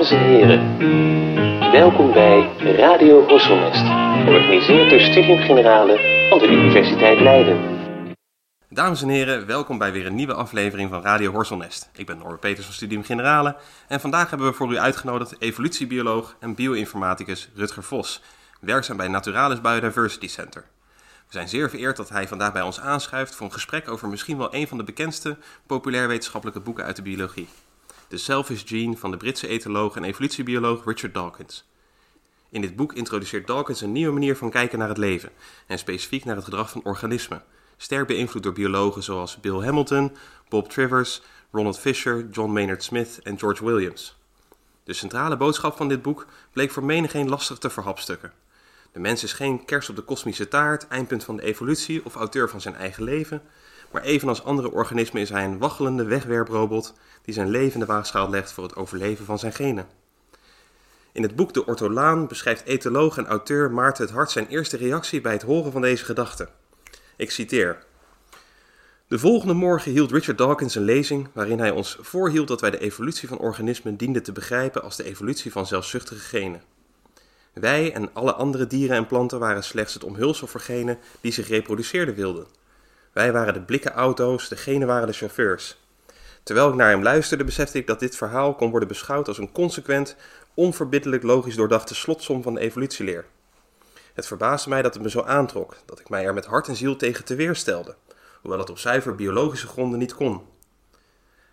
[0.00, 0.78] Dames en heren,
[1.72, 3.84] welkom bij Radio Horselnest,
[4.24, 7.58] georganiseerd door Studium Generale van de Universiteit Leiden.
[8.68, 11.90] Dames en heren, welkom bij weer een nieuwe aflevering van Radio Horselnest.
[11.94, 13.56] Ik ben Norbert Peters van Studium Generale
[13.88, 18.22] en vandaag hebben we voor u uitgenodigd evolutiebioloog en bioinformaticus Rutger Vos,
[18.60, 20.64] werkzaam bij Naturalis Biodiversity Center.
[21.26, 24.38] We zijn zeer vereerd dat hij vandaag bij ons aanschuift voor een gesprek over misschien
[24.38, 27.48] wel een van de bekendste populair wetenschappelijke boeken uit de biologie.
[28.10, 31.64] The Selfish Gene van de Britse etoloog en evolutiebioloog Richard Dawkins.
[32.48, 35.30] In dit boek introduceert Dawkins een nieuwe manier van kijken naar het leven
[35.66, 37.42] en specifiek naar het gedrag van organismen,
[37.76, 40.16] sterk beïnvloed door biologen zoals Bill Hamilton,
[40.48, 44.16] Bob Trivers, Ronald Fisher, John Maynard Smith en George Williams.
[44.84, 48.32] De centrale boodschap van dit boek bleek voor menigeen lastig te verhapstukken.
[48.92, 52.48] De mens is geen kers op de kosmische taart, eindpunt van de evolutie of auteur
[52.48, 53.42] van zijn eigen leven,
[53.90, 58.30] maar evenals andere organismen is hij een waggelende wegwerprobot die zijn leven in de waagschaal
[58.30, 59.86] legt voor het overleven van zijn genen.
[61.12, 65.20] In het boek De Ortolaan beschrijft etoloog en auteur Maarten het Hart zijn eerste reactie
[65.20, 66.48] bij het horen van deze gedachte.
[67.16, 67.84] Ik citeer.
[69.06, 72.78] De volgende morgen hield Richard Dawkins een lezing waarin hij ons voorhield dat wij de
[72.78, 76.62] evolutie van organismen dienden te begrijpen als de evolutie van zelfzuchtige genen.
[77.52, 81.48] Wij en alle andere dieren en planten waren slechts het omhulsel voor genen die zich
[81.48, 82.46] reproduceerden wilden.
[83.12, 85.78] Wij waren de blikken auto's, de genen waren de chauffeurs.
[86.42, 89.52] Terwijl ik naar hem luisterde, besefte ik dat dit verhaal kon worden beschouwd als een
[89.52, 90.16] consequent,
[90.54, 93.24] onverbiddelijk logisch doordachte slotsom van de evolutieleer.
[94.14, 96.76] Het verbaasde mij dat het me zo aantrok, dat ik mij er met hart en
[96.76, 97.96] ziel tegen te weerstelde,
[98.40, 100.42] hoewel het op zuiver biologische gronden niet kon.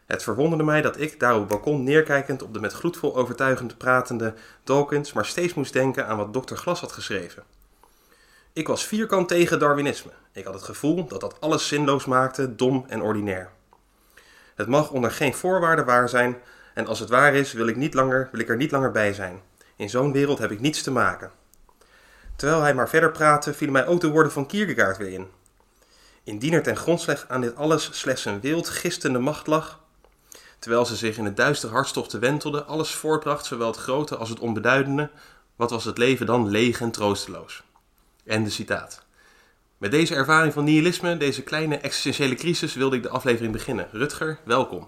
[0.06, 3.78] Het verwonderde mij dat ik, daar op het balkon neerkijkend op de met gloedvol overtuigend
[3.78, 6.56] pratende Dawkins, maar steeds moest denken aan wat Dr.
[6.56, 7.44] Glas had geschreven.
[8.58, 10.12] Ik was vierkant tegen Darwinisme.
[10.32, 13.50] Ik had het gevoel dat dat alles zinloos maakte, dom en ordinair.
[14.56, 16.38] Het mag onder geen voorwaarden waar zijn,
[16.74, 19.14] en als het waar is, wil ik, niet langer, wil ik er niet langer bij
[19.14, 19.42] zijn.
[19.76, 21.32] In zo'n wereld heb ik niets te maken.
[22.36, 25.28] Terwijl hij maar verder praatte, vielen mij ook de woorden van Kierkegaard weer in.
[26.24, 29.80] Indien er ten grondslag aan dit alles slechts een wild, gistende macht lag,
[30.60, 34.40] terwijl ze zich in het duistere hartstochten wentelde, alles voortbracht, zowel het grote als het
[34.40, 35.10] onbeduidende,
[35.56, 37.66] wat was het leven dan leeg en troosteloos?
[38.28, 39.06] En de citaat.
[39.78, 43.88] Met deze ervaring van nihilisme, deze kleine existentiële crisis, wilde ik de aflevering beginnen.
[43.92, 44.88] Rutger, welkom.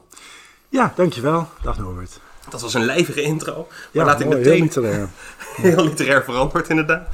[0.69, 1.47] Ja, dankjewel.
[1.61, 2.19] Dag Norbert.
[2.50, 3.55] Dat was een lijvige intro.
[3.55, 5.09] Maar Ja, laat ik meteen heel literair.
[5.55, 7.07] heel literair verantwoord inderdaad.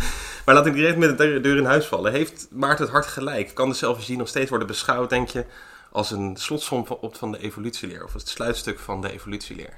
[0.45, 2.11] Maar laat ik direct met de deur in huis vallen.
[2.11, 3.53] Heeft Maarten het hart gelijk?
[3.53, 5.45] Kan de zelfvisie nog steeds worden beschouwd, denk je,
[5.91, 8.03] als een slotsom van, de evolutieleer?
[8.03, 9.73] Of het sluitstuk van de evolutieleer?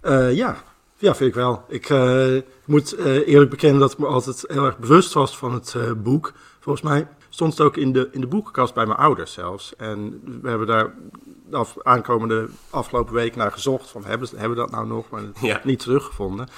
[0.00, 0.56] Eh, ja.
[1.02, 1.64] Ja, vind ik wel.
[1.68, 2.26] Ik eh,
[2.64, 5.90] moet eh, eerlijk bekennen dat ik me altijd heel erg bewust was van het eh,
[5.96, 6.32] boek.
[6.60, 9.76] Volgens mij stond het ook in de, in de boekenkast bij mijn ouders zelfs.
[9.76, 10.94] En we hebben daar
[11.50, 13.90] de af, aankomende afgelopen week naar gezocht.
[13.90, 15.10] Van, hebben, ze- hebben dat nou nog?
[15.10, 15.60] Maar Ja.
[15.64, 16.48] niet teruggevonden.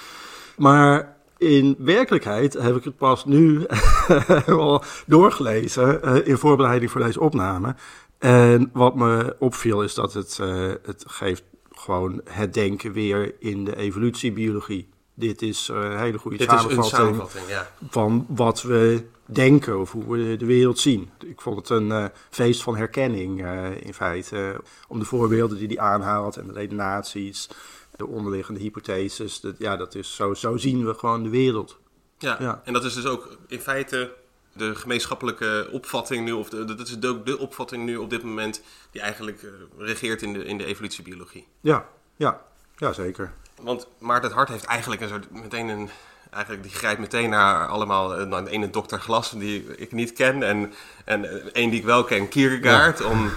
[0.57, 3.65] Maar in werkelijkheid heb ik het pas nu
[4.45, 7.75] helemaal doorgelezen in voorbereiding voor deze opname.
[8.17, 10.37] En wat me opviel is dat het,
[10.85, 11.43] het geeft
[11.85, 14.89] gewoon het denken weer in de evolutiebiologie.
[15.13, 17.71] Dit is eh, een hele goede Dit is een samenvatting samenvatting, ja.
[17.89, 21.09] van wat we denken of hoe we de wereld zien.
[21.25, 24.61] Ik vond het een eh, feest van herkenning eh, in feite.
[24.87, 27.49] om de voorbeelden die hij aanhaalt en de redenaties,
[27.95, 29.39] de onderliggende hypotheses.
[29.39, 31.79] Dat, ja, dat is zo, zo zien we gewoon de wereld.
[32.17, 32.37] Ja.
[32.39, 32.61] Ja.
[32.63, 34.13] en dat is dus ook in feite
[34.55, 38.61] de gemeenschappelijke opvatting nu, of de, dat is de opvatting nu op dit moment
[38.91, 41.47] die eigenlijk eh, regeert in de, in de evolutiebiologie.
[41.61, 41.85] Ja,
[42.15, 42.41] ja,
[42.77, 43.31] ja zeker.
[43.61, 45.89] Want Maarten het Hart heeft eigenlijk een soort, meteen een,
[46.29, 50.13] eigenlijk die grijpt meteen naar allemaal, eh, nou, de ene dokter Glas die ik niet
[50.13, 50.73] ken en,
[51.05, 53.31] en eh, één die ik wel ken, Kierkegaard, om,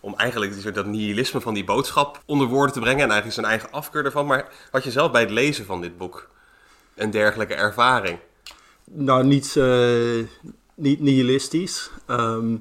[0.00, 3.34] om eigenlijk die soort dat nihilisme van die boodschap onder woorden te brengen en eigenlijk
[3.34, 4.26] zijn eigen afkeur ervan.
[4.26, 6.28] Maar had je zelf bij het lezen van dit boek
[6.94, 8.18] een dergelijke ervaring?
[8.90, 10.24] Nou, niet, eh,
[10.74, 11.90] niet nihilistisch.
[12.06, 12.56] Ehm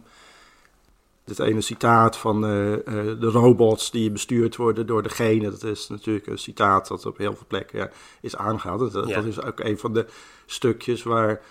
[1.24, 5.88] dit ene citaat van eh, eh, de robots die bestuurd worden door degene, dat is
[5.88, 7.90] natuurlijk een citaat dat op heel veel plekken ja,
[8.22, 8.80] is aangehaald.
[8.80, 10.06] Dat, dat is ook een van de
[10.46, 11.42] stukjes waar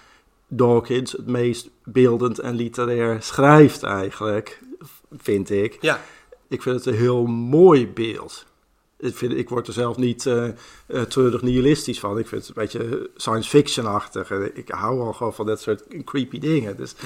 [0.49, 4.61] Dawkins het meest beeldend en literair schrijft eigenlijk,
[5.17, 5.79] vind ik.
[5.81, 6.01] Ja,
[6.49, 8.47] Ik vind het een heel mooi beeld.
[9.03, 10.49] Ik, vind, ik word er zelf niet eh,
[11.09, 12.19] treurig nihilistisch van.
[12.19, 14.31] Ik vind het een beetje science fiction-achtig.
[14.31, 16.77] Ik hou al gewoon van dat soort creepy dingen.
[16.77, 16.93] Dus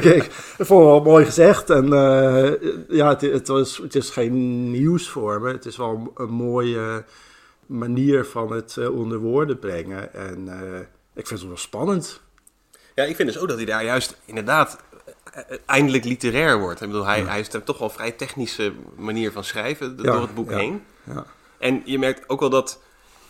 [0.00, 1.70] ik, vond het wel mooi gezegd.
[1.70, 2.52] En eh,
[2.88, 5.52] ja, het, het, was, het is geen nieuws voor me.
[5.52, 7.04] Het is wel een mooie
[7.66, 10.14] manier van het eh, onder woorden brengen.
[10.14, 10.48] En
[11.14, 12.20] ik vind het wel spannend.
[12.94, 14.78] Ja, ik vind dus ook dat hij daar juist inderdaad
[15.66, 16.80] eindelijk literair wordt.
[16.80, 20.34] Ik bedoel, hij, hij heeft toch wel een vrij technische manier van schrijven door het
[20.34, 20.82] boek heen.
[21.04, 21.24] Ja.
[21.58, 22.80] En je merkt ook wel dat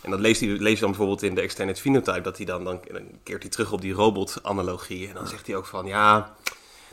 [0.01, 2.63] En dat leest hij, leest hij dan bijvoorbeeld in de Extended Phenotype, dat hij dan,
[2.63, 5.07] dan, dan keert hij terug op die robot-analogie.
[5.07, 6.35] En dan zegt hij ook van, ja,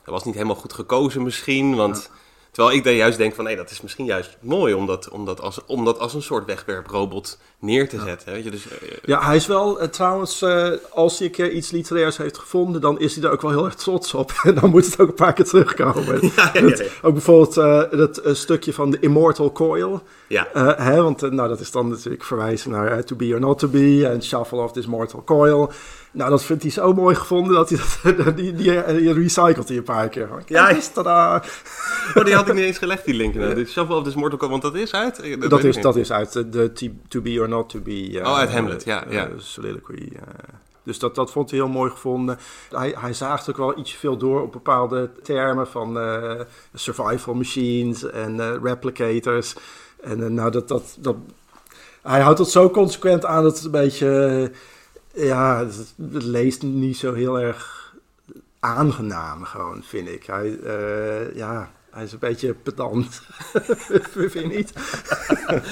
[0.04, 2.10] dat was niet helemaal goed gekozen misschien, want...
[2.56, 5.24] Terwijl ik dan juist denk van, nee, dat is misschien juist mooi om dat, om
[5.24, 8.32] dat, als, om dat als een soort wegwerprobot neer te zetten.
[8.32, 8.50] Weet je?
[8.50, 12.16] Dus, eh, Ja, hij is wel eh, trouwens, eh, als hij een keer iets literairs
[12.16, 14.32] heeft gevonden, dan is hij daar ook wel heel erg trots op.
[14.42, 16.20] En dan moet het ook een paar keer terugkomen.
[16.22, 16.84] Ja, ja, ja, Dat- ja.
[17.02, 20.02] ook bijvoorbeeld eh, dat eh, stukje van de Immortal Coil.
[20.28, 20.48] ja.
[20.52, 23.40] Eh, hè, want eh, nou, dat is dan natuurlijk verwijzen naar eh, To Be or
[23.40, 25.70] Not To Be en Shuffle of This Mortal Coil.
[26.16, 29.76] Nou, dat vindt hij zo mooi gevonden dat hij dat, die, die, die recycelt hij
[29.76, 30.26] een paar keer.
[30.26, 31.42] Kijk Ja, eens, tadaa.
[32.14, 33.34] Oh, die had ik niet eens gelegd, die link.
[33.34, 35.18] Nou, Shuffle of this Mortal Kombat, want dat is uit?
[35.20, 36.72] Eh, Dat is, dat is uit de, de
[37.08, 38.10] To Be or Not To Be.
[38.20, 39.28] eh, Oh, uit Hamlet, ja, eh, ja.
[39.36, 40.08] soliloquy.
[40.14, 40.22] eh.
[40.82, 42.38] dus dat, dat vond hij heel mooi gevonden.
[42.70, 46.40] Hij, hij zaagt ook wel ietsje veel door op bepaalde termen van eh,
[46.74, 49.54] survival machines en eh, replicators.
[50.02, 51.16] En eh, nou, dat, dat, dat,
[52.02, 54.56] hij houdt dat zo consequent aan dat het een beetje, eh,
[55.16, 57.94] ja, het, het leest niet zo heel erg
[58.60, 60.26] aangenaam gewoon, vind ik.
[60.26, 63.22] Hij, eh, ja, hij is een beetje pedant,
[64.12, 64.72] vind je niet?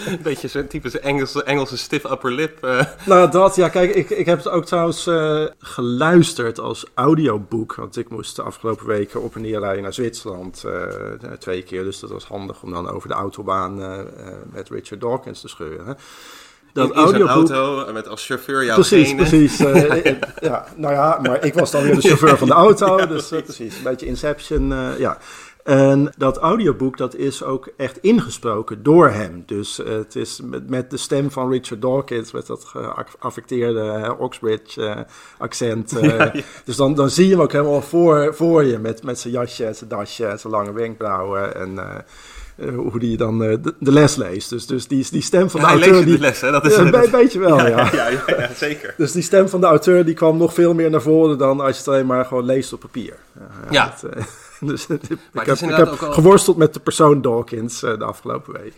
[0.06, 2.64] Een beetje zo'n typische Engelse, Engelse stiff upper lip.
[2.64, 2.86] eh.
[3.06, 7.74] Nou, dat, ja, kijk, ik, ik heb het ook trouwens eh, geluisterd als audioboek.
[7.74, 10.64] Want ik moest de afgelopen weken op en neer rijden naar Zwitserland
[11.38, 11.84] twee keer.
[11.84, 13.76] Dus dat was handig om dan over de autobaan
[14.52, 15.96] met Richard Dawkins te scheuren.
[16.74, 17.28] Dat in, audioboek.
[17.28, 19.58] auto met als chauffeur jouw Precies, precies.
[19.60, 23.06] eh, eh, ja, nou ja, maar ik was dan weer de chauffeur van de auto.
[23.06, 25.18] dus eh, precies, een beetje Inception, eh, ja.
[25.64, 29.42] En dat audioboek, dat is ook echt ingesproken door hem.
[29.46, 34.20] Dus eh, het is met, met de stem van Richard Dawkins, met dat geaffecteerde eh,
[34.20, 35.92] Oxbridge-accent.
[36.64, 39.66] Dus dan, dan zie je hem ook helemaal voor, voor je, met, met zijn jasje
[39.66, 41.54] en zijn dasje en zijn lange wenkbrauwen.
[41.54, 42.04] En
[42.56, 44.50] eh, hoe die dan eh, de, de les leest.
[44.50, 46.04] Dus, dus die, die stem van Ja, de auteur...
[46.04, 46.50] die, de les, hè?
[46.50, 47.90] Dat is een dat- be- beetje wel, ja.
[48.54, 48.94] zeker.
[48.96, 51.70] Dus die stem van de auteur die kwam nog veel meer naar voren dan als
[51.72, 53.14] je het alleen maar gewoon leest op papier.
[53.70, 53.94] Ja.
[54.00, 54.22] dat, eh,
[54.68, 55.00] dus, ik
[55.32, 58.72] heb, ik heb al- geworsteld met de persoon Dawkins de afgelopen week.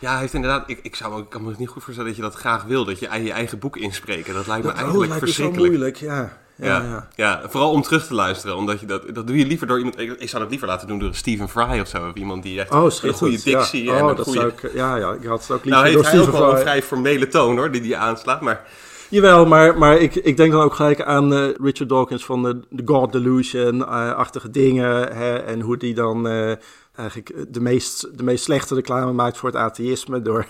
[0.00, 0.64] Ja, hij heeft inderdaad.
[0.66, 2.84] Ik, ik, zou, me- ik kan me niet goed voorstellen dat je dat graag wil.
[2.84, 4.34] Dat je je eigen boek inspreken.
[4.34, 5.72] Dat lijkt me Oh, eigenlijk lijkt me zo verschrikkelijk.
[5.72, 6.38] moeilijk, ja.
[6.66, 8.56] Ja, Ja, vooral om terug te luisteren.
[8.56, 9.98] Omdat je dat, dat doe je liever door iemand.
[9.98, 12.06] Ik, ik zou dat liever laten doen door Stephen Fry of zo.
[12.08, 13.96] Of iemand die echt Oh, een goede dictie ja.
[13.96, 14.40] en oh, een dat goede.
[14.40, 16.42] zou ik, ja, ja, ik had het ook liever nou, heeft door hij ook wel
[16.48, 16.60] een Fry.
[16.62, 18.40] vrij formele toon hoor, die die aanslaat.
[18.40, 18.64] Maar
[19.10, 22.60] Jawel, maar, maar ik, ik denk dan ook gelijk aan eh, Richard Dawkins van de,
[22.70, 25.16] de God Delusion-achtige dingen.
[25.16, 26.52] Hè, en hoe die dan eh,
[26.98, 30.22] eigenlijk de meest, de meest slechte reclame maakt voor het atheïsme.
[30.22, 30.46] Door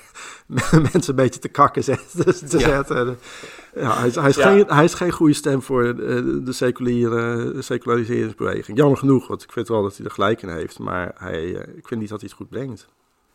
[0.93, 2.67] mensen een beetje te kakken zetten, te Ja.
[2.69, 3.19] zetten.
[3.75, 4.51] Ja, hij, is, hij, is Ja.
[4.51, 8.77] geen, hij is geen goede stem voor eh, de, de seculiere de seculariseringsbeweging.
[8.79, 10.79] Jammer genoeg, want ik vind wel dat hij er gelijk in heeft.
[10.79, 12.87] Maar hij, eh, ik vind niet dat hij het goed brengt.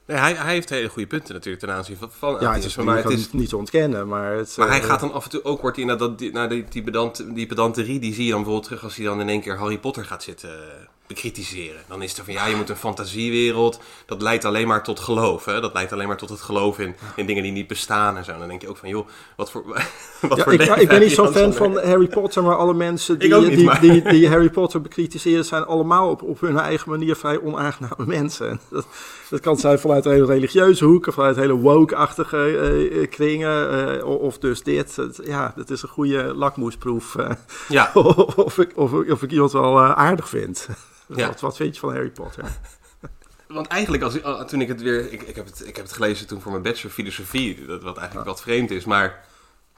[0.07, 2.75] nee, hij, hij heeft hele goede punten natuurlijk ten aanzien van, van Ja, het is
[2.75, 4.07] maar het is, niet te ontkennen.
[4.07, 6.19] Maar, het, Maar hij eh, gaat dan af en toe ook, wordt hij naar, dat,
[6.19, 9.05] die, naar die, die, pedant, die pedanterie, die zie je dan bijvoorbeeld terug als hij
[9.05, 11.81] dan in één keer Harry Potter gaat zitten eh, bekritiseren.
[11.87, 14.99] Dan is het er van, ja, je moet een fantasiewereld, dat leidt alleen maar tot
[14.99, 15.45] geloof.
[15.45, 15.61] Hè?
[15.61, 18.37] Dat leidt alleen maar tot het geloof in, in dingen die niet bestaan en zo.
[18.39, 19.63] Dan denk je ook van, joh, wat voor
[20.21, 22.07] wat Ja, voor ik, leven ik ben niet je zo dan fan zo'n- van Harry
[22.07, 26.09] Potter, maar alle mensen die, niet, die, maar- die, die Harry Potter bekritiseren zijn allemaal
[26.09, 28.49] op, op hun eigen manier vrij onaangename mensen.
[28.49, 28.85] En Dat,
[29.29, 33.97] dat kan zijn vanuit een hele religieuze hoek of vanuit hele woke-achtige eh, eh, kringen
[33.99, 34.95] eh, of dus dit.
[34.95, 37.29] Het- ja, dat is een goede lakmoesproef eh,
[37.67, 37.91] Ja,
[38.35, 40.67] of, ik, of, of ik iemand wel aardig vind.
[41.07, 41.27] Ja.
[41.27, 42.43] Wat, wat vind je van Harry Potter?
[43.47, 45.93] want eigenlijk als, ah, toen ik het weer, ik, ik, heb het, ik heb het
[45.93, 49.25] gelezen toen voor mijn bachelor filosofie, dat, wat eigenlijk wat vreemd is, maar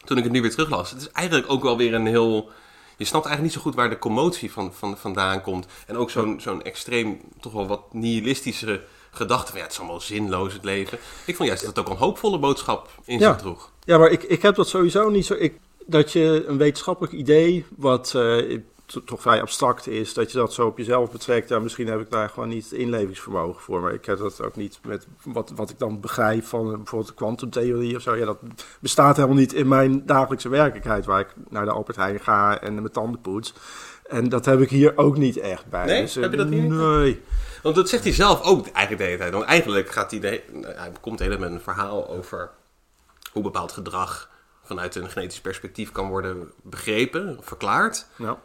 [0.05, 2.49] toen ik het nu weer teruglas, het is eigenlijk ook wel weer een heel...
[2.97, 5.67] Je snapt eigenlijk niet zo goed waar de commotie van, van, vandaan komt.
[5.87, 9.57] En ook zo'n zo'n extreem, toch wel wat nihilistischere gedachte van...
[9.57, 10.97] Ja, het is allemaal zinloos het leven.
[11.25, 13.31] Ik vond juist dat het ook een hoopvolle boodschap in Ja.
[13.31, 13.71] zich droeg.
[13.83, 15.33] Ja, maar ik, ik heb dat sowieso niet zo.
[15.33, 18.59] Ik, dat je een wetenschappelijk idee, wat eh,
[19.05, 21.49] toch vrij abstract is, dat je dat zo op jezelf betrekt.
[21.49, 23.81] Ja, misschien heb ik daar gewoon niet inlevingsvermogen voor.
[23.81, 27.07] Maar ik heb dat ook niet met wat, wat ik dan begrijp van eh, bijvoorbeeld
[27.09, 28.15] de kwantumtheorie of zo.
[28.15, 28.37] Ja, dat
[28.79, 32.73] bestaat helemaal niet in mijn dagelijkse werkelijkheid, waar ik naar de Albert Heijn ga en
[32.73, 33.53] mijn tanden poets.
[34.05, 35.85] En dat heb ik hier ook niet echt bij.
[35.85, 36.01] Nee?
[36.01, 36.69] Dus, eh, Heb je dat niet?
[36.69, 37.21] Nee.
[37.63, 39.31] Want dat zegt hij zelf ook eigenlijk de hele tijd.
[39.33, 40.43] Want eigenlijk gaat hij, de, he-
[40.75, 42.49] hij komt hele met een verhaal over
[43.31, 44.29] hoe bepaald gedrag
[44.63, 48.07] vanuit een genetisch perspectief kan worden begrepen, verklaard.
[48.15, 48.37] Nou,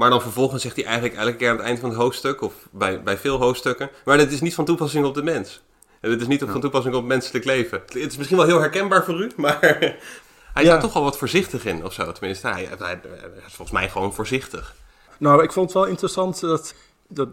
[0.00, 2.54] Maar dan vervolgens zegt hij eigenlijk elke keer aan het eind van het hoofdstuk, of
[2.70, 5.62] bij, bij veel hoofdstukken, maar het is niet van toepassing op de mens.
[6.00, 7.82] En het is niet van toepassing op menselijk leven.
[7.86, 9.58] Het is misschien wel heel herkenbaar voor u, maar
[10.54, 10.62] hij Ja.
[10.62, 12.12] staat toch wel wat voorzichtig in of zo.
[12.12, 13.00] Tenminste, hij, hij, hij
[13.46, 14.74] is volgens mij gewoon voorzichtig.
[15.18, 16.74] Nou, ik vond het wel interessant dat,
[17.08, 17.28] dat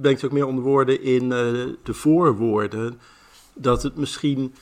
[0.00, 1.38] brengt ook meer onder woorden in eh,
[1.82, 3.00] de voorwoorden,
[3.54, 4.54] dat het misschien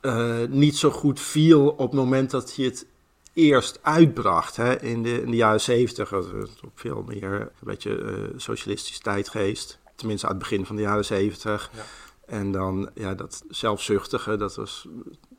[0.00, 2.86] eh, niet zo goed viel op het moment dat hij het
[3.32, 4.56] eerst uitbracht.
[4.56, 4.82] Hè?
[4.82, 9.78] In, de, in de jaren zeventig op veel meer een beetje uh, socialistische tijdgeest.
[9.96, 11.70] Tenminste aan het begin van de jaren zeventig.
[11.74, 11.82] Ja.
[12.26, 14.88] En dan ja, dat zelfzuchtige, dat was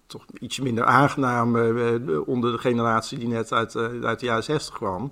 [0.08, 4.76] toch iets minder aangenaam uh, onder de generatie die net uit, uit de jaren zestig
[4.76, 5.12] kwam.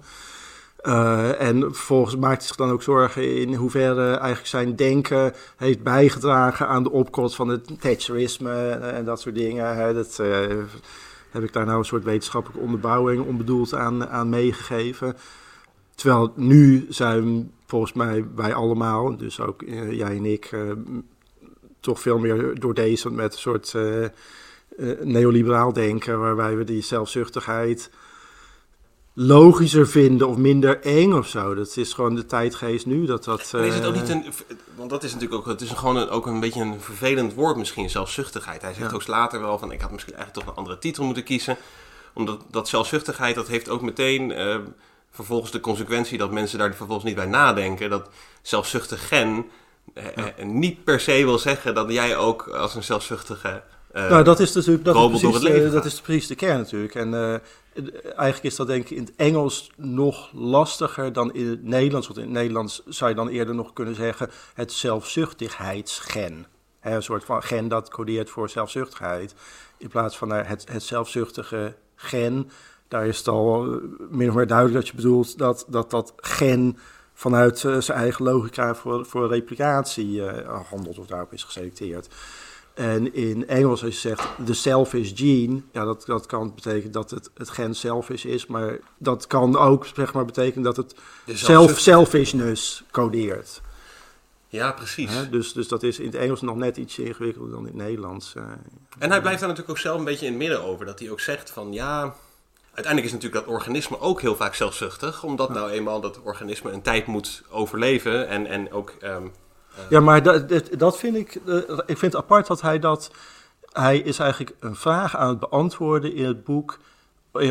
[0.83, 5.83] Uh, en vervolgens maakt hij zich dan ook zorgen in hoeverre eigenlijk zijn denken heeft
[5.83, 9.93] bijgedragen aan de opkomst van het Thatcherisme en dat soort dingen.
[9.95, 10.19] Dat
[11.31, 15.15] heb ik daar nou een soort wetenschappelijke onderbouwing onbedoeld aan, aan meegegeven.
[15.95, 20.55] Terwijl nu zijn volgens mij wij allemaal, dus ook uh, jij en ik,
[21.79, 23.75] toch veel meer door deze met een soort
[25.01, 27.89] neoliberaal denken, waarbij we die zelfzuchtigheid
[29.13, 31.55] logischer vinden of minder eng of zo.
[31.55, 33.05] Dat is gewoon de tijdgeest nu.
[33.05, 33.99] Dat dat, is het ook uh...
[33.99, 34.25] niet een...
[34.75, 35.47] Want dat is natuurlijk ook...
[35.47, 38.61] Het is gewoon een, ook een beetje een vervelend woord misschien, zelfzuchtigheid.
[38.61, 38.95] Hij zegt ja.
[38.95, 39.71] ook later wel van...
[39.71, 41.57] Ik had misschien eigenlijk toch een andere titel moeten kiezen.
[42.13, 44.29] Omdat dat zelfzuchtigheid, dat heeft ook meteen...
[44.29, 44.55] Uh,
[45.11, 47.89] vervolgens de consequentie dat mensen daar vervolgens niet bij nadenken.
[47.89, 48.09] Dat
[48.41, 49.45] zelfzuchtig gen
[49.93, 50.43] ja.
[50.43, 53.63] niet per se wil zeggen dat jij ook als een zelfzuchtige...
[53.93, 56.95] Uh, nou, dat is natuurlijk dat is precies, uh, dat is precies de kern natuurlijk.
[56.95, 57.35] En uh,
[58.03, 62.07] eigenlijk is dat denk ik in het Engels nog lastiger dan in het Nederlands.
[62.07, 66.45] Want in het Nederlands zou je dan eerder nog kunnen zeggen het zelfzuchtigheidsgen.
[66.79, 69.35] He, een soort van gen dat codeert voor zelfzuchtigheid.
[69.77, 72.49] In plaats van het, het zelfzuchtige gen.
[72.87, 73.79] Daar is het al
[74.09, 76.77] min of meer duidelijk dat je bedoelt dat dat, dat gen
[77.13, 80.21] vanuit zijn eigen logica voor, voor replicatie
[80.69, 82.07] handelt of daarop is geselecteerd.
[82.73, 87.11] En in Engels, als je zegt the selfish gene, ja, dat, dat kan betekenen dat
[87.11, 91.79] het, het gen selfish is, maar dat kan ook zeg maar, betekenen dat het self,
[91.79, 93.61] selfishness codeert.
[94.47, 95.13] Ja, precies.
[95.13, 97.75] He, dus, dus dat is in het Engels nog net iets ingewikkelder dan in het
[97.75, 98.33] Nederlands.
[98.37, 98.43] Uh,
[98.99, 100.85] en hij blijft daar natuurlijk ook zelf een beetje in het midden over.
[100.85, 102.15] Dat hij ook zegt van ja,
[102.73, 105.23] uiteindelijk is natuurlijk dat organisme ook heel vaak zelfzuchtig.
[105.23, 105.53] Omdat ja.
[105.53, 108.93] nou eenmaal dat organisme een tijd moet overleven en, en ook...
[109.03, 109.31] Um,
[109.89, 111.39] ja, maar dat, dat, vind ik.
[111.45, 113.11] Uh, ik vind het apart dat hij dat.
[113.71, 116.79] Hij is eigenlijk een vraag aan het beantwoorden in het boek.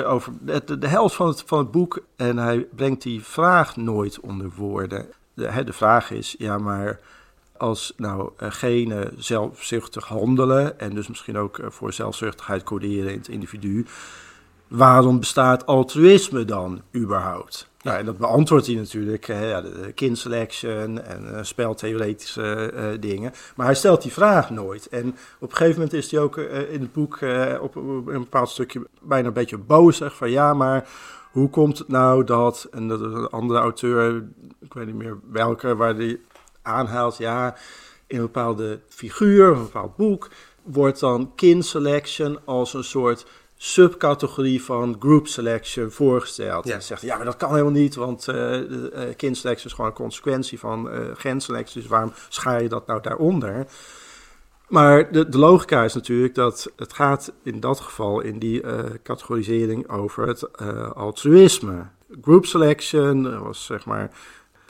[0.05, 2.03] Over de, helft van het, van het boek.
[2.17, 5.07] En hij brengt die vraag nooit onder woorden.
[5.35, 7.01] De, de vraag is: ja, maar
[7.57, 10.79] als nou uh, genen zelfzuchtig handelen.
[10.79, 13.87] en dus misschien ook voor zelfzuchtigheid coderen in het individu.
[14.69, 17.70] waarom bestaat altruïsme dan überhaupt?
[17.83, 23.33] Nou, en dat beantwoordt hij natuurlijk, hè, de kind selection en uh, speltheoretische uh, dingen.
[23.57, 24.89] Maar hij stelt die vraag nooit.
[24.89, 27.19] En op een gegeven moment is hij ook uh, in het boek
[27.61, 30.89] op, een bepaald stukje bijna een beetje bozig van ja, maar
[31.31, 34.25] hoe komt het nou dat, en dat is een andere auteur,
[34.61, 36.21] ik weet niet meer welke, waar die
[36.63, 37.57] aanhaalt, ja,
[38.07, 40.29] in een bepaalde figuur, een bepaald boek,
[40.63, 43.27] wordt dan kind selection als een soort
[43.63, 46.67] subcategorie van group selection voorgesteld.
[46.67, 46.75] Ja.
[46.75, 49.91] En zegt, ja, maar dat kan helemaal niet, want uh, de, uh, kindselectie is gewoon
[49.91, 51.75] een consequentie van uh.
[51.75, 53.67] Dus waarom schaar je dat nou daaronder?
[54.69, 58.63] Maar de, de logica is natuurlijk dat het gaat in dat geval in die
[59.03, 60.59] categorisering over het
[60.95, 61.87] altruïsme.
[62.23, 64.11] Group selection was zeg maar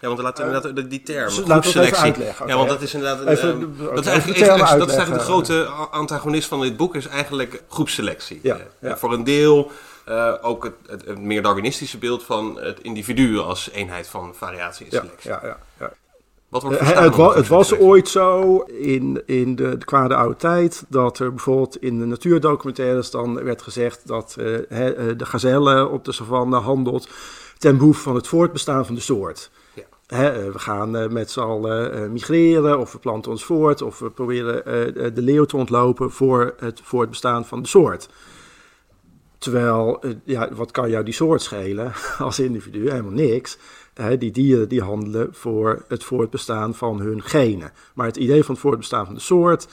[0.01, 2.47] ja, want laten we inderdaad die term, even uitleggen.
[2.47, 3.27] Ja, want dat is inderdaad...
[3.27, 4.39] Even, um, dat, is eigenlijk,
[4.79, 8.41] dat is eigenlijk de grote antagonist van dit boek, is eigenlijk groepselectie.
[8.43, 8.97] Ja, ja.
[8.97, 9.71] Voor een deel
[10.09, 14.87] uh, ook het, het, het, meer Darwinistische beeld van het individu als eenheid van variatie
[14.87, 15.31] en selectie.
[15.31, 15.93] Ja, ja, ja.
[16.49, 20.37] Wat wordt uh, het, wa het was ooit zo in, in de, de kwade oude
[20.37, 24.45] tijd dat er bijvoorbeeld in de natuurdocumentaires dan werd gezegd dat uh,
[25.17, 27.09] de gazelle op de savanne handelt
[27.61, 29.51] ten behoeve van het voortbestaan van de soort.
[30.07, 33.99] He, we gaan uh, met z'n allen uh, migreren of we planten ons voort of
[33.99, 34.65] we proberen
[35.15, 38.09] de leeuw te ontlopen voor het voortbestaan van de soort.
[39.39, 42.91] Terwijl, ja, wat kan jou die soort schelen als individu?
[42.91, 43.59] Helemaal niks.
[43.95, 47.73] He, die dieren die handelen voor het voortbestaan van hun genen.
[47.95, 49.69] Maar het idee van het voortbestaan van de soort,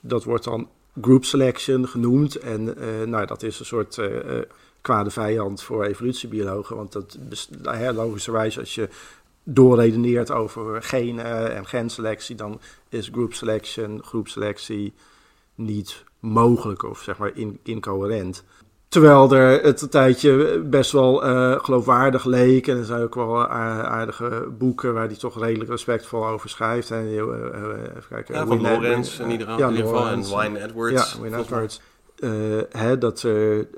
[0.00, 0.68] dat wordt dan
[1.00, 2.36] group selection genoemd.
[2.36, 2.76] En
[3.10, 3.98] nou, dat is een soort
[4.82, 6.76] kwade vijand voor evolutiebiologen.
[6.76, 7.18] Want dat,
[7.94, 8.88] logischerwijs als je
[9.44, 14.94] doorredeneert over genen en genselectie, dan is group selection, groepselectie
[15.54, 18.44] niet mogelijk of zeg maar in, incoherent.
[18.88, 22.66] Terwijl er het een tijdje best wel uh, geloofwaardig leek.
[22.66, 26.90] En er zijn ook wel aardige boeken waar hij toch redelijk respectvol over schrijft.
[26.90, 27.20] En, uh,
[27.96, 28.34] even kijken.
[28.34, 30.06] Ja, van Lorenz in ieder, ja, in ieder geval.
[30.06, 31.12] En Wayne Edwards.
[31.12, 31.80] Ja, Wayne Edwards.
[32.18, 32.30] Uh,
[32.70, 33.68] hè, dat er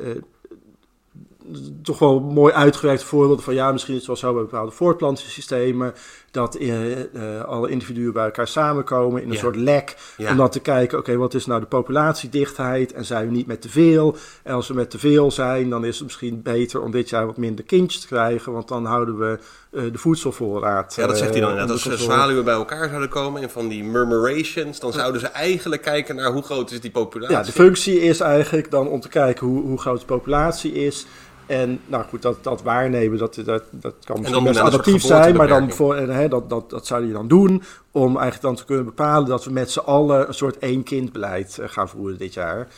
[1.83, 5.95] toch wel mooi uitgewerkte voorbeelden van ja, misschien is het wel zo bij bepaalde voortplantingssystemen
[6.31, 9.41] dat uh, uh, alle individuen bij elkaar samenkomen in een Ja.
[9.41, 9.97] soort lek.
[10.17, 10.31] Ja.
[10.31, 13.61] Om dan te kijken, oké, wat is nou de populatiedichtheid en zijn we niet met
[13.61, 14.17] te veel?
[14.43, 17.27] En als we met te veel zijn, dan is het misschien beter om dit jaar
[17.27, 19.39] wat minder kindjes te krijgen, want dan houden we
[19.71, 20.95] eh, de voedselvoorraad.
[20.95, 21.73] Ja, dat zegt hij dan inderdaad.
[21.73, 22.13] Als controle.
[22.13, 26.33] zwaluwen bij elkaar zouden komen en van die murmurations, dan zouden ze eigenlijk kijken naar
[26.33, 27.37] hoe groot is die populatie.
[27.37, 31.07] Ja, de functie is eigenlijk dan om te kijken hoe, hoe groot de populatie is.
[31.47, 35.37] En nou goed, dat, dat waarnemen, dat, dat, dat kan misschien best soort adaptief zijn,
[35.37, 38.55] maar dan voor, en, hè, dat, dat, dat zou je dan doen om eigenlijk dan
[38.55, 42.19] te kunnen bepalen dat we met z'n allen een soort één kindbeleid eh, gaan voeren
[42.19, 42.69] dit jaar.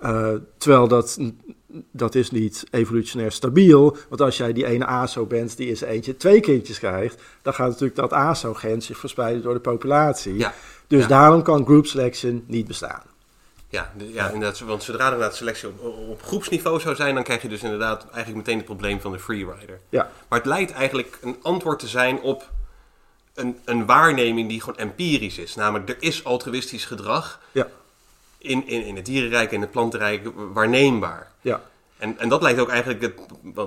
[0.00, 1.18] Eh, terwijl dat,
[1.90, 6.16] dat is niet evolutionair stabiel, want als jij die ene ASO bent die is eentje
[6.16, 10.36] twee kindjes krijgt, dan gaat natuurlijk dat ASO-gen zich verspreiden door de populatie.
[10.38, 10.54] Ja.
[10.86, 11.08] Dus Ja.
[11.08, 13.02] daarom kan group selection niet bestaan.
[13.70, 17.42] Ja, ja inderdaad, want zodra er inderdaad selectie op, op groepsniveau zou zijn, dan krijg
[17.42, 19.80] je dus inderdaad eigenlijk meteen het probleem van de freerider.
[19.88, 20.10] Ja.
[20.28, 22.50] Maar het lijkt eigenlijk een antwoord te zijn op
[23.34, 25.54] een, een waarneming die gewoon empirisch is.
[25.54, 27.66] Namelijk, er is altruïstisch gedrag Ja,
[28.38, 31.30] in, in, in het dierenrijk en het plantenrijk waarneembaar.
[31.40, 31.60] ja.
[31.98, 33.14] En, en dat lijkt ook eigenlijk, het,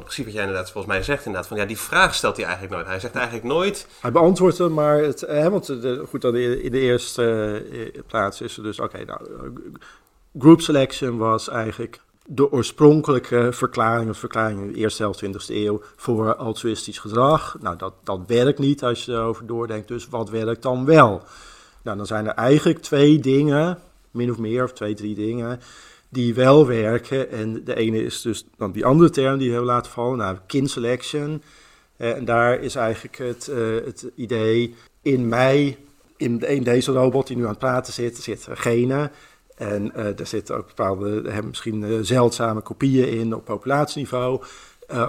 [0.03, 2.75] precies wat jij inderdaad volgens mij zegt, inderdaad, van ja, die vraag stelt hij eigenlijk
[2.75, 2.87] nooit.
[2.87, 6.71] Hij zegt eigenlijk nooit, Hij beantwoordt hem, maar het, hè, want de, goed, dan in
[6.71, 7.23] de eerste
[7.93, 9.49] eh, plaats is er dus, oké, nou, eh,
[10.39, 15.81] group selection was eigenlijk de oorspronkelijke verklaring, of verklaring in de eerste helft 20e eeuw
[15.95, 17.57] voor altruïstisch gedrag.
[17.59, 21.23] Nou, dat, dat werkt niet als je erover doordenkt, dus wat werkt dan wel?
[21.83, 23.79] Nou, dan zijn er eigenlijk twee dingen,
[24.11, 25.59] min of meer, of twee, drie dingen,
[26.11, 27.29] die wel werken.
[27.29, 30.37] En de ene is dus dan die andere term die we hebben laten vallen, nou,
[30.47, 31.41] kin selection.
[31.97, 35.77] Eh, En daar is eigenlijk het, eh, het idee in mij,
[36.17, 39.11] in, in deze robot die nu aan het praten zit, zitten genen.
[39.55, 44.41] En eh daar zitten ook bepaalde, misschien zeldzame kopieën in op populatieniveau.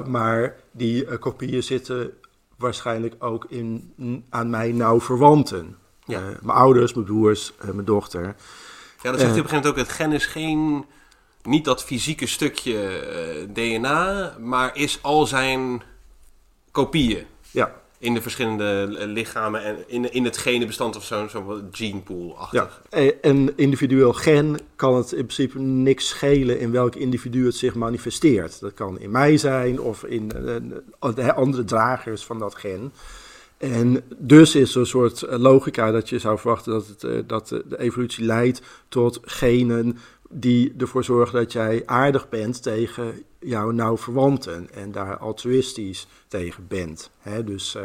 [0.07, 2.13] Maar die kopieën zitten
[2.57, 3.95] waarschijnlijk ook in,
[4.31, 5.77] aan mij nauw verwanten.
[6.07, 6.21] Ja.
[6.21, 8.35] Mijn ouders, mijn broers, mijn dochter.
[9.03, 9.53] Ja, dat zegt hij op Eh.
[9.53, 10.85] een gegeven moment ook, het gen is geen,
[11.43, 15.83] niet dat fysieke stukje eh, DNA, maar is al zijn
[16.71, 17.25] kopieën.
[17.51, 22.83] Ja, in de verschillende eh, lichamen en in, in het genenbestand of zo'n zo genepool-achtig.
[22.91, 27.55] Ja, eh, een individueel gen kan het in principe niks schelen in welk individu het
[27.57, 28.61] zich manifesteert.
[28.61, 30.33] Dat kan in mij zijn of in
[31.01, 32.93] eh, de andere dragers van dat gen.
[33.63, 37.19] En dus is er een soort eh, logica dat je zou verwachten dat, het, eh,
[37.27, 39.99] dat de evolutie leidt tot genen
[40.31, 46.67] die ervoor zorgen dat jij aardig bent tegen jouw nauw verwanten en daar altruïstisch tegen
[46.69, 47.11] bent.
[47.19, 47.45] Hè?
[47.45, 47.83] Dus eh,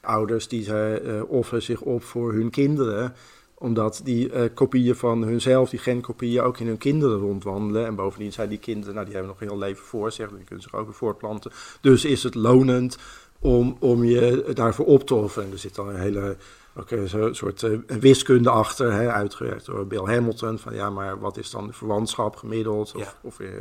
[0.00, 3.14] ouders die eh, offeren zich op voor hun kinderen,
[3.54, 7.86] omdat die kopieën van hunzelf, die genkopieën, ook in hun kinderen rondwandelen.
[7.86, 10.44] En bovendien zijn die kinderen, nou die hebben nog een heel leven voor zich, die
[10.44, 11.50] kunnen zich ook weer voortplanten.
[11.80, 12.98] Dus is het lonend
[13.44, 15.44] om, om je daarvoor op te offeren.
[15.46, 16.36] En er zit dan een hele
[16.76, 20.58] ook een zo- soort eh, wiskunde achter, hè, uitgewerkt door Bill Hamilton.
[20.58, 22.94] Van ja, maar wat is dan de verwantschap gemiddeld?
[22.94, 23.12] Of, Ja.
[23.22, 23.54] of, eh, eh,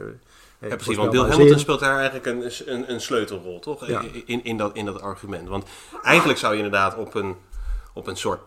[0.59, 1.31] Ja, precies, want Bill zin.
[1.31, 3.87] Hamilton speelt daar eigenlijk een, een, een sleutelrol, toch?
[3.87, 4.01] Ja.
[4.25, 5.47] In, in, dat, in dat argument.
[5.49, 5.65] Want
[6.03, 7.35] eigenlijk zou je inderdaad op een,
[7.93, 8.39] op een soort...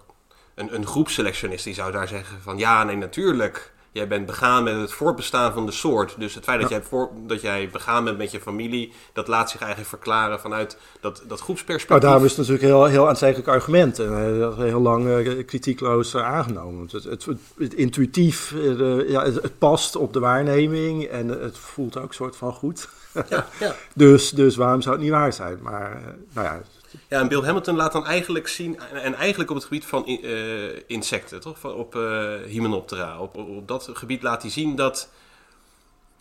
[0.54, 2.58] Een, een groepselectionist die zou daar zeggen van...
[2.58, 3.72] Ja, nee, natuurlijk.
[3.96, 6.14] Jij bent begaan met het voortbestaan van de soort.
[6.18, 8.92] Dus het feit dat, jij, voor, dat jij begaan bent met je familie...
[9.12, 12.02] dat laat zich eigenlijk verklaren vanuit dat, dat Nou, groepsperspectief.
[12.02, 13.98] daarom is het natuurlijk een heel, heel aantrekkelijk argument.
[13.98, 16.88] En eh, dat is heel lang eh, kritiekloos eh, aangenomen.
[16.90, 21.58] Het, het, het, het intuïtief, eh, ja, het, het past op de waarneming en het
[21.58, 22.88] voelt ook soort van goed.
[23.28, 23.74] Ja, ja.
[23.94, 25.58] Dus, dus waarom zou het niet waar zijn?
[25.62, 26.60] Maar eh, nou ja,
[27.08, 30.06] Ja, en Bill Hamilton laat dan eigenlijk zien, en- en eigenlijk op het gebied van
[30.06, 31.64] eh, insecten, toch?
[31.64, 33.18] Op eh Hymenoptera.
[33.20, 35.08] Op, op, dat gebied laat hij zien dat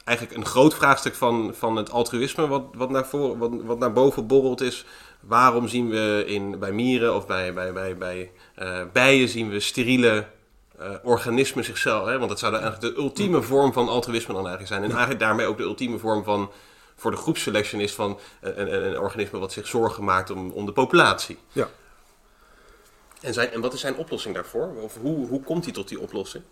[0.04, 3.94] eigenlijk een groot vraagstuk van, van het altruïsme, wat, wat, naar voren, wat, wat naar
[3.94, 4.86] boven borrelt, is
[5.20, 9.60] waarom zien we in, bij mieren of bij, bij, bij, bij eh, bijen zien we
[9.60, 10.26] steriele
[11.04, 12.06] organismen zichzelf.
[12.08, 12.18] Hè?
[12.18, 14.84] Want dat zou dan eigenlijk de ultieme vorm van altruïsme dan eigenlijk zijn.
[14.84, 16.52] En eigenlijk daarmee ook de ultieme vorm van
[16.96, 20.66] voor de groepselection is van een, een, een organisme wat zich zorgen maakt om, om
[20.66, 21.38] de populatie.
[21.52, 21.70] ja.
[23.22, 24.76] En, zijn, en wat is zijn oplossing daarvoor?
[24.82, 26.44] Of hoe, hoe komt hij tot die oplossing?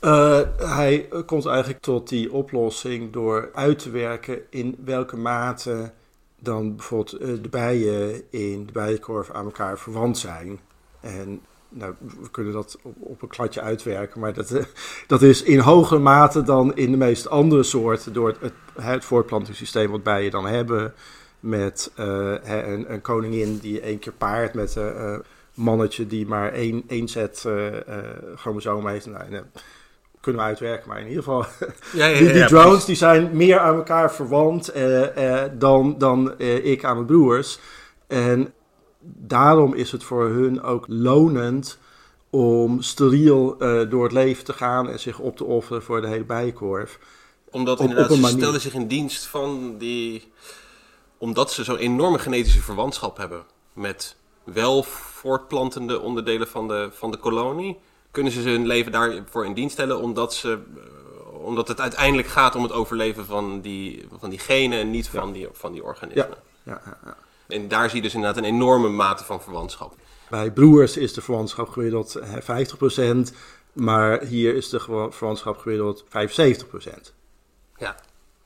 [0.00, 5.92] Eh, hij komt eigenlijk tot die oplossing door uit te werken in welke mate
[6.38, 10.60] dan bijvoorbeeld eh, de bijen in de bijenkorf aan elkaar verwant zijn.
[11.00, 14.52] En nou, we kunnen dat op, op een kladje uitwerken, maar dat,
[15.06, 18.52] dat is in hogere mate dan in de meeste andere soorten door het, het,
[18.84, 20.94] het voortplantingssysteem wat bijen dan hebben.
[21.40, 25.18] Met eh, een, een koningin die één keer paart met een eh,
[25.54, 27.66] mannetje die maar één, één set eh,
[28.36, 29.06] chromosomen heeft.
[29.06, 29.50] Nou, en,
[30.20, 31.44] kunnen we uitwerken, maar in ieder geval,
[31.92, 34.72] Ja, ja, die, ja, die drones die zijn meer aan elkaar verwant
[35.58, 37.58] dan, dan ik aan mijn broers.
[38.06, 38.52] En
[39.16, 41.78] daarom is het voor hun ook lonend
[42.30, 46.08] om steriel eh, door het leven te gaan en zich op te offeren voor de
[46.08, 46.98] hele bijenkorf.
[47.50, 50.32] Omdat op- inderdaad, op ze stelden zich in dienst van die...
[51.18, 53.42] Omdat ze zo'n enorme genetische verwantschap hebben
[53.72, 57.78] met wel voortplantende onderdelen van de, van de kolonie...
[58.10, 62.54] kunnen ze hun leven daarvoor in dienst stellen omdat, ze, eh, omdat het uiteindelijk gaat
[62.54, 66.36] om het overleven van die, van die genen en niet van, die, van die organismen.
[66.62, 67.16] Ja, ja, ja.
[67.48, 69.96] En daar zie je dus inderdaad een enorme mate van verwantschap.
[70.30, 72.66] Bij broers is de verwantschap gemiddeld eh,
[73.30, 73.34] 50%,
[73.72, 74.80] maar hier is de
[75.10, 76.08] verwantschap gemiddeld 75%.
[77.76, 77.96] Ja,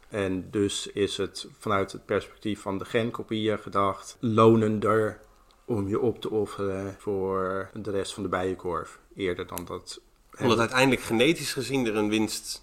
[0.08, 5.20] En dus is het vanuit het perspectief van de genkopieën gedacht lonender
[5.64, 8.98] om je op te offeren voor de rest van de bijenkorf.
[9.16, 10.00] Eerder dan dat.
[10.40, 12.62] omdat uiteindelijk genetisch gezien er een winst,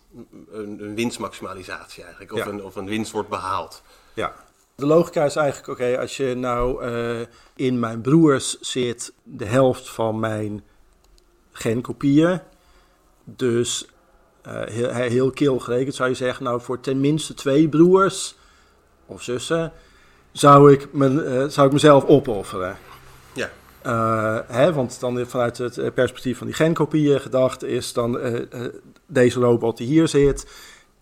[0.51, 2.47] een, een winstmaximalisatie eigenlijk, of, Ja.
[2.47, 3.83] een, of een winst wordt behaald.
[4.13, 4.47] Ja.
[4.79, 7.19] De logica is eigenlijk, oké, als je nou eh,
[7.55, 10.63] in mijn broers zit de helft van mijn
[11.51, 12.39] genkopieën,
[13.23, 13.87] dus
[14.41, 18.35] eh, heel, heel kil gerekend zou je zeggen, nou voor tenminste twee broers
[19.05, 19.71] of zussen
[20.31, 22.77] zou ik, me, eh, zou ik mezelf opofferen.
[23.33, 23.49] Ja,
[24.47, 28.19] hè, want dan vanuit het perspectief van die genkopieën gedacht is dan
[29.07, 30.45] deze robot die hier zit,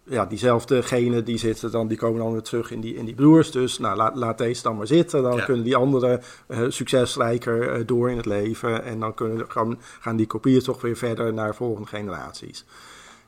[0.09, 3.15] ja, diezelfde genen die zitten dan, die komen dan weer terug in die, in die
[3.15, 3.51] broers.
[3.51, 5.23] Dus nou, laat, laat deze dan maar zitten.
[5.23, 5.43] Dan Ja.
[5.45, 8.83] kunnen die anderen eh, succesrijker eh, door in het leven.
[8.83, 12.65] En dan kunnen, gaan, gaan die kopieën toch weer verder naar volgende generaties.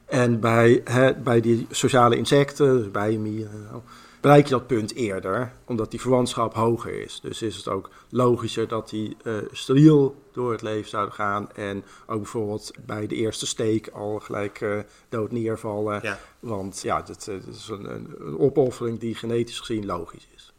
[0.06, 3.84] En bij, hè, bij die sociale insecten, dus bijenmieren, en zo,
[4.22, 7.20] bereik je dat punt eerder, omdat die verwantschap hoger is.
[7.22, 11.84] Dus is het ook logischer dat die eh, steriel door het leven zouden gaan en
[12.06, 14.80] ook bijvoorbeeld bij de eerste steek al gelijk eh,
[15.10, 16.00] dood neervallen.
[16.04, 16.20] ja.
[16.40, 20.54] Want ja, dat, eh, dat is een, een, een opoffering die genetisch gezien logisch is.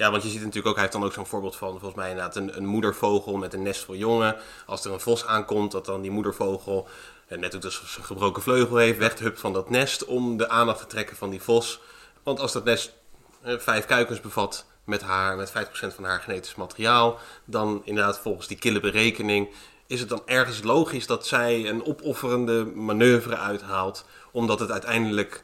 [0.00, 2.10] Ja, want je ziet natuurlijk ook, hij heeft dan ook zo'n voorbeeld van, volgens mij
[2.10, 4.36] inderdaad, een, een moedervogel met een nest vol jongen.
[4.66, 6.88] Als er een vos aankomt, dat dan die moedervogel,
[7.26, 10.78] eh, net ook dus zijn gebroken vleugel heeft, weghupt van dat nest om de aandacht
[10.78, 11.80] te trekken van die vos.
[12.22, 12.92] Want als dat nest
[13.42, 15.52] vijf kuikens bevat met haar, met 50%
[15.94, 19.48] van haar genetisch materiaal, dan inderdaad volgens die kille berekening
[19.86, 25.42] is het dan ergens logisch dat zij een opofferende manoeuvre uithaalt, omdat het uiteindelijk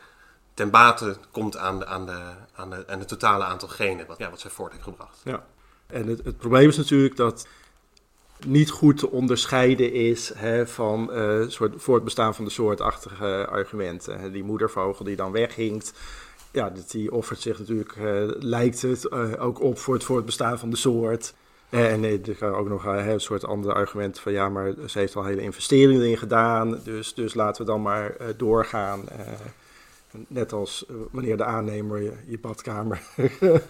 [0.55, 4.31] ten bate komt aan, de, aan, de, aan, de, het totale aantal genen wat, ja,
[4.31, 5.21] wat zij voort heeft gebracht.
[5.25, 5.45] Ja.
[5.87, 7.47] En het, het probleem is natuurlijk dat
[8.45, 14.33] niet goed te onderscheiden is hè, van eh soort voortbestaan van de soortachtige argumenten.
[14.33, 15.93] Die moedervogel die dan weghinkt,
[16.57, 18.05] ja, dat- die offert zich natuurlijk, eh,
[18.38, 21.35] lijkt het, eh, ook op voor het voortbestaan van de soort.
[21.69, 24.99] Eh, En nee, er kan ook nog een soort andere argument van ja, maar ze
[24.99, 29.01] heeft al hele investeringen erin gedaan, dus, dus laten we dan maar doorgaan.
[30.29, 33.01] Net als wanneer de aannemer je, je badkamer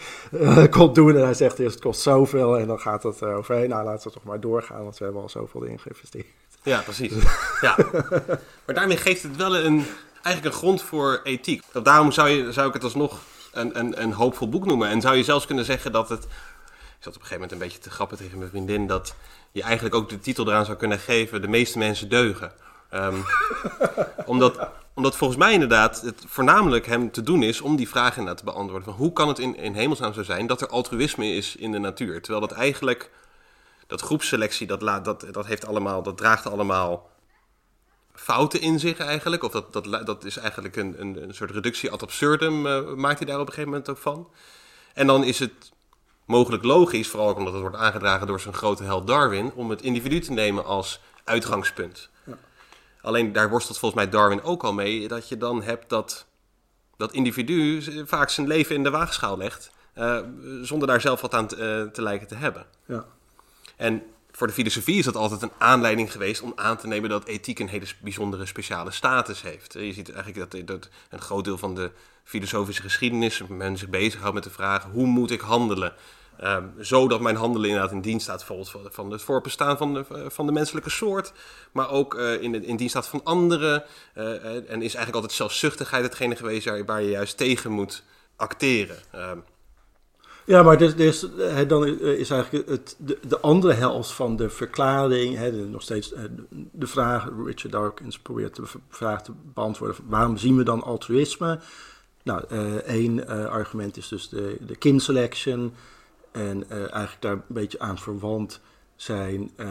[0.71, 3.69] komt doen en hij zegt eerst het kost zoveel en dan gaat het overheen.
[3.69, 6.27] Nou, laten we toch maar doorgaan, want we hebben al zoveel in geïnvesteerd.
[6.63, 7.13] Ja, precies.
[7.61, 7.77] ja.
[8.67, 9.85] Maar daarmee geeft het wel een,
[10.27, 11.63] eigenlijk een grond voor ethiek.
[11.83, 13.21] Daarom zou, je, zou ik het alsnog
[13.53, 14.89] een, een, een hoopvol boek noemen.
[14.89, 16.25] En zou je zelfs kunnen zeggen dat het...
[16.25, 18.87] Ik zat op een gegeven moment een beetje te grappen tegen mijn vriendin...
[18.87, 19.15] dat
[19.53, 21.41] je eigenlijk ook de titel eraan zou kunnen geven...
[21.41, 22.53] De meeste mensen deugen.
[22.91, 23.17] Ehm,
[24.33, 27.61] omdat, omdat volgens mij inderdaad het voornamelijk hem te doen is...
[27.61, 28.85] om die vraag inderdaad te beantwoorden.
[28.89, 31.79] Van hoe kan het in, in hemelsnaam zo zijn dat er altruïsme is in de
[31.79, 32.23] natuur?
[32.23, 33.11] Terwijl dat eigenlijk...
[33.87, 37.11] Dat groepsselectie, dat, laat, dat, dat, heeft allemaal, dat draagt allemaal
[38.17, 39.43] fouten in zich eigenlijk.
[39.43, 43.19] Of dat, dat, dat is eigenlijk een, een, een soort reductie ad absurdum, eh, maakt
[43.19, 44.29] hij daar op een gegeven moment ook van.
[44.95, 45.73] En dan is het
[46.25, 49.83] mogelijk logisch, vooral ook omdat het wordt aangedragen door zijn grote held Darwin, om het
[49.83, 52.09] individu te nemen als uitgangspunt.
[53.01, 56.27] Alleen daar worstelt volgens mij Darwin ook al mee, dat je dan hebt dat
[56.97, 60.19] dat individu vaak zijn leven in de waagschaal legt, eh,
[60.63, 62.67] zonder daar zelf wat aan te, eh, te lijken te hebben.
[62.87, 63.05] Ja.
[63.77, 64.03] En
[64.37, 67.59] voor de filosofie is dat altijd een aanleiding geweest om aan te nemen dat ethiek
[67.59, 69.73] een hele bijzondere speciale status heeft.
[69.73, 71.91] Je ziet eigenlijk dat, dat een groot deel van de
[72.25, 75.95] filosofische geschiedenis men zich bezighoudt met de vraag hoe moet ik handelen?
[76.39, 80.47] Ehm, zodat mijn handelen inderdaad in dienst staat van, van het voortbestaan van de, van
[80.47, 81.33] de menselijke soort,
[81.73, 83.85] maar ook eh, in, in dienst staat van anderen.
[84.15, 88.03] Eh, en is eigenlijk altijd zelfzuchtigheid hetgene geweest waar, je juist tegen moet
[88.37, 88.97] acteren.
[89.13, 89.39] Ehm,
[90.47, 91.27] Ja, maar dus, dus,
[91.69, 96.23] dan is eigenlijk het, de, de andere helft van de verklaring, de- nog steeds eh,
[96.73, 101.59] de, vraag, Richard Dawkins probeert de vraag te beantwoorden, waarom zien we dan altruïsme?
[102.23, 105.75] Nou, eh, één eh, argument is dus de, de kin selection
[106.33, 108.61] en eh, eigenlijk daar een beetje aan verwant
[108.97, 109.67] zijn eh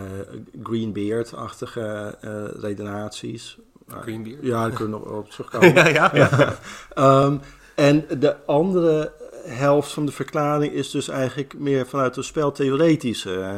[0.64, 3.58] Greenbeard-achtige eh, redenaties.
[4.06, 4.38] Bier?
[4.42, 5.74] Ja, daar kunnen we nog op terugkomen.
[5.74, 6.56] ja, ja, ja.
[7.04, 7.38] Ehm,
[7.76, 9.12] en de andere
[9.46, 13.58] helft van de verklaring is dus eigenlijk meer vanuit een speltheoretische eh,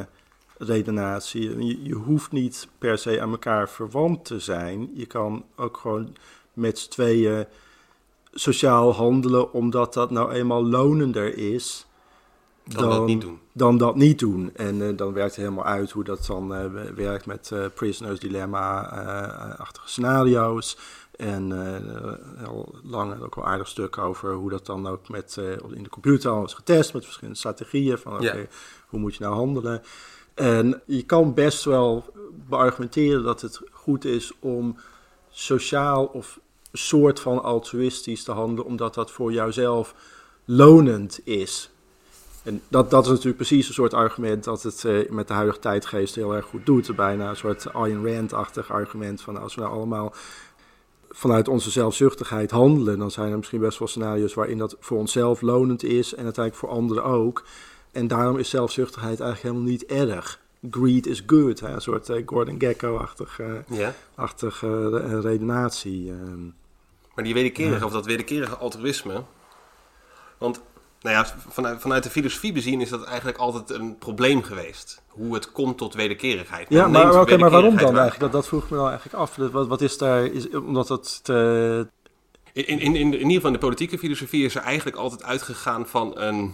[0.58, 1.66] redenatie.
[1.66, 4.90] Je, je hoeft niet per se aan elkaar verwant te zijn.
[4.94, 6.16] Je kan ook gewoon
[6.54, 7.46] met z'n tweeën
[8.32, 11.86] sociaal handelen, omdat dat nou eenmaal lonender is.
[12.64, 13.40] Dan dat niet doen.
[13.54, 14.52] Dan dat niet doen.
[14.56, 19.90] En eh, dan werkt het helemaal uit hoe dat dan eh, werkt met Prisoners Dilemma-achtige
[19.90, 20.78] scenario's.
[21.18, 25.38] En eh, heel lang en ook wel aardig stuk over hoe dat dan ook met,
[25.38, 27.98] eh, in de computer al is getest met verschillende strategieën.
[27.98, 28.28] Van
[28.88, 29.82] hoe moet je nou handelen?
[30.34, 32.06] En je kan best wel
[32.50, 34.78] beargumenteren dat het goed is om
[35.30, 36.40] sociaal of
[36.72, 39.96] soort van altruïstisch te handelen, omdat dat voor jouzelf
[40.46, 41.70] lonend is.
[42.44, 45.60] En dat, dat is natuurlijk precies een soort argument dat het eh, met de huidige
[45.60, 46.96] tijdgeest heel erg goed doet.
[46.96, 50.14] Bijna een soort Ayn Rand-achtig argument van als we nou allemaal
[51.10, 55.42] vanuit onze zelfzuchtigheid handelen, dan zijn er misschien best wel scenario's waarin dat voor onszelf
[55.42, 57.44] lonend is en uiteindelijk voor anderen ook.
[57.92, 60.40] En daarom is zelfzuchtigheid eigenlijk helemaal niet erg.
[60.72, 61.68] Greed is good, hè?
[61.68, 63.94] een soort eh, Gordon Gekko-achtig eh, ja.
[64.16, 66.12] achtig, eh, redenatie.
[66.12, 66.46] ehm.
[67.16, 69.24] Maar die wederkerige, of dat wederkerige altruïsme.
[70.38, 70.62] Want,
[71.02, 75.02] nou ja, vanuit, vanuit de filosofie bezien is dat eigenlijk altijd een probleem geweest.
[75.18, 76.70] Hoe het komt tot wederkerigheid.
[76.70, 78.02] Ja, maar, maar waarom dan waar.
[78.02, 78.20] eigenlijk?
[78.20, 79.36] Dat, dat vroeg me dan eigenlijk af.
[79.36, 81.88] Wat, wat is daar, is, omdat het te,
[82.54, 85.88] In, in, in, in ieder geval in de politieke filosofie is er eigenlijk altijd uitgegaan
[85.88, 86.54] van een.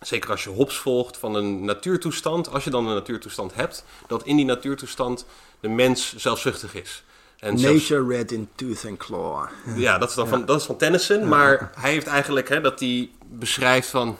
[0.00, 2.50] Zeker als je Hobbes volgt, van een natuurtoestand.
[2.50, 5.26] Als je dan een natuurtoestand hebt, dat in die natuurtoestand
[5.60, 7.04] de mens zelfzuchtig is.
[7.38, 9.44] En zelfs- nature red in tooth and claw.
[9.76, 11.28] Ja, dat is dan van, dat is van Tennyson.
[11.28, 14.16] Maar hij heeft eigenlijk hè, dat hij beschrijft van.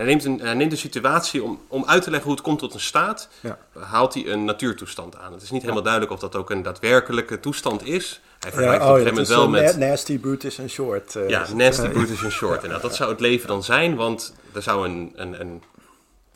[0.00, 2.58] Hij neemt een, hij neemt een situatie om, om uit te leggen hoe het komt
[2.58, 3.28] tot een staat.
[3.40, 3.58] Ja.
[3.78, 5.32] Haalt hij een natuurtoestand aan.
[5.32, 8.20] Het is niet helemaal duidelijk of dat ook een daadwerkelijke toestand is.
[8.38, 9.78] Hij Ja, vergelijkt oh, het op ja, een gegeven moment wel met.
[9.78, 11.16] na- nasty, brutish en short.
[11.16, 12.54] eh, Ja, nasty, Eh, brutish en short.
[12.62, 15.62] Inderdaad, dat zou het leven dan zijn, want er zou een, een, een,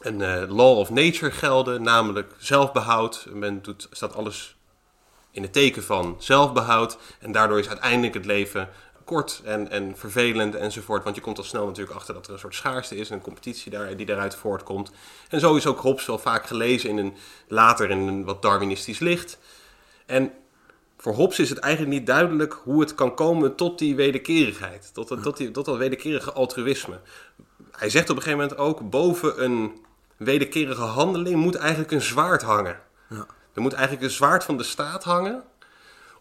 [0.00, 3.26] een eh, law of nature gelden, namelijk zelfbehoud.
[3.32, 4.56] Men doet, staat alles
[5.30, 6.96] in het teken van zelfbehoud.
[7.20, 8.68] En daardoor is uiteindelijk het leven
[9.04, 11.04] kort en, en vervelend enzovoort.
[11.04, 13.22] Want je komt al snel natuurlijk achter dat er een soort schaarste is en een
[13.22, 14.90] competitie daar, die daaruit voortkomt.
[15.28, 17.14] En zo is ook Hobbes wel vaak gelezen in een,
[17.48, 19.38] later in een wat Darwinistisch licht.
[20.06, 20.32] En
[20.98, 24.90] voor Hobbes is het eigenlijk niet duidelijk hoe het kan komen tot die wederkerigheid.
[24.94, 27.00] Tot, dat- tot, die, tot dat wederkerige altruïsme.
[27.70, 29.82] Hij zegt op een gegeven moment ook, boven een
[30.16, 32.80] wederkerige handeling moet eigenlijk een zwaard hangen.
[33.08, 33.26] Ja.
[33.54, 35.42] Er moet eigenlijk een zwaard van de staat hangen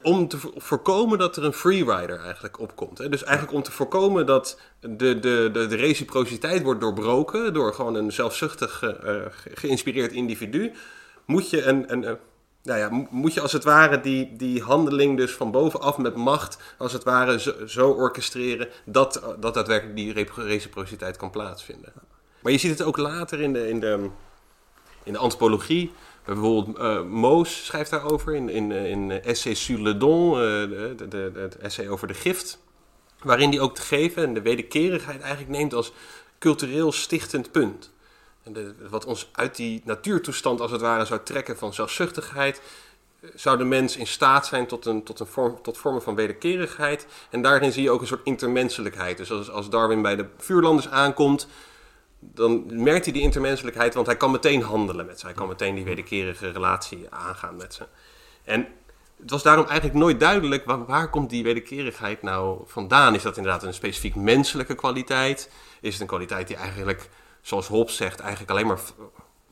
[0.04, 2.98] om te vo- voorkomen dat er een freerider eigenlijk opkomt.
[2.98, 3.10] Hè?
[3.10, 8.12] Dus eigenlijk om te voorkomen dat de, de, de, reciprociteit wordt doorbroken door gewoon een
[8.12, 8.90] zelfzuchtig eh,
[9.30, 10.72] ge- geïnspireerd individu,
[11.26, 12.18] moet je een, een,
[12.64, 16.16] nou ja, mo- moet je als het ware die, die handeling dus van bovenaf met
[16.16, 21.94] macht, als het ware zo, zo orchestreren dat, dat daadwerkelijk die reciprociteit kan plaatsvinden.
[22.40, 24.10] Maar je ziet het ook later in de, in de,
[25.04, 25.92] in de antropologie.
[26.26, 31.58] Bijvoorbeeld eh, Moos schrijft daarover in, in, eh, in eh, Essay sur le don, het
[31.58, 32.62] essay over de gift.
[33.22, 35.92] Waarin hij ook te geven en de wederkerigheid eigenlijk neemt als
[36.40, 37.92] cultureel stichtend punt.
[38.44, 42.62] En wat ons uit die natuurtoestand als het ware zou trekken van zelfzuchtigheid,
[43.36, 47.06] zou de mens in staat zijn tot, een, tot, een vorm, tot vormen van wederkerigheid.
[47.30, 49.18] En daarin zie je ook een soort intermenselijkheid.
[49.18, 51.48] Dus als, als Darwin bij de vuurlanders aankomt,
[52.34, 55.26] dan merkt hij die intermenselijkheid, want hij kan meteen handelen met ze.
[55.26, 57.84] Hij kan meteen die wederkerige relatie aangaan met ze.
[58.44, 58.68] En
[59.22, 63.16] het was daarom eigenlijk nooit duidelijk waar, waar komt die wederkerigheid nou vandaan.
[63.16, 65.50] Is dat inderdaad een specifiek menselijke kwaliteit?
[65.82, 67.10] Is het een kwaliteit die eigenlijk,
[67.42, 68.80] zoals Hobbes zegt, eigenlijk alleen maar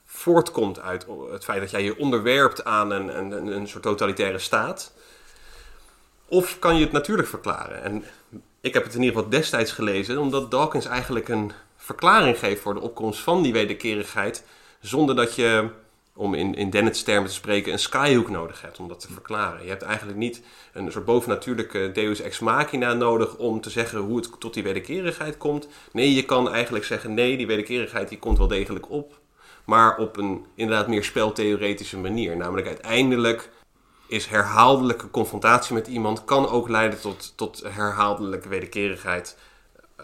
[0.06, 4.94] voortkomt uit het feit dat jij je onderwerpt aan een, een, een soort totalitaire staat?
[6.28, 7.84] Of kan je het natuurlijk verklaren?
[7.84, 8.04] En
[8.62, 12.74] ik heb het in ieder geval destijds gelezen, omdat Dawkins eigenlijk een verklaring geeft voor
[12.74, 14.44] de opkomst van die wederkerigheid,
[14.80, 15.70] zonder dat je,
[16.16, 19.64] om in, in Dennett's termen te spreken, een skyhook nodig hebt om dat te verklaren.
[19.64, 20.42] Je hebt eigenlijk niet
[20.74, 25.38] een soort bovennatuurlijke deus ex machina nodig om te zeggen hoe het tot die wederkerigheid
[25.38, 25.68] komt.
[25.92, 29.20] Nee, je kan eigenlijk zeggen, nee, die wederkerigheid die komt wel degelijk op,
[29.66, 32.38] maar op een inderdaad meer speltheoretische manier.
[32.38, 33.50] Namelijk uiteindelijk
[34.08, 39.38] is herhaaldelijke confrontatie met iemand kan ook leiden tot, tot herhaaldelijke wederkerigheid.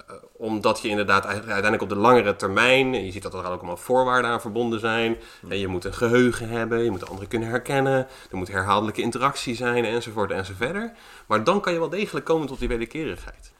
[0.07, 3.77] Eh, omdat je inderdaad uiteindelijk op de langere termijn, je ziet dat er ook allemaal
[3.77, 5.17] voorwaarden aan verbonden zijn.
[5.49, 9.01] En je moet een geheugen hebben, je moet de anderen kunnen herkennen, er moet herhaaldelijke
[9.01, 10.91] interactie zijn, enzovoort enzoverder.
[11.25, 13.51] Maar dan kan je wel degelijk komen tot die wederkerigheid.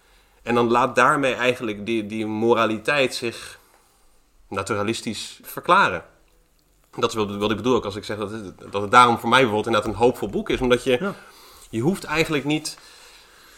[0.43, 3.59] En dan laat daarmee eigenlijk die, die moraliteit zich
[4.49, 6.03] naturalistisch verklaren.
[6.95, 9.17] Dat is wat wat ik bedoel ook als ik zeg dat het, dat het daarom
[9.17, 10.61] voor mij bijvoorbeeld inderdaad een hoopvol boek is.
[10.61, 11.13] Omdat je, Ja.
[11.69, 12.77] je hoeft eigenlijk niet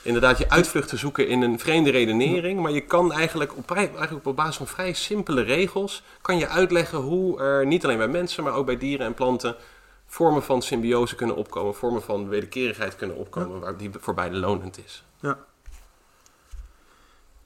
[0.01, 2.59] inderdaad je uitvlucht te zoeken in een vreemde redenering.
[2.59, 6.03] Maar je kan eigenlijk op, eigenlijk op basis van vrij simpele regels...
[6.21, 9.55] kan je uitleggen hoe er niet alleen bij mensen, maar ook bij dieren en planten...
[10.05, 13.59] vormen van symbiose kunnen opkomen, vormen van wederkerigheid kunnen opkomen...
[13.59, 15.03] Waar die voor beide lonend is.
[15.19, 15.37] Ja.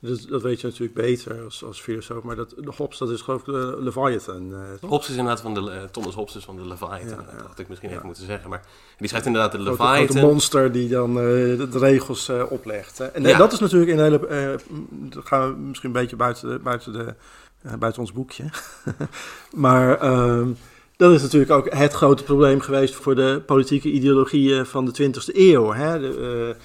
[0.03, 3.21] Dat, dat weet je natuurlijk beter als, als filosoof, maar dat, de Hobbes, dat is
[3.21, 4.51] geloof ik de Leviathan.
[4.51, 7.37] Uh, Hobbes is inderdaad van de, uh, Thomas Hobbes is van de Leviathan, ja, ja.
[7.37, 8.49] dat had ik misschien even moeten zeggen.
[8.49, 8.65] Maar
[8.97, 10.17] die schrijft inderdaad de Leviathan.
[10.17, 11.23] Een monster die dan uh,
[11.57, 12.97] de, de, regels oplegt.
[12.97, 13.05] Hè.
[13.05, 17.15] En dat is natuurlijk een hele, dat gaan we misschien een beetje buiten, buiten, de,
[17.77, 18.43] buiten ons boekje.
[19.55, 20.47] maar ehm,
[20.95, 25.35] dat is natuurlijk ook het grote probleem geweest voor de politieke ideologieën van de 20e
[25.35, 25.73] eeuw.
[25.73, 25.99] Hè.
[25.99, 26.55] De,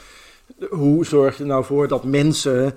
[0.70, 2.74] hoe zorg je nou voor dat mensen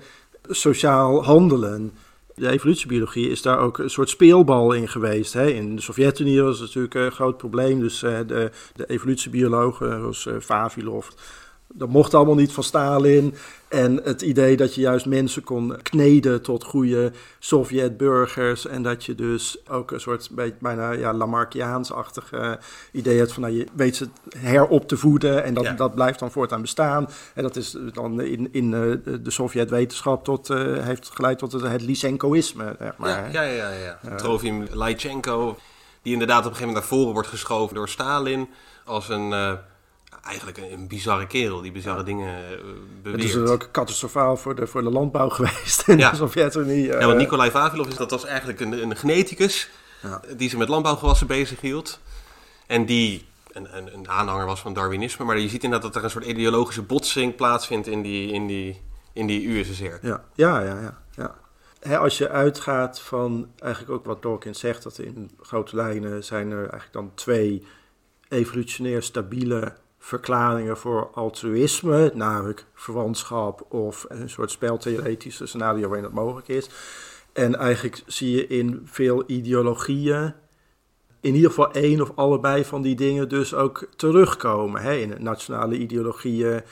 [0.48, 1.92] sociaal handelen.
[2.34, 5.32] De evolutiebiologie is daar ook een soort speelbal in geweest.
[5.32, 5.50] Hè.
[5.50, 7.80] In de Sovjet-Unie was het natuurlijk een groot probleem.
[7.80, 11.08] Dus uh, de, de evolutiebiologen, zoals uh, Vavilov,
[11.74, 13.34] dat mocht allemaal niet van Stalin.
[13.68, 18.66] En het idee dat je juist mensen kon kneden tot goede Sovjet-burgers.
[18.66, 22.32] En dat je dus ook een soort bijna ja, Lamarckiaans-achtig
[22.92, 24.08] idee hebt van nou, je weet ze
[24.38, 25.44] herop te voeden.
[25.44, 25.72] En dat, ja.
[25.72, 27.08] dat blijft dan voortaan bestaan.
[27.34, 31.82] En dat is dan in, in de Sovjet-wetenschap tot, uh, heeft geleid tot het, het
[31.82, 32.76] Lysenkoïsme.
[32.78, 33.70] Zeg maar, ja, ja, ja.
[33.70, 34.16] ja, ja.
[34.16, 35.56] Trofim Lychenko,
[36.02, 38.48] die inderdaad op een gegeven moment naar voren wordt geschoven door Stalin
[38.84, 39.30] als een...
[39.30, 39.52] Uh,
[40.22, 42.04] eigenlijk een, een, bizarre kerel die bizarre ja.
[42.04, 42.58] dingen
[43.02, 43.22] beweert.
[43.22, 46.10] Het is ook catastrofaal voor de, voor de landbouw geweest in ja.
[46.10, 46.86] de Sovjet-Unie.
[46.86, 49.70] Uh, ja, want Nikolai Vavilov is, dat was eigenlijk een, een geneticus
[50.02, 50.20] ja.
[50.36, 52.00] die zich met landbouwgewassen bezig hield.
[52.66, 55.24] En die een, een, een, aanhanger was van Darwinisme.
[55.24, 58.82] Maar je ziet inderdaad dat er een soort ideologische botsing plaatsvindt in die, in die,
[59.12, 60.06] in die USSR.
[60.06, 60.80] Ja, ja, ja.
[60.80, 61.34] ja, ja.
[61.80, 66.50] He, als je uitgaat van eigenlijk ook wat Dawkins zegt, dat in grote lijnen zijn
[66.50, 67.66] er eigenlijk dan twee
[68.28, 69.72] evolutionair stabiele
[70.04, 76.68] verklaringen voor altruïsme, namelijk verwantschap of een soort speltheoretische scenario waarin dat mogelijk is.
[77.32, 80.34] En eigenlijk zie je in veel ideologieën
[81.20, 84.82] in ieder geval één of allebei van die dingen dus ook terugkomen.
[84.82, 84.94] Hè?
[84.94, 86.62] In nationale ideologieën,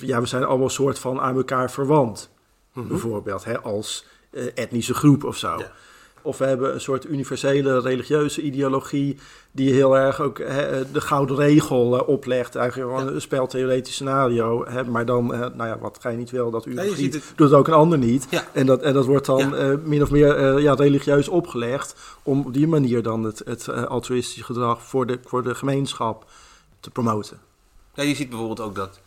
[0.00, 2.30] ja, we zijn allemaal soort van aan elkaar verwant,
[2.72, 2.90] mm-hmm.
[2.90, 3.60] bijvoorbeeld, hè?
[3.60, 5.58] als uh, etnische groep of zo.
[5.58, 5.72] Ja.
[6.28, 9.16] Of we hebben een soort universele religieuze ideologie
[9.52, 10.36] die heel erg ook
[10.92, 12.56] de gouden regel uh, oplegt.
[12.56, 13.12] Eigenlijk gewoon ja.
[13.14, 14.64] een speltheoretisch scenario.
[14.66, 17.14] Hè, maar dan, uh, nou ja, wat ga je niet wil, dat u je ziet
[17.14, 18.26] het- doet ook een ander niet.
[18.30, 18.44] Ja.
[18.52, 19.54] En, dat, en dat wordt dan Ja.
[19.56, 21.94] eh, min of meer eh, ja, religieus opgelegd.
[22.22, 26.24] Om op die manier dan het, het eh, altruïstische gedrag voor de, voor de gemeenschap
[26.80, 27.38] te promoten.
[27.94, 29.00] Ja, je ziet bijvoorbeeld ook dat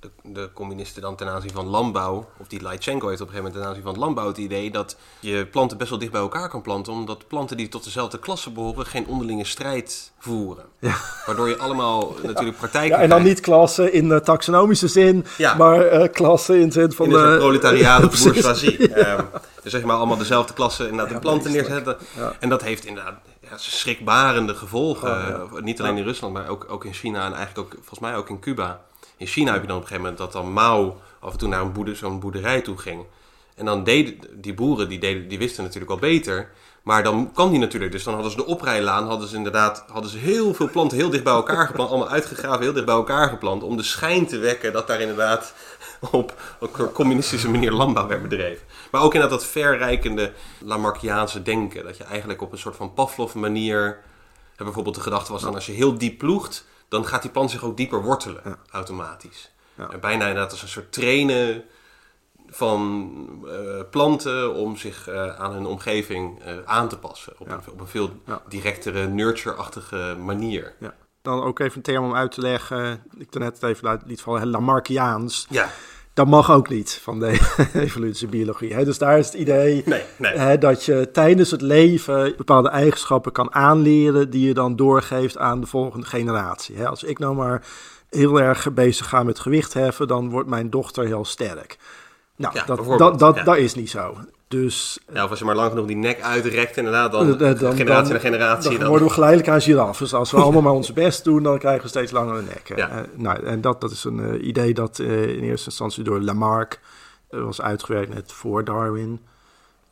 [0.00, 3.36] de, de communisten dan ten aanzien van landbouw, of die Lychenko heeft op een gegeven
[3.36, 6.48] moment ten aanzien van landbouw het idee dat je planten best wel dicht bij elkaar
[6.48, 10.64] kan planten, omdat planten die tot dezelfde klasse behoren geen onderlinge strijd voeren.
[11.26, 15.54] Waardoor je allemaal natuurlijk praktijken Ja, en dan niet klassen in de taxonomische zin, Ja.
[15.54, 17.36] maar eh, klassen in de zin van in de de...
[17.38, 18.94] proletariat of bourgeoisie.
[18.94, 19.24] Ehm,
[19.62, 21.96] dus zeg maar allemaal dezelfde klasse inderdaad de Ja, planten neerzetten.
[22.16, 22.32] Ja.
[22.40, 25.10] En dat heeft inderdaad ja, schrikbarende gevolgen.
[25.10, 25.56] Oh, ja.
[25.56, 28.16] Eh, Niet alleen in Rusland, maar ook, ook in China en eigenlijk ook volgens mij
[28.16, 28.80] ook in Cuba.
[29.18, 31.48] In China heb je dan op een gegeven moment dat dan Mao af en toe
[31.48, 33.04] naar een zo'n boerderij toe ging.
[33.54, 36.50] En dan deden die boeren, die, deden, die wisten natuurlijk wel beter.
[36.82, 37.92] Maar dan kwam die natuurlijk.
[37.92, 41.10] Dus dan hadden ze de oprijlaan, hadden ze inderdaad hadden ze heel veel planten heel
[41.10, 41.90] dicht bij elkaar geplant.
[41.90, 43.62] Allemaal uitgegraven, heel dicht bij elkaar geplant.
[43.62, 45.54] Om de schijn te wekken dat daar inderdaad
[46.10, 48.66] op, een communistische manier landbouw werd bedreven.
[48.90, 51.84] Maar ook inderdaad dat verrijkende Lamarckiaanse denken.
[51.84, 53.98] Dat je eigenlijk op een soort van Pavlov manier...
[54.56, 56.64] Bijvoorbeeld de gedachte was dan als je heel diep ploegt...
[56.88, 58.58] dan gaat die plant zich ook dieper wortelen, Ja.
[58.70, 59.52] automatisch.
[59.74, 59.90] Ja.
[59.90, 61.64] En bijna inderdaad als een soort trainen
[62.46, 63.12] van
[63.46, 67.32] eh, planten om zich eh, aan hun omgeving eh, aan te passen.
[67.38, 67.52] Op, Ja.
[67.54, 68.10] een, op een veel
[68.48, 70.74] directere, nurture-achtige manier.
[70.80, 70.94] Ja.
[71.22, 73.02] Dan ook even een term om uit te leggen.
[73.18, 75.46] Ik net het even liet vallen, Lamarckiaans.
[75.50, 75.70] Ja,
[76.18, 77.38] Dat mag ook niet van de
[77.72, 78.74] evolutiebiologie.
[78.74, 78.84] Hè?
[78.84, 80.36] Dus daar is het idee nee, nee.
[80.36, 85.60] hè, dat je tijdens het leven bepaalde eigenschappen kan aanleren die je dan doorgeeft aan
[85.60, 86.76] de volgende generatie.
[86.76, 86.88] Hè?
[86.88, 87.66] Als ik nou maar
[88.10, 91.78] heel erg bezig ga met gewicht heffen, dan wordt mijn dochter heel sterk.
[92.36, 93.42] Nou, Ja, dat, dat, dat, ja.
[93.42, 94.16] dat is niet zo.
[94.48, 97.56] Dus Ja, of als je maar lang genoeg die nek uitrekt, inderdaad, dan, eh, dan-
[97.76, 98.70] generatie dan- na generatie.
[98.70, 100.04] dan Dan, worden we geleidelijk aan giraffen.
[100.04, 102.76] Dus als we allemaal maar ons best doen, dan krijgen we steeds langere nekken.
[102.76, 102.88] Ja.
[102.90, 106.20] Eh, nou, en dat, dat is een eh, idee dat eh, in eerste instantie door
[106.20, 106.80] Lamarck
[107.30, 109.20] eh, was uitgewerkt net voor Darwin.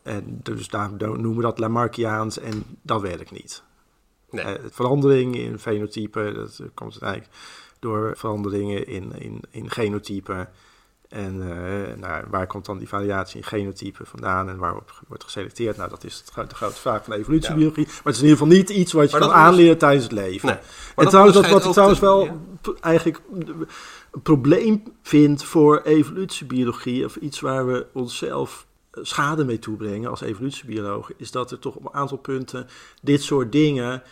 [0.03, 3.63] En dus daar noemen we dat Lamarckiaans en dat werkt niet.
[4.31, 4.45] nee.
[4.45, 7.33] Eh, verandering in fenotype, dat eh, komt eigenlijk
[7.81, 10.49] door veranderingen in, in, in genotypen.
[11.09, 15.77] En eh, nou, waar komt dan die variatie in genotype vandaan en waarop wordt geselecteerd?
[15.77, 17.85] Nou, dat is de grote vraag van de evolutiebiologie.
[17.87, 20.49] Maar het is in ieder geval niet iets wat je kan aanleren tijdens het leven.
[20.49, 20.59] Nee.
[20.97, 22.41] En trouwens, dat, wat ik trouwens wel
[22.81, 23.67] eigenlijk een
[24.23, 31.31] probleem vind voor evolutiebiologie, of iets waar we onszelf schade mee toebrengen als evolutiebiologen, is
[31.31, 32.67] dat er toch op een aantal punten
[33.03, 34.03] dit soort dingen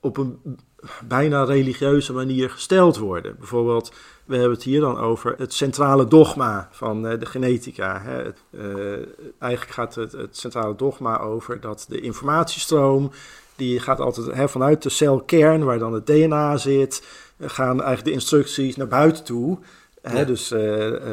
[0.00, 0.58] op een
[1.04, 3.36] bijna religieuze manier gesteld worden.
[3.38, 3.92] Bijvoorbeeld,
[4.24, 8.02] we hebben het hier dan over het centrale dogma van uh, de genetica.
[8.50, 8.94] Uh,
[9.38, 13.10] eigenlijk gaat het, centrale dogma over dat de informatiestroom,
[13.56, 17.06] die gaat altijd vanuit de celkern, waar dan het DNA zit,
[17.40, 19.58] gaan eigenlijk de instructies naar buiten toe.
[20.02, 20.60] Hè, Dus uh,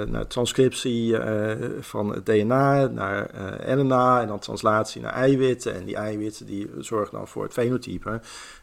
[0.07, 3.31] naar transcriptie uh, van het DNA naar
[3.67, 5.75] uh, RNA en dan translatie naar eiwitten.
[5.75, 8.21] En die eiwitten die zorgen dan voor het fenotype.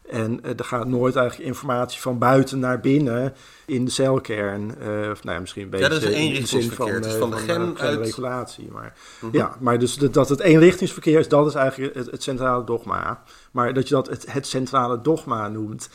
[0.09, 3.33] En er gaat nooit eigenlijk informatie van buiten naar binnen
[3.65, 4.69] in de celkern.
[5.11, 6.93] of nou ja, misschien een beetje ja, dat is eenrichtingsverkeer.
[6.93, 7.99] Van, dus van, de gen uit...
[7.99, 8.67] regulatie.
[8.71, 9.39] Maar, mm -hmm.
[9.39, 13.23] Ja, maar dus dat het eenrichtingsverkeer is, dat is eigenlijk het, het centrale dogma.
[13.51, 15.89] Maar dat je dat het, het centrale dogma noemt,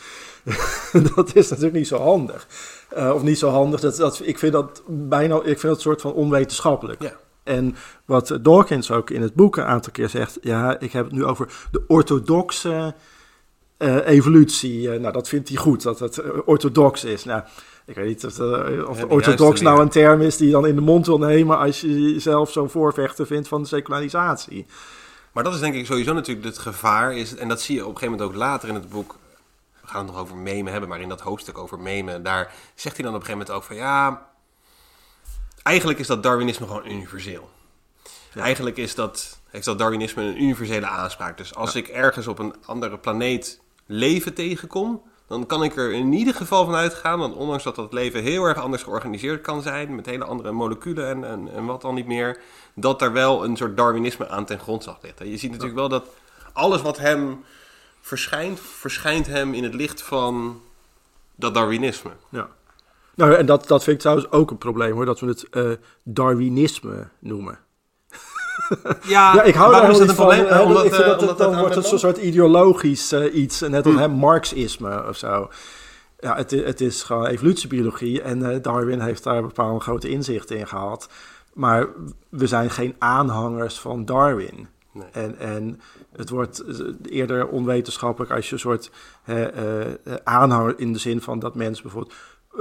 [1.15, 2.47] dat is natuurlijk niet zo handig.
[2.97, 3.81] Uh, of niet zo handig.
[3.81, 7.03] Dat, dat, ik vind dat bijna, ik vind dat een soort van onwetenschappelijk.
[7.03, 7.17] Ja.
[7.43, 11.15] En wat Dawkins ook in het boek een aantal keer zegt, ja, ik heb het
[11.15, 12.95] nu over de orthodoxe
[13.79, 14.83] uh, evolutie.
[14.83, 17.25] Uh, nou, dat vindt hij goed, dat het orthodox is.
[17.25, 17.43] Nou,
[17.87, 18.39] ik weet niet of,
[18.89, 21.59] of ja, orthodox nou een term is die je dan in de mond wil nemen
[21.59, 24.67] als je jezelf zo'n voorvechter vindt van de secularisatie.
[25.33, 27.17] Maar dat is denk ik sowieso natuurlijk het gevaar.
[27.17, 29.17] Is, en dat zie je op een gegeven moment ook later in het boek
[29.83, 32.97] we gaan het nog over memen hebben, maar in dat hoofdstuk over memen, daar zegt
[32.97, 34.27] hij dan op een gegeven moment ook van ja,
[35.63, 37.51] eigenlijk is dat Darwinisme gewoon universeel.
[38.35, 41.37] Eigenlijk is dat, heeft dat Darwinisme een universele aanspraak.
[41.37, 46.13] Dus als ik ergens op een andere planeet leven tegenkom, dan kan ik er in
[46.13, 49.95] ieder geval van uitgaan, want ondanks dat dat leven heel erg anders georganiseerd kan zijn,
[49.95, 52.41] met hele andere moleculen en, en, en wat dan niet meer,
[52.75, 55.19] dat daar wel een soort Darwinisme aan ten grondslag ligt.
[55.19, 56.07] Je ziet natuurlijk wel dat
[56.53, 57.45] alles wat hem
[58.03, 60.61] verschijnt, verschijnt hem in het licht van
[61.35, 62.11] dat Darwinisme.
[62.29, 62.49] Ja.
[63.15, 65.71] Nou, en dat, dat vind ik trouwens ook een probleem hoor, dat we het uh,
[66.03, 67.59] Darwinisme noemen.
[69.03, 70.27] Ja, ja ik hou daar is niet een van.
[70.27, 70.53] probleem?
[70.53, 73.35] Uh, omdat, ik vind uh, dat, omdat dan het wordt het zo'n soort ideologisch uh,
[73.35, 74.11] iets, net als hmm.
[74.11, 75.51] Marxisme of zo.
[76.19, 81.09] Ja, het, het is gewoon evolutiebiologie en Darwin heeft daar bepaalde grote inzichten in gehad.
[81.53, 81.87] Maar
[82.29, 84.69] we zijn geen aanhangers van Darwin.
[84.93, 85.07] Nee.
[85.13, 85.81] En, en
[86.13, 86.65] het wordt
[87.05, 88.91] eerder onwetenschappelijk als je een soort
[89.27, 89.47] uh,
[90.25, 92.15] aanhanger in de zin van dat mensen bijvoorbeeld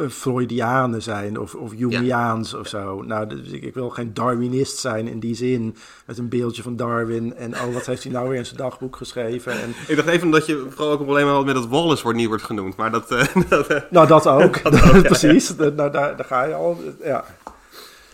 [0.10, 2.58] Freudianen zijn of, of Jungiaans ja.
[2.58, 3.02] of zo.
[3.02, 5.76] Nou, ik, wil geen Darwinist zijn in die zin.
[6.06, 8.96] Met een beeldje van Darwin en oh, wat heeft hij nou weer in zijn dagboek
[8.96, 9.62] geschreven.
[9.62, 9.74] En...
[9.88, 12.28] Ik dacht even dat je vooral ook een probleem had met dat Wallace wordt niet
[12.28, 12.76] wordt genoemd.
[12.76, 13.10] Maar dat,
[13.50, 14.64] dat nou, dat ook.
[14.72, 16.78] dat ook Precies, ja, nou, daar, daar ga je al.
[17.04, 17.26] Ja.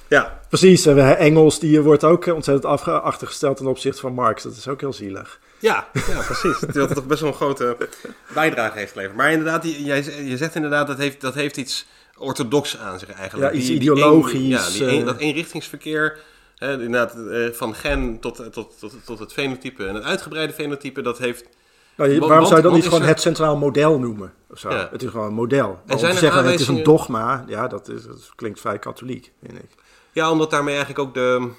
[0.09, 0.39] Ja.
[0.49, 4.43] Precies, Engels die wordt ook ontzettend achtergesteld ten opzichte van Marx.
[4.43, 5.39] Dat is ook heel zielig.
[5.59, 6.59] Ja, ja precies.
[6.59, 7.77] Dat toch best wel een grote
[8.33, 9.15] bijdrage heeft geleverd.
[9.15, 11.87] Maar inderdaad, jij, je zegt inderdaad, dat heeft, dat heeft iets
[12.17, 13.51] orthodox aan zich eigenlijk.
[13.51, 14.31] Ja, iets die, ideologisch.
[14.31, 16.19] Die een, ja, die een, dat eenrichtingsverkeer,
[16.55, 17.15] hè, inderdaad,
[17.55, 21.45] van gen tot, tot, tot, tot het fenotype en het uitgebreide fenotype, dat heeft...
[21.95, 23.07] Nou, je, waarom want, zou je dat niet gewoon er...
[23.07, 24.33] het centraal model noemen?
[24.49, 24.69] Of zo?
[24.69, 24.87] Ja.
[24.91, 25.79] Het is gewoon een model.
[25.85, 29.31] En zijn te zeggen, het is een dogma, ja, dat, is, dat klinkt vrij katholiek,
[29.45, 29.69] vind ik.
[30.17, 31.51] Ja, omdat daarmee eigenlijk ook de,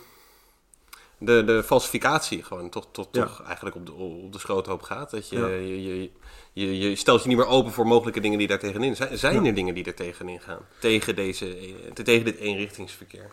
[1.18, 3.24] de, de falsificatie gewoon toch, toch, ja.
[3.24, 5.10] toch eigenlijk op de, op de schroothoop gaat.
[5.10, 5.46] Dat je, ja.
[5.46, 6.10] je, je,
[6.52, 9.18] je, je, stelt je niet meer open voor mogelijke dingen die daar tegenin zijn.
[9.18, 9.48] Zijn ja.
[9.48, 10.58] er dingen die er tegenin gaan?
[10.78, 11.56] Tegen, deze,
[12.04, 13.30] tegen dit eenrichtingsverkeer?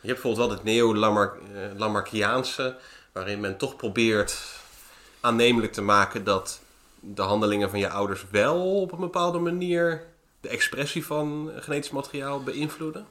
[0.00, 2.78] Je hebt bijvoorbeeld wel het neo-Lamarckiaanse,
[3.12, 4.60] waarin men toch probeert
[5.20, 6.60] aannemelijk te maken dat
[7.00, 10.06] de handelingen van je ouders wel op een bepaalde manier
[10.40, 13.06] de expressie van genetisch materiaal beïnvloeden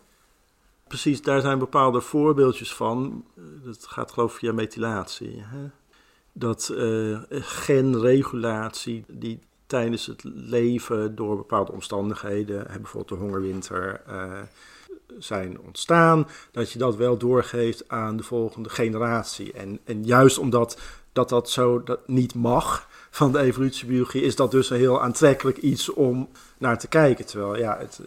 [0.92, 3.26] precies, daar zijn bepaalde voorbeeldjes van.
[3.64, 5.44] Dat gaat geloof ik via methylatie.
[5.46, 5.70] Hè?
[6.34, 14.40] Dat uh, genregulatie die tijdens het leven door bepaalde omstandigheden, bijvoorbeeld de hongerwinter, uh,
[15.18, 19.54] zijn ontstaan, dat je dat wel doorgeeft aan de volgende generatie.
[19.54, 20.80] En, en juist omdat
[21.12, 25.58] dat, dat zo dat niet mag van de evolutiebiologie, is dat dus een heel aantrekkelijk
[25.58, 27.26] iets om naar te kijken.
[27.26, 28.00] Terwijl ja, het,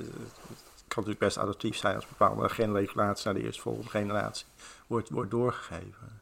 [0.94, 4.46] kan natuurlijk best adaptief zijn als bepaalde genregulatie naar de eerstvolgende generatie
[4.86, 6.20] wordt, wordt doorgegeven.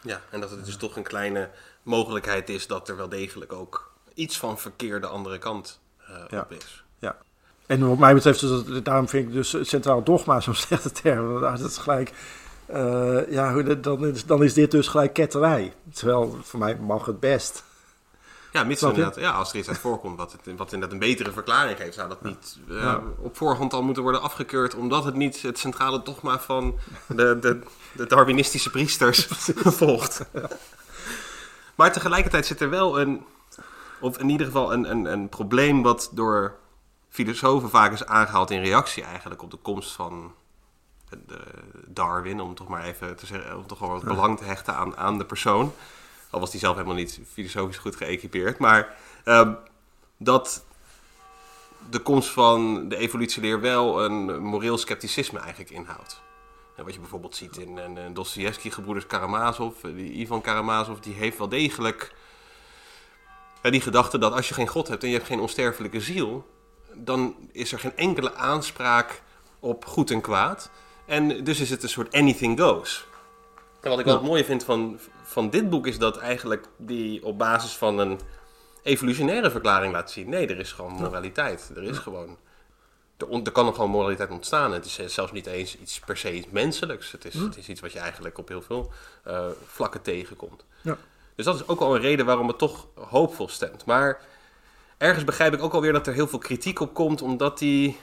[0.00, 1.50] Ja, en dat het dus toch een kleine
[1.82, 6.40] mogelijkheid is dat er wel degelijk ook iets van verkeer de andere kant uh, ja.
[6.40, 6.84] op is.
[6.98, 7.16] Ja.
[7.66, 11.40] En wat mij betreft, dus daarom vind ik dus centraal dogma zo'n slechte term.
[11.40, 12.12] Dat is gelijk,
[12.70, 15.74] uh, ja, dan is, dan is dit dus gelijk ketterij.
[15.92, 17.64] Terwijl voor mij mag het best.
[18.56, 21.32] Ja, mits inderdaad, ja, als er iets uit voorkomt wat, het, wat inderdaad een betere
[21.32, 23.02] verklaring geeft, zou dat niet uh, ja.
[23.18, 27.60] op voorhand al moeten worden afgekeurd, omdat het niet het centrale dogma van de, de,
[27.92, 29.26] de Darwinistische priesters
[29.80, 30.24] volgt.
[30.32, 30.48] Ja.
[31.74, 33.24] Maar tegelijkertijd zit er wel een,
[34.00, 36.56] of in ieder geval een, een, een probleem wat door
[37.08, 40.32] filosofen vaak is aangehaald in reactie eigenlijk op de komst van
[41.26, 41.40] de
[41.86, 44.96] Darwin, om toch maar even te zeggen, om toch wel wat belang te hechten aan,
[44.96, 45.72] aan de persoon.
[46.36, 48.58] Al was die zelf helemaal niet filosofisch goed geëquipeerd.
[48.58, 49.52] Maar ehm,
[50.16, 50.64] dat
[51.90, 56.20] de komst van de evolutieleer wel een moreel scepticisme eigenlijk inhoudt.
[56.74, 61.14] En wat je bijvoorbeeld ziet in, in, in Dostoevsky, gebroeders Karamazov, die Ivan Karamazov, die
[61.14, 62.14] heeft wel degelijk
[63.62, 66.46] die gedachte dat als je geen God hebt en je hebt geen onsterfelijke ziel,
[66.94, 69.22] dan is er geen enkele aanspraak
[69.60, 70.70] op goed en kwaad.
[71.06, 73.06] En dus is het een soort anything goes.
[73.80, 74.98] En wat ik wel het mooie vind van,
[75.36, 78.20] van dit boek is dat eigenlijk die op basis van een
[78.82, 80.28] evolutionaire verklaring laat zien.
[80.28, 81.70] Nee, er is gewoon moraliteit.
[81.76, 82.36] Er is gewoon.
[83.44, 84.72] Er, kan gewoon moraliteit ontstaan.
[84.72, 87.12] Het is zelfs niet eens iets per se iets menselijks.
[87.12, 88.92] Het is, het is iets wat je eigenlijk op heel veel
[89.26, 90.64] uh, vlakken tegenkomt.
[90.82, 90.96] Ja.
[91.34, 93.84] Dus dat is ook al een reden waarom het toch hoopvol stemt.
[93.84, 94.20] Maar
[94.98, 97.98] ergens begrijp ik ook alweer dat er heel veel kritiek op komt, omdat die.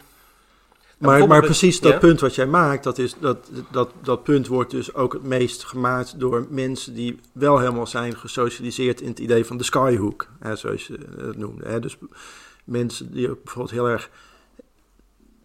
[1.03, 4.71] Maar, maar precies dat punt wat jij maakt, dat, is, dat, dat, dat punt wordt
[4.71, 9.45] dus ook het meest gemaakt door mensen die wel helemaal zijn gesocialiseerd in het idee
[9.45, 11.67] van de skyhook, hè, zoals je het noemde.
[11.67, 11.79] Hè.
[11.79, 11.97] Dus
[12.63, 14.09] mensen die ook bijvoorbeeld heel erg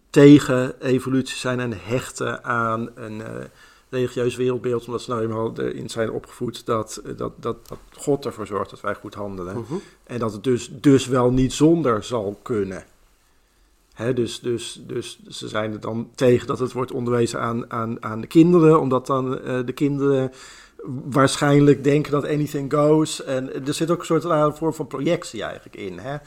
[0.09, 3.25] tegen evolutie zijn en hechten aan een uh,
[3.89, 8.47] religieus wereldbeeld, omdat ze nou eenmaal in zijn opgevoed dat, dat, dat, dat God ervoor
[8.47, 9.57] zorgt dat wij goed handelen.
[9.57, 9.73] Mhm.
[10.03, 12.83] En dat het dus, dus wel niet zonder zal kunnen.
[14.13, 18.21] Dus, dus, dus ze zijn er dan tegen dat het wordt onderwezen aan, aan, aan
[18.21, 20.31] de kinderen, omdat dan uh, de kinderen
[21.09, 23.23] waarschijnlijk denken dat anything goes.
[23.23, 25.97] En er zit ook een soort vorm van projectie eigenlijk in.
[25.97, 26.17] Hè?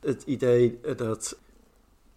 [0.00, 1.36] Het idee dat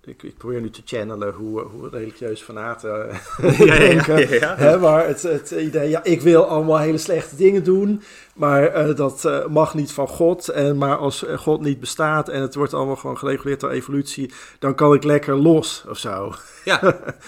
[0.09, 3.07] ik, ik, probeer nu te channelen hoe, hoe religieus fanaten
[3.57, 4.19] ja, denken.
[4.19, 8.01] Ja, ja, Hè, maar het, het, idee, ja, ik wil allemaal hele slechte dingen doen,
[8.33, 10.47] maar uh, dat uh, mag niet van God.
[10.47, 14.75] En, maar als God niet bestaat en het wordt allemaal gewoon gereguleerd door evolutie, dan
[14.75, 16.33] kan ik lekker los of zo.
[16.63, 16.79] Ja,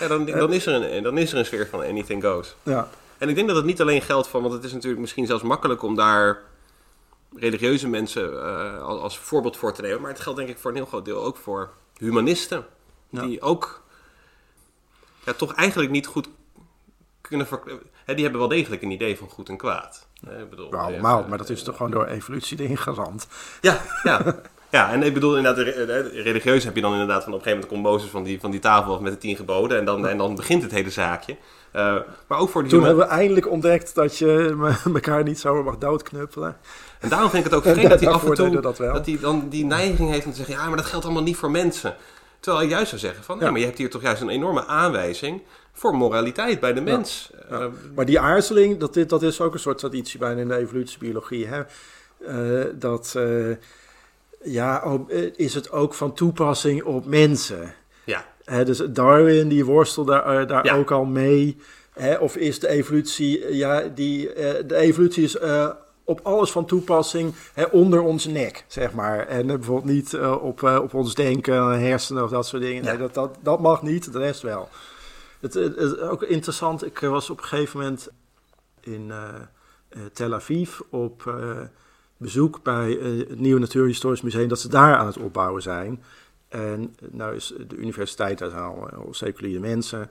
[0.08, 2.56] dan, dan, is er een, dan is er een sfeer van anything goes.
[2.64, 2.88] Ja.
[3.18, 5.44] En ik denk dat het niet alleen geldt van, want het is natuurlijk misschien zelfs
[5.44, 6.42] makkelijk om daar
[7.36, 10.02] religieuze mensen uh, als, als voorbeeld voor te nemen.
[10.02, 11.70] Maar het geldt denk ik voor een heel groot deel ook voor
[12.02, 12.66] humanisten.
[13.10, 13.22] Ja.
[13.22, 13.84] Die ook
[15.26, 16.30] ja, toch eigenlijk niet goed
[17.22, 17.48] kunnen
[18.06, 20.08] Hè, die hebben wel degelijk een idee van goed en kwaad.
[20.40, 23.28] Ik bedoel, Nou, allemaal, maar dat is toch gewoon door evolutie erin geramd.
[23.62, 24.22] Ja, ja.
[24.72, 25.66] Ja, en ik bedoel inderdaad,
[26.14, 28.52] religieus heb je dan inderdaad van op een gegeven moment komt Mozes van die, van
[28.52, 31.36] die tafel af met de tien geboden en dan, en dan begint het hele zaakje.
[31.76, 31.96] Uh,
[32.28, 34.58] maar ook voor die Toen hebben we eindelijk ontdekt dat je
[34.94, 36.58] elkaar niet zomaar mag doodknuppelen.
[37.00, 39.18] En daarom vind ik het ook vreemd dat hij af en toe dat, dat hij
[39.22, 41.96] dan die neiging heeft om te zeggen, ja, maar dat geldt allemaal niet voor mensen.
[42.40, 43.52] Terwijl hij juist zou zeggen van, ja.
[43.52, 45.42] maar je hebt hier toch juist een enorme aanwijzing
[45.74, 47.32] voor moraliteit bij de mens.
[47.50, 47.66] Ja, ja.
[47.66, 50.58] Uh, maar die aarzeling, dat, dit, dat is ook een soort traditie bijna in de
[50.58, 51.48] evolutiebiologie.
[51.48, 51.62] Hè?
[52.20, 53.16] Uh, dat,
[54.44, 57.74] ja, op, is het ook van toepassing op mensen?
[58.04, 58.26] Ja.
[58.64, 60.76] Dus Darwin, die worstelt daar, daar ja.
[60.76, 61.58] ook al mee.
[62.20, 64.34] Of is de evolutie, ja, die,
[64.66, 65.38] de evolutie is
[66.04, 69.28] op alles van toepassing hè, onder onze nek, zeg maar.
[69.28, 72.84] En bijvoorbeeld niet uh, op, uh, op ons denken, hersenen of dat soort dingen.
[72.84, 72.90] Ja.
[72.90, 74.70] Nee, dat, dat, dat mag niet, de rest wel.
[75.40, 78.10] Het is ook interessant, ik was op een gegeven moment
[78.82, 79.12] in
[80.14, 81.34] Tel Aviv op
[82.22, 86.04] bezoek bij het Nieuwe Natuurhistorisch Museum, dat ze daar aan het opbouwen zijn.
[86.48, 90.10] En nou is de universiteit, daar al, al seculiere mensen.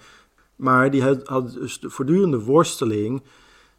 [0.57, 3.23] Maar die hadden dus de voortdurende worsteling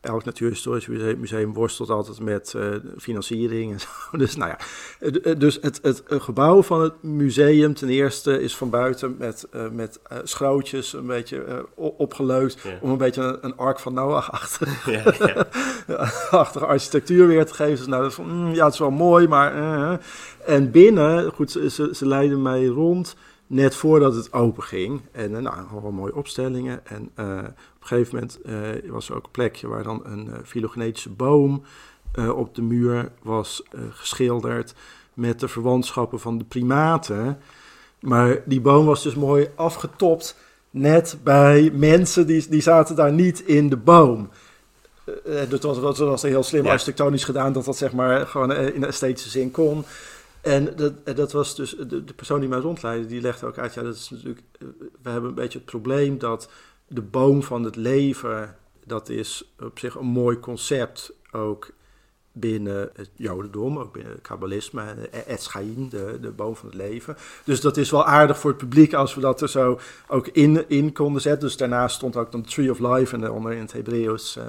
[0.01, 3.79] elk natuurhistorisch museum, museum worstelt altijd met uh, financiering en
[4.11, 4.17] zo.
[4.17, 9.15] Dus, nou ja, dus het, het, gebouw van het museum ten eerste is van buiten
[9.17, 12.61] met, uh, met uh, schrootjes een beetje opgeleukt.
[12.61, 12.77] Ja.
[12.81, 15.03] Om een beetje een, een ark van Noach-achtig ja,
[15.87, 16.39] ja.
[16.59, 17.77] architectuur weer te geven.
[17.77, 19.99] Dus nou, dat van, mm, ja, het is wel mooi, maar...
[20.45, 23.15] en binnen, goed, ze, ze leiden mij rond
[23.51, 25.01] net voordat het open ging.
[25.11, 26.85] En nou, allemaal mooie opstellingen.
[26.85, 27.39] En uh,
[27.81, 28.39] op een gegeven moment
[28.85, 31.63] uh, was er ook een plekje waar dan een uh, filogenetische boom
[32.35, 34.73] op de muur was geschilderd.
[35.13, 37.39] Met de verwantschappen van de primaten.
[37.99, 40.35] Maar die boom was dus mooi afgetopt.
[40.69, 44.29] Net bij mensen die, die zaten daar niet in de boom.
[45.49, 46.71] dat was, dat was heel slim Ja.
[46.71, 49.83] architectonisch gedaan, dat dat zeg maar gewoon in de esthetische zin kon.
[50.41, 53.73] En dat, dat was dus de, de persoon die mij rondleidde, die legde ook uit,
[53.73, 54.41] ja, dat is natuurlijk,
[55.01, 56.49] we hebben een beetje het probleem dat
[56.93, 61.71] de boom van het leven, dat is op zich een mooi concept ook
[62.31, 64.83] binnen het jodendom, ook binnen het kabbalisme,
[65.27, 67.17] et Chaim, de, de boom van het leven.
[67.43, 70.69] Dus dat is wel aardig voor het publiek als we dat er zo ook in,
[70.69, 71.47] in konden zetten.
[71.47, 74.43] Dus daarnaast stond ook dan Tree of Life en daaronder in het Hebreeuws uh,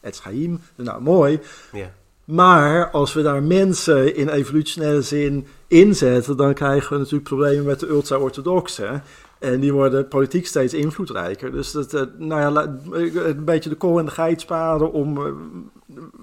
[0.00, 0.60] et Chaim.
[0.74, 1.40] Nou, mooi.
[1.72, 1.92] Ja.
[2.24, 7.80] Maar als we daar mensen in evolutionaire zin inzetten, dan krijgen we natuurlijk problemen met
[7.80, 9.02] de ultra-orthodoxen.
[9.40, 11.52] En die worden politiek steeds invloedrijker.
[11.52, 12.78] Dus dat, uh, nou ja,
[13.24, 15.24] een beetje de kool en de geit sparen om uh,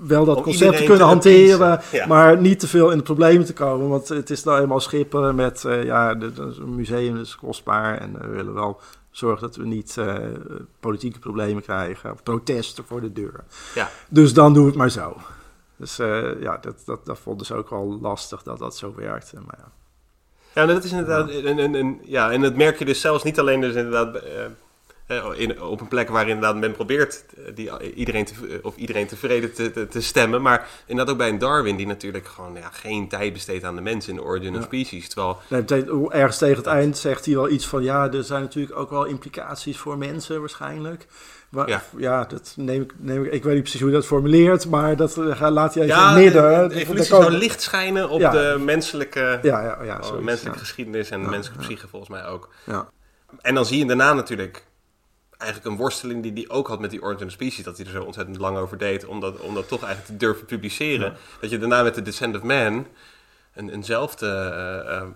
[0.08, 2.08] wel dat Om concept te kunnen te hanteren, ja.
[2.08, 3.90] maar niet te veel in de problemen te komen.
[3.90, 8.28] Want het is nou eenmaal schippen met, eh, ja, een museum is kostbaar en we
[8.28, 8.80] willen wel
[9.12, 10.16] zorgen dat we niet eh,
[10.80, 13.44] politieke problemen krijgen, of protesten voor de deur.
[13.76, 13.90] Ja.
[14.10, 15.18] Dus dan doen we het maar zo.
[15.78, 19.36] Dus eh, ja, dat, dat, dat vonden ze ook wel lastig dat dat zo werkte.
[19.36, 19.72] Maar ja.
[20.58, 21.30] Ja, dat is inderdaad.
[21.30, 24.16] Een, een, een- ja, en dat merk je dus zelfs niet alleen dus inderdaad.
[24.16, 24.46] eh,
[25.08, 28.34] eh, in, op een plek waar inderdaad men probeert eh, die, iedereen, te,
[28.64, 30.42] of iedereen tevreden te, te, te stemmen.
[30.42, 33.82] Maar inderdaad ook bij een Darwin die natuurlijk gewoon ja, geen tijd besteedt aan de
[33.82, 34.64] mens in de Origin of.
[34.64, 35.08] Species.
[35.10, 35.64] Terwijl, Nee,
[36.10, 37.84] ergens tegen het eind zegt hij wel iets van...
[37.84, 41.06] ja, er zijn natuurlijk ook wel implicaties voor mensen waarschijnlijk.
[41.52, 41.84] Ja.
[41.98, 43.32] ja, dat neem ik, neem ik...
[43.32, 44.68] Ik weet niet precies hoe hij dat formuleert...
[44.70, 46.44] maar dat eh, laat hij even ja, midden.
[46.44, 48.32] de, Dat- evolutie dat zou licht schijnen op Ja.
[48.32, 50.00] de menselijke, Ja, ja, ja.
[50.04, 52.50] oh, menselijke geschiedenis en de menselijke psyche volgens mij ook.
[52.64, 52.90] Ja.
[53.42, 54.66] En dan zie je daarna natuurlijk
[55.38, 57.64] eigenlijk een worsteling die hij ook had met die Origin of Species.
[57.64, 60.26] Dat hij er zo ontzettend lang over deed om dat, om dat toch eigenlijk te
[60.26, 61.14] durven publiceren.
[61.42, 62.88] Dat je daarna met The Descent of Man
[63.54, 64.28] een, eenzelfde...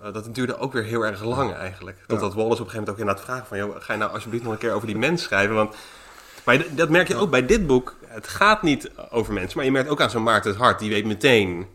[0.03, 1.97] eh, dat duurde ook weer heel erg lang eigenlijk.
[2.07, 3.57] Totdat Wallace op een gegeven moment ook inderdaad vraagt van...
[3.57, 5.55] Joh, ga je nou alsjeblieft nog een keer over die mens schrijven?
[5.55, 5.75] Want
[6.45, 7.95] maar dat merk je ook bij dit boek.
[8.05, 10.79] Het gaat niet over mensen, maar je merkt ook aan zo'n Maarten het Hart.
[10.79, 11.67] Die weet meteen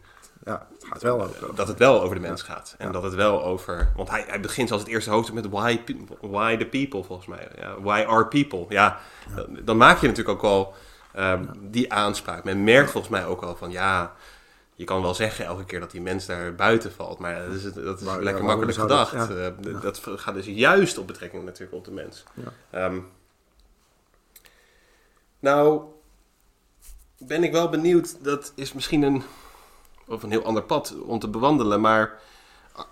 [0.44, 2.74] ja, het gaat wel dat het wel over de mens gaat.
[2.78, 3.92] En dat het wel over...
[3.96, 5.80] Want hij, hij begint als het eerste hoofdstuk met why,
[6.20, 7.48] why the people, volgens mij.
[7.60, 8.64] Ja, why are people?
[8.68, 8.98] Ja,
[9.36, 10.74] Dan, dan maak je natuurlijk ook wel
[11.14, 12.44] ehm, die aanspraak.
[12.44, 13.70] Men merkt volgens mij ook al van...
[13.70, 14.12] Ja,
[14.74, 17.18] je kan wel zeggen elke keer dat die mens daar buiten valt.
[17.18, 19.30] Maar dat is, dat is Maar, lekker makkelijk dat- gedacht.
[19.30, 22.24] Eh, Dat gaat dus juist op betrekking natuurlijk op de mens.
[22.70, 22.90] Ja.
[25.46, 25.80] Nou,
[27.18, 28.24] ben ik wel benieuwd.
[28.24, 29.22] Dat is misschien een,
[30.06, 31.80] of een heel ander pad om te bewandelen.
[31.80, 32.20] Maar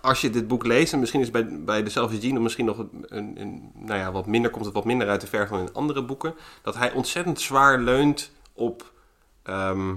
[0.01, 2.77] als je dit boek leest, en misschien is bij, bij de Selfie Gene misschien nog
[2.77, 5.73] een, een, nou ja, wat minder, komt het wat minder uit de verf dan in
[5.73, 6.35] andere boeken.
[6.61, 8.91] Dat hij ontzettend zwaar leunt op
[9.43, 9.95] ehm,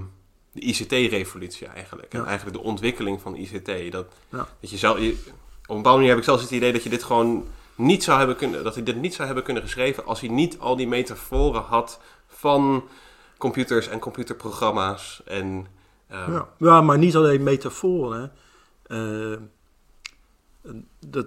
[0.51, 2.13] de ICT-revolutie eigenlijk.
[2.13, 3.91] En eigenlijk de ontwikkeling van ICT.
[3.91, 4.47] Dat, Ja.
[4.59, 6.89] dat je zou, je, op een bepaalde manier heb ik zelfs het idee dat je
[6.89, 10.19] dit gewoon niet zou hebben kunnen, dat hij dit niet zou hebben kunnen geschreven als
[10.19, 11.99] hij niet al die metaforen had
[12.39, 12.87] van
[13.37, 15.67] computers en computerprogramma's en
[16.07, 16.81] ehm, Ja.
[16.81, 18.31] maar niet alleen metaforen.
[18.83, 19.35] Eh,
[20.99, 21.25] dat,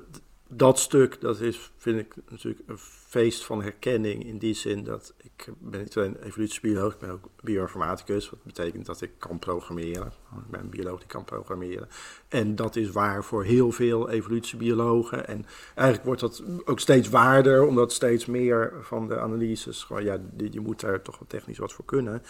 [0.54, 5.14] dat stuk, dat is, vind ik natuurlijk een feest van herkenning in die zin dat
[5.22, 10.06] ik ben niet alleen evolutiebioloog, ik ben ook bioinformaticus, wat betekent dat ik kan programmeren.
[10.06, 11.88] Ik ben een bioloog die kan programmeren.
[12.28, 15.26] En dat is waar voor heel veel evolutiebiologen.
[15.26, 20.18] En eigenlijk wordt dat ook steeds waarder, omdat steeds meer van de analyses, gewoon, ja,
[20.50, 22.22] je moet daar toch wel technisch wat voor kunnen.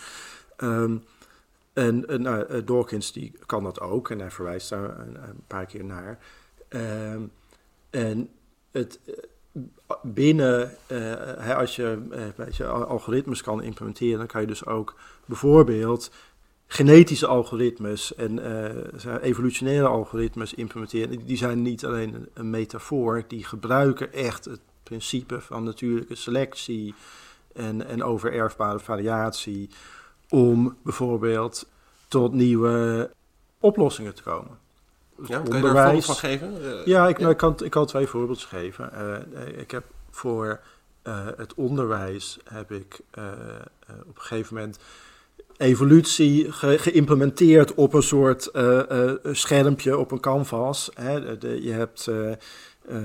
[0.57, 0.97] Ehm,
[1.73, 5.45] en en nou, eh, Dawkins die kan dat ook en hij verwijst daar een, een
[5.47, 6.18] paar keer naar.
[6.68, 7.23] Ehm,
[7.93, 8.28] en
[8.70, 9.14] het, eh,
[10.03, 12.03] binnen, eh, als je
[12.36, 16.11] eh, je, al- algoritmes kan implementeren, dan kan je dus ook bijvoorbeeld
[16.66, 21.26] genetische algoritmes en eh, evolutionaire algoritmes implementeren.
[21.26, 26.95] Die zijn niet alleen een, een metafoor, die gebruiken echt het principe van natuurlijke selectie
[27.55, 29.70] en, en overerfbare variatie
[30.28, 31.68] om bijvoorbeeld
[32.09, 33.11] tot nieuwe
[33.61, 34.59] oplossingen te komen.
[35.29, 36.53] Ja, kan je daar een voorbeeld van geven?
[36.64, 38.93] Eh, Ja, ik, nou, ik, kan, ik kan twee voorbeelden geven.
[38.93, 40.61] Eh, ik heb voor
[41.03, 44.79] eh, het onderwijs heb ik eh, eh, op een gegeven moment
[45.57, 50.91] evolutie ge- geïmplementeerd op een soort eh, eh, schermpje op een canvas.
[50.95, 51.20] Hè.
[51.25, 52.09] De- de- je hebt
[52.89, 52.99] eh,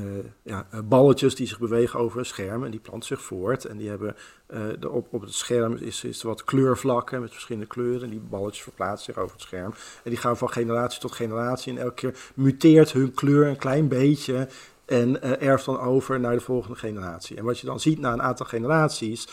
[0.43, 3.65] ja, eh, balletjes die zich bewegen over een scherm en die planten zich voort.
[3.65, 4.15] En die hebben
[4.47, 8.03] eh, de, op, op het scherm is, is wat kleurvlakken met verschillende kleuren.
[8.03, 9.73] En die balletjes verplaatsen zich over het scherm.
[10.03, 11.73] En die gaan van generatie tot generatie.
[11.73, 14.47] En elke keer muteert hun kleur een klein beetje.
[14.87, 17.37] En eh, erft dan over naar de volgende generatie.
[17.37, 19.27] En wat je dan ziet na een aantal generaties.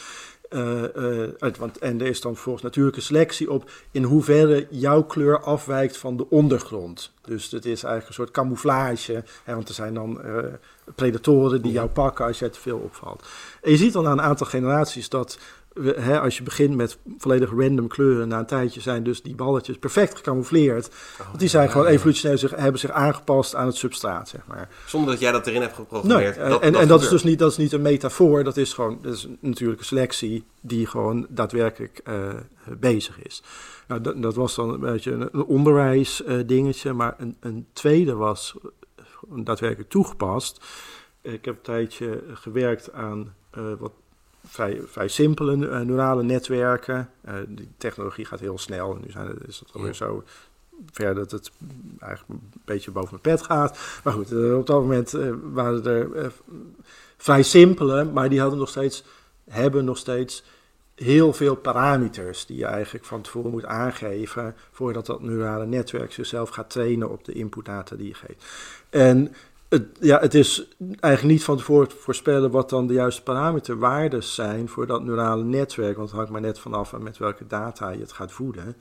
[0.54, 5.02] Eh, eh, uit, want, en er is dan volgens natuurlijke selectie op in hoeverre jouw
[5.02, 7.12] kleur afwijkt van de ondergrond.
[7.22, 9.24] Dus het is eigenlijk een soort camouflage.
[9.44, 10.36] Hè, want er zijn dan eh,
[10.94, 13.26] predatoren die jou pakken als jij te veel opvalt.
[13.62, 15.38] En je ziet dan na een aantal generaties dat
[15.74, 19.34] we, hè, als je begint met volledig random kleuren, na een tijdje zijn dus die
[19.34, 20.90] balletjes perfect gecamoufleerd.
[21.26, 24.68] want die zijn gewoon evolutionair zich, hebben zich aangepast aan het substraat, zeg maar.
[24.86, 26.36] Zonder dat jij dat erin hebt Nee, geprogrammeerd.
[26.36, 29.14] en, en dat is dus niet, dat is niet een metafoor, dat is gewoon dat
[29.14, 32.28] is een natuurlijke selectie die gewoon daadwerkelijk eh,
[32.78, 33.42] bezig is.
[33.88, 38.54] Nou, dat, dat was dan een beetje een, een onderwijsdingetje, maar een, een tweede was
[39.28, 40.64] daadwerkelijk toegepast.
[41.22, 43.92] Ik heb een tijdje gewerkt aan eh, wat
[44.44, 47.10] vrij, vrij simpele neurale netwerken.
[47.48, 48.98] die technologie gaat heel snel.
[49.04, 50.24] Nu zijn is het alweer zo
[50.92, 51.50] ver dat het
[51.98, 53.78] eigenlijk een beetje boven mijn pet gaat.
[54.04, 55.10] Maar goed, op dat moment
[55.42, 56.32] waren er
[57.16, 59.04] vrij simpele, maar die hadden nog steeds,
[59.44, 60.44] hebben nog steeds
[60.94, 66.48] heel veel parameters die je eigenlijk van tevoren moet aangeven voordat dat neurale netwerk zichzelf
[66.48, 68.44] gaat trainen op de inputdata die je geeft.
[68.90, 69.34] En
[69.74, 74.34] het, ja, het is eigenlijk niet van tevoren te voorspellen wat dan de juiste parameterwaardes
[74.34, 78.00] zijn voor dat neurale netwerk, want het hangt maar net vanaf met welke data je
[78.00, 78.76] het gaat voeden.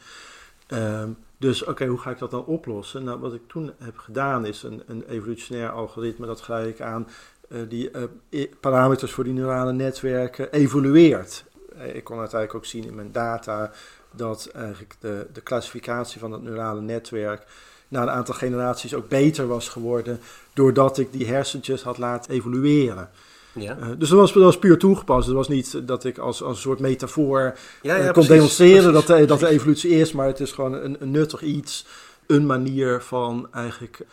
[0.67, 3.03] Ehm, dus oké, hoe ga ik dat dan oplossen?
[3.03, 7.07] Nou, wat ik toen heb gedaan is een, een evolutionair algoritme, dat ga ik aan
[7.47, 7.91] uh, die
[8.29, 11.45] uh, parameters voor die neurale netwerken evolueert.
[11.77, 13.71] Eh, ik kon uiteindelijk ook zien in mijn data
[14.11, 17.45] dat eigenlijk de, de klassificatie van het neurale netwerk
[17.93, 20.19] na een aantal generaties ook beter was geworden,
[20.53, 23.09] doordat ik die hersentjes had laten evolueren.
[23.53, 23.77] Ja.
[23.77, 25.25] Uh, dus dat was, dat was puur toegepast.
[25.25, 28.93] Het was niet dat ik als, als een soort metafoor ja, ja, uh, kon demonstreren
[28.93, 31.85] Dat, de, dat de evolutie is, maar het is gewoon een, een nuttig iets,
[32.27, 34.05] een manier van eigenlijk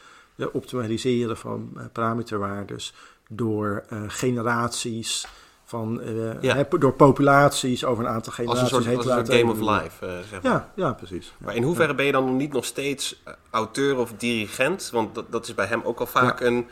[0.52, 2.94] optimaliseren van parameterwaardes
[3.28, 5.26] door generaties
[5.70, 6.66] van, uh, ja.
[6.78, 10.06] door populaties over een aantal generaties als een soort, als een soort game of life,
[10.06, 10.52] uh, zeg maar.
[10.52, 11.34] Ja, ja precies.
[11.38, 14.90] Maar in hoeverre ben je dan niet nog steeds uh, auteur of dirigent?
[14.92, 16.68] Want dat, dat is bij hem ook al vaak een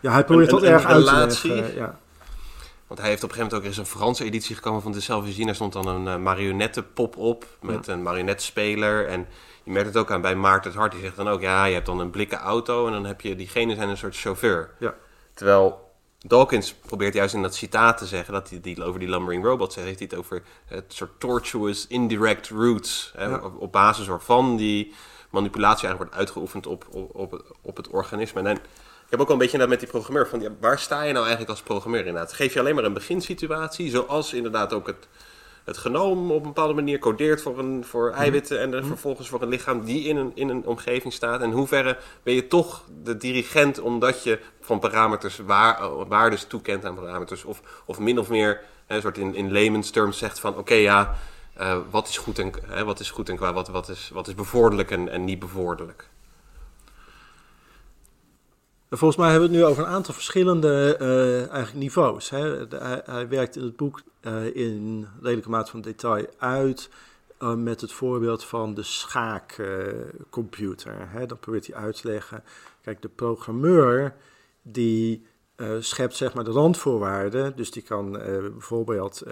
[0.00, 1.98] Ja, hij probeert tot erg uit te leggen, ja.
[2.86, 5.00] Want hij heeft op een gegeven moment ook eens een Franse editie gekomen van de
[5.00, 5.44] Zelfvisie.
[5.44, 9.06] Daar stond dan een marionettenpop op met een marionetspeler.
[9.06, 9.26] En
[9.62, 10.92] je merkt het ook aan bij Maarten het Hart.
[10.92, 13.36] Die zegt dan ook, ja, je hebt dan een blikken auto en dan heb je,
[13.36, 14.70] diegene zijn een soort chauffeur.
[14.78, 14.94] Ja.
[15.34, 15.87] Terwijl
[16.26, 19.72] Dawkins probeert juist in dat citaat te zeggen dat hij die, over die lumbering robot
[19.72, 23.12] zegt, heeft hij het over het soort tortuous indirect routes.
[23.16, 24.94] Hè, op, basis waarvan die
[25.30, 28.42] manipulatie eigenlijk wordt uitgeoefend op, op, op, het, op het organisme.
[28.42, 28.60] En ik
[29.10, 31.50] heb ook al een beetje met die programmeur van ja, waar sta je nou eigenlijk
[31.50, 32.32] als programmeur inderdaad?
[32.32, 35.08] Geef je alleen maar een beginsituatie, zoals inderdaad ook het
[35.68, 38.18] het genoom op een bepaalde manier codeert voor, een, voor mhm.
[38.18, 38.86] eiwitten en mhm.
[38.86, 41.40] vervolgens voor een lichaam die in een, in een omgeving staat.
[41.40, 46.44] En in hoeverre ben je toch de dirigent omdat je van parameters waar, eh, waardes
[46.44, 50.40] toekent aan parameters of, of min of meer een soort in, in layman's terms zegt
[50.40, 51.16] van oké ja,
[51.60, 54.28] uh, wat is goed en, hè, wat is goed en qua, wat, wat, is, wat
[54.28, 56.08] is bevorderlijk en, en niet bevorderlijk.
[58.90, 62.30] Volgens mij hebben we het nu over een aantal verschillende uh, eigenlijk niveaus.
[62.30, 62.66] Hè.
[63.04, 66.90] hij, werkt in het boek uh, in redelijke mate van detail uit
[67.42, 71.08] uh, met het voorbeeld van de schaakcomputer.
[71.26, 72.44] Dan probeert hij uit te leggen,
[72.82, 74.14] kijk, de programmeur
[74.62, 75.26] die
[75.78, 77.56] schept zeg maar de randvoorwaarden.
[77.56, 78.12] Dus die kan
[78.52, 79.22] bijvoorbeeld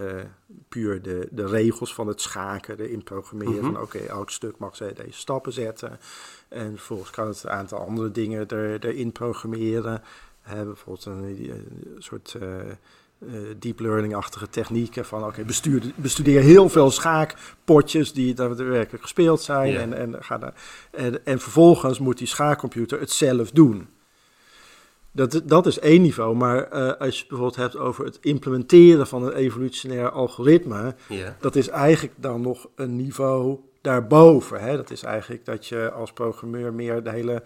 [0.68, 3.54] puur de, de regels van het schaken erin programmeren.
[3.54, 3.72] Mm -hmm.
[3.72, 5.98] Van oké, elk stuk mag ze deze stappen zetten.
[6.48, 10.02] En vervolgens kan het een aantal andere dingen er, erin programmeren.
[10.44, 12.36] Bijvoorbeeld een, soort
[13.58, 15.44] deep learning-achtige technieken van oké, okay,
[15.96, 19.76] bestudeer heel veel schaakpotjes die daadwerkelijk gespeeld zijn.
[19.76, 20.54] En, en, ga daar,
[20.90, 23.88] en, en vervolgens moet die schaakcomputer het zelf doen.
[25.16, 29.06] Dat, dat is één niveau, maar uh, als je het bijvoorbeeld hebt over het implementeren
[29.06, 30.94] van een evolutionair algoritme,
[31.40, 34.60] dat is eigenlijk dan nog een niveau daarboven.
[34.60, 34.76] Hè?
[34.76, 37.42] Dat is eigenlijk dat je als programmeur meer de hele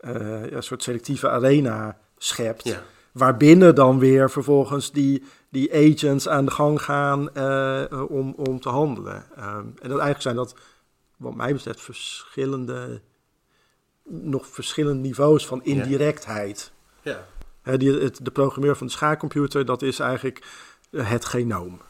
[0.00, 2.78] uh, ja, soort selectieve arena schept.
[3.12, 8.68] Waarbinnen dan weer vervolgens die, die agents aan de gang gaan uh, om, om te
[8.68, 9.24] handelen.
[9.38, 10.54] Um, en dat eigenlijk zijn dat,
[11.16, 13.00] wat mij betreft, verschillende,
[14.08, 16.72] nog verschillende niveaus van indirectheid.
[17.04, 17.26] Ja.
[17.64, 17.76] ja.
[17.76, 20.46] die, het, de programmeur van de schaakcomputer, dat is eigenlijk
[20.90, 21.80] het genoom.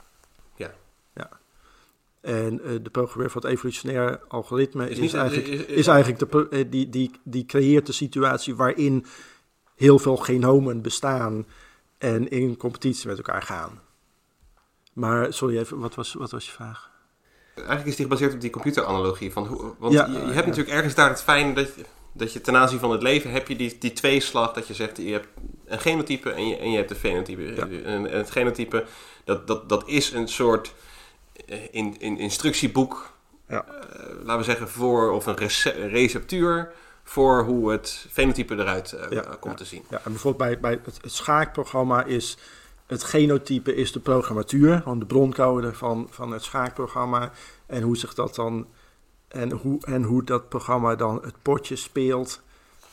[2.24, 6.46] En uh, de programmeur van het evolutionair algoritme is, is, eigenlijk, is, is, eigenlijk de,
[6.50, 9.06] uh, die, die, die creëert de situatie waarin
[9.74, 11.46] heel veel genomen bestaan
[11.98, 13.80] en in competitie met elkaar gaan.
[14.92, 16.90] Maar, sorry even, wat was, wat was je vraag?
[17.54, 19.32] Eigenlijk is die gebaseerd op die computeranalogie.
[19.32, 21.68] Van hoe, want ja, je, je, hebt natuurlijk ergens daar het fijn dat,
[22.14, 24.96] dat je ten aanzien van het leven heb je die, die tweeslag dat je zegt,
[24.96, 25.28] je hebt
[25.64, 27.42] een genotype en je, en je hebt een fenotype.
[27.42, 27.66] Ja.
[27.66, 28.84] En, en het genotype,
[29.24, 30.74] dat, dat, dat is een soort
[31.46, 33.12] eh, in, in instructieboek,
[33.48, 33.64] ja.
[33.68, 33.74] uh,
[34.22, 35.36] laten we zeggen, voor of een
[35.88, 36.72] receptuur
[37.04, 39.84] voor hoe het fenotype eruit uh, komt te zien.
[39.90, 42.38] Ja, en bijvoorbeeld bij, bij het, het, schaakprogramma is
[42.86, 47.30] het genotype is de programmatuur, van de broncode van, van het schaakprogramma.
[47.66, 48.66] En hoe zich dat dan
[49.34, 52.42] en hoe, en hoe dat programma dan het potje speelt,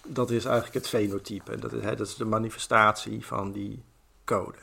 [0.07, 1.59] dat is eigenlijk het fenotype.
[1.59, 3.83] Dat is, hè, dat is de manifestatie van die
[4.25, 4.57] code.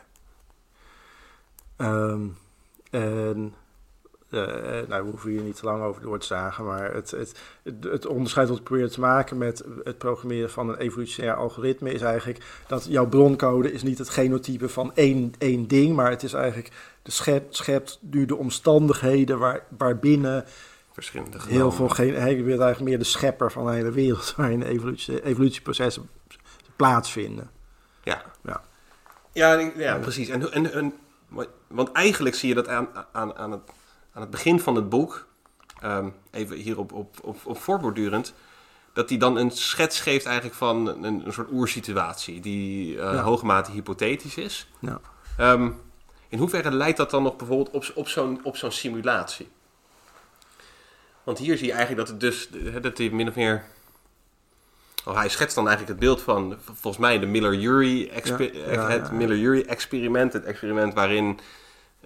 [1.77, 2.37] Um,
[2.91, 3.55] en
[4.31, 4.41] uh,
[4.89, 7.41] nou, we hoeven hier niet te lang over door te zagen, maar het, het,
[7.81, 12.03] het, onderscheid wat ik probeer te maken met het programmeren van een evolutionair algoritme is
[12.03, 16.33] eigenlijk dat jouw broncode is niet het genotype van één, één ding, maar het is
[16.33, 16.73] eigenlijk,
[17.03, 20.45] de schep, schept nu de omstandigheden waar, waarbinnen
[20.99, 24.63] verschillende heel veel, geen, hij wil eigenlijk meer de schepper van de hele wereld waarin
[24.63, 26.11] evolutie, evolutieprocessen
[26.77, 27.51] plaatsvinden.
[28.03, 28.63] Ja, ja.
[29.33, 30.29] ja, ja, precies.
[30.29, 30.95] En, en, en,
[31.67, 33.61] want eigenlijk zie je dat aan, aan, aan, het,
[34.13, 35.27] aan het begin van het boek,
[35.85, 38.35] um, even hierop op, op, op voorbordurend,
[38.93, 43.23] dat hij dan een schets geeft eigenlijk van een, een soort oersituatie die uh, ja.
[43.23, 44.69] hoogmate hypothetisch is.
[44.79, 45.01] Ja.
[45.41, 45.81] Um,
[46.29, 49.49] in hoeverre leidt dat dan nog bijvoorbeeld op, op zo'n op zo'n simulatie?
[51.29, 52.49] Want hier zie je eigenlijk dat het dus
[52.83, 53.65] dat hij min of meer
[55.05, 60.33] Oh, hij schetst dan eigenlijk het beeld van, volgens mij, de Miller-Urey het Miller-Urey-experiment.
[60.33, 61.41] Het experiment waarin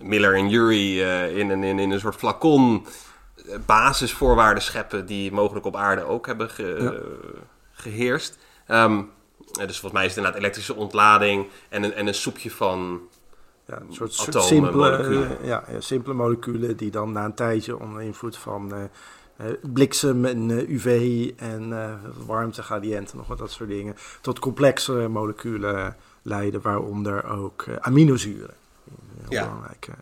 [0.00, 2.86] Miller en Urey uh, in, een, in, in een soort flacon
[3.36, 7.02] eh, basisvoorwaarden scheppen die mogelijk op aarde ook hebben ge,
[7.72, 8.38] geheerst.
[8.68, 9.10] Um,
[9.52, 13.00] dus volgens mij is het inderdaad elektrische ontlading en een, en een soepje van
[13.66, 15.46] ja, een soort, atomen, simpele, moleculen.
[15.46, 18.82] ja, simpele moleculen die dan na een tijdje onder invloed van uh,
[19.40, 21.72] uh, bliksem en UV en
[22.26, 28.54] warmtegradiënten, nog wat dat soort dingen, tot complexe moleculen leiden, waaronder ook aminozuren.
[29.20, 29.44] Heel ja.
[29.44, 29.92] belangrijke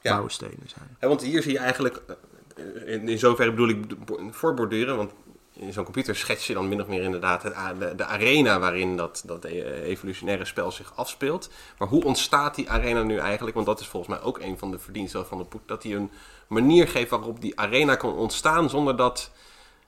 [0.00, 0.16] ja.
[0.16, 0.96] bouwstenen zijn.
[1.00, 2.02] Ja, want hier zie je eigenlijk,
[2.86, 3.84] in, in zoverre bedoel ik
[4.30, 5.12] voorborduren, want
[5.58, 9.22] in zo'n computer schets je dan min of meer inderdaad de, de, arena waarin dat,
[9.26, 11.50] dat evolutionaire spel zich afspeelt.
[11.78, 13.54] Maar hoe ontstaat die arena nu eigenlijk?
[13.54, 15.68] Want dat is volgens mij ook een van de verdiensten van het boek.
[15.68, 16.10] Dat hij een
[16.46, 19.30] manier geeft waarop die arena kan ontstaan zonder dat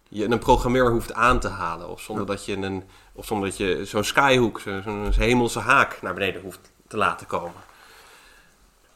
[0.09, 1.89] je een programmeur hoeft aan te halen.
[1.89, 6.15] Of zonder dat je, een, of zonder dat je zo'n skyhook, zo'n hemelse haak naar
[6.15, 7.67] beneden hoeft te laten komen.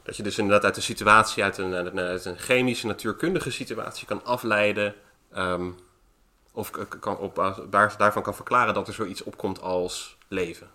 [0.02, 4.24] Dat je dus inderdaad uit een situatie, uit een, uit een chemische, natuurkundige situatie kan
[4.24, 4.94] afleiden.
[5.36, 5.76] Um,
[6.53, 7.34] of kan op
[7.70, 10.70] basis daarvan kan verklaren dat er zoiets opkomt als leven.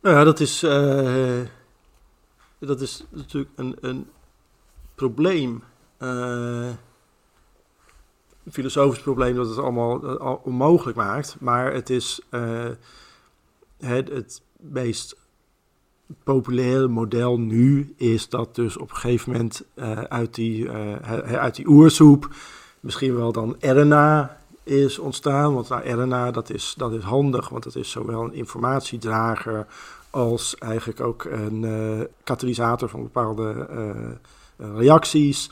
[0.00, 1.40] Nou ja, dat is, uh,
[2.58, 4.10] dat is natuurlijk een, een
[4.94, 5.62] probleem.
[5.98, 6.68] Uh,
[8.44, 9.98] een filosofisch probleem dat het allemaal
[10.36, 11.36] onmogelijk maakt.
[11.40, 12.68] Maar het is uh,
[13.78, 15.16] het, het meest
[16.24, 19.64] populaire model nu is dat dus op een gegeven moment
[20.08, 22.28] uit, die, uit die oersoep
[22.86, 25.54] misschien wel dan RNA is ontstaan.
[25.54, 29.66] Want nou, RNA dat is, dat is handig, want dat is zowel een informatiedrager
[30.10, 35.50] als eigenlijk ook een uh, katalysator van bepaalde uh, reacties.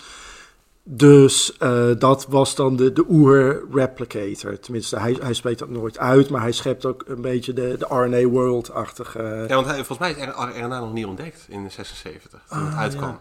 [0.82, 4.60] Dus uh, dat was dan de, de oer-replicator.
[4.60, 7.86] Tenminste, hij, hij spreekt dat nooit uit, maar hij schept ook een beetje de, de
[7.88, 9.44] RNA-world-achtige...
[9.48, 12.66] Ja, want hij, volgens mij is RNA nog niet ontdekt in de 76, toen ah,
[12.66, 13.08] het uitkwam.
[13.08, 13.20] Ja.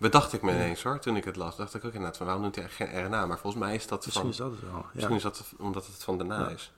[0.00, 1.56] Bedacht ik me ineens hoor, toen ik het las.
[1.56, 3.26] Dacht ik ook inderdaad van waarom noemt hij eigenlijk geen RNA?
[3.26, 4.80] Maar volgens mij is dat Misschien van, is dat het wel.
[4.80, 4.86] Ja.
[4.92, 6.72] Misschien is dat omdat het van daarna is.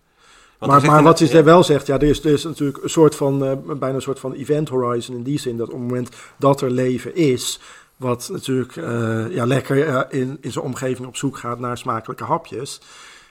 [0.58, 3.14] Want maar, maar wat er wel zegt, ja, er is, er is natuurlijk een soort
[3.14, 6.16] van, uh, bijna een soort van event horizon in die zin, dat op het moment
[6.36, 7.60] dat er leven is,
[7.96, 12.24] wat natuurlijk uh, ja, lekker uh, in, in zijn omgeving op zoek gaat naar smakelijke
[12.24, 12.80] hapjes,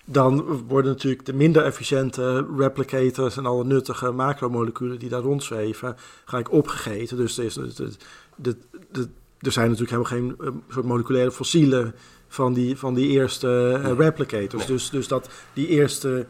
[0.05, 6.51] dan worden natuurlijk de minder efficiënte replicators en alle nuttige macromoleculen die daar rondzweven, gelijk
[6.51, 7.17] opgegeten.
[7.17, 7.91] Dus er is de,
[8.35, 8.55] de,
[8.91, 9.09] de
[9.41, 11.95] er zijn natuurlijk helemaal geen uh, soort moleculaire fossielen
[12.27, 14.65] van die, van die eerste uh, replicators.
[14.65, 16.25] Dus, dus dat die eerste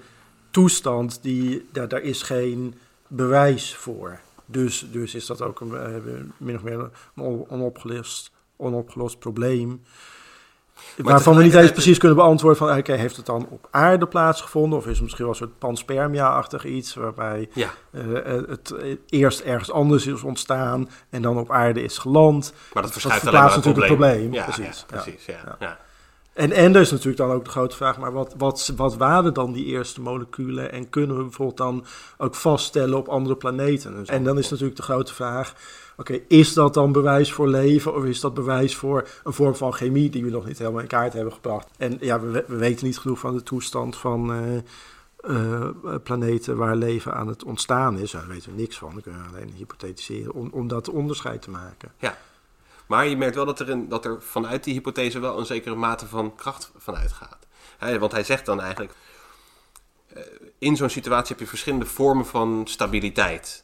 [0.52, 2.74] toestand, die, daar, daar is geen
[3.08, 4.20] bewijs voor.
[4.46, 5.72] Dus, dus is dat ook een,
[6.06, 9.82] uh, min of meer een onopgelost, onopgelost probleem.
[10.98, 14.78] Waarvan we niet eens precies kunnen beantwoorden van, oké, heeft het dan op aarde plaatsgevonden?
[14.78, 17.70] Of is het misschien wel een soort panspermia-achtig iets, waarbij ja.
[17.92, 18.04] uh,
[18.48, 18.74] het
[19.10, 22.54] eerst ergens anders is ontstaan en dan op aarde is geland.
[22.74, 24.34] Maar dat verschuift alleen maar natuurlijk het probleem.
[24.34, 24.86] Ja, precies.
[24.90, 25.56] Ja, precies ja.
[25.60, 25.78] ja.
[26.34, 29.34] En, en er is natuurlijk dan ook de grote vraag, maar wat, wat, wat waren
[29.34, 30.72] dan die eerste moleculen?
[30.72, 31.86] En kunnen we bijvoorbeeld dan
[32.18, 34.06] ook vaststellen op andere planeten?
[34.06, 35.54] En dan is natuurlijk de grote vraag,
[36.02, 39.74] Oké, is dat dan bewijs voor leven of is dat bewijs voor een vorm van
[39.74, 41.68] chemie die we nog niet helemaal in kaart hebben gebracht?
[41.78, 44.58] En ja, we, we weten niet genoeg van de toestand van uh,
[45.22, 45.70] uh,
[46.04, 48.12] planeten waar leven aan het ontstaan is.
[48.12, 48.96] Daar weten we niks van.
[48.96, 51.92] We kunnen alleen hypothetiseren om, om dat onderscheid te maken.
[52.00, 52.18] Ja,
[52.86, 56.08] maar je merkt wel dat er, dat er vanuit die hypothese wel een zekere mate
[56.08, 57.48] van kracht vanuit gaat.
[58.00, 58.94] want hij zegt dan eigenlijk,
[60.18, 60.24] uh,
[60.58, 63.64] in zo'n situatie heb je verschillende vormen van stabiliteit.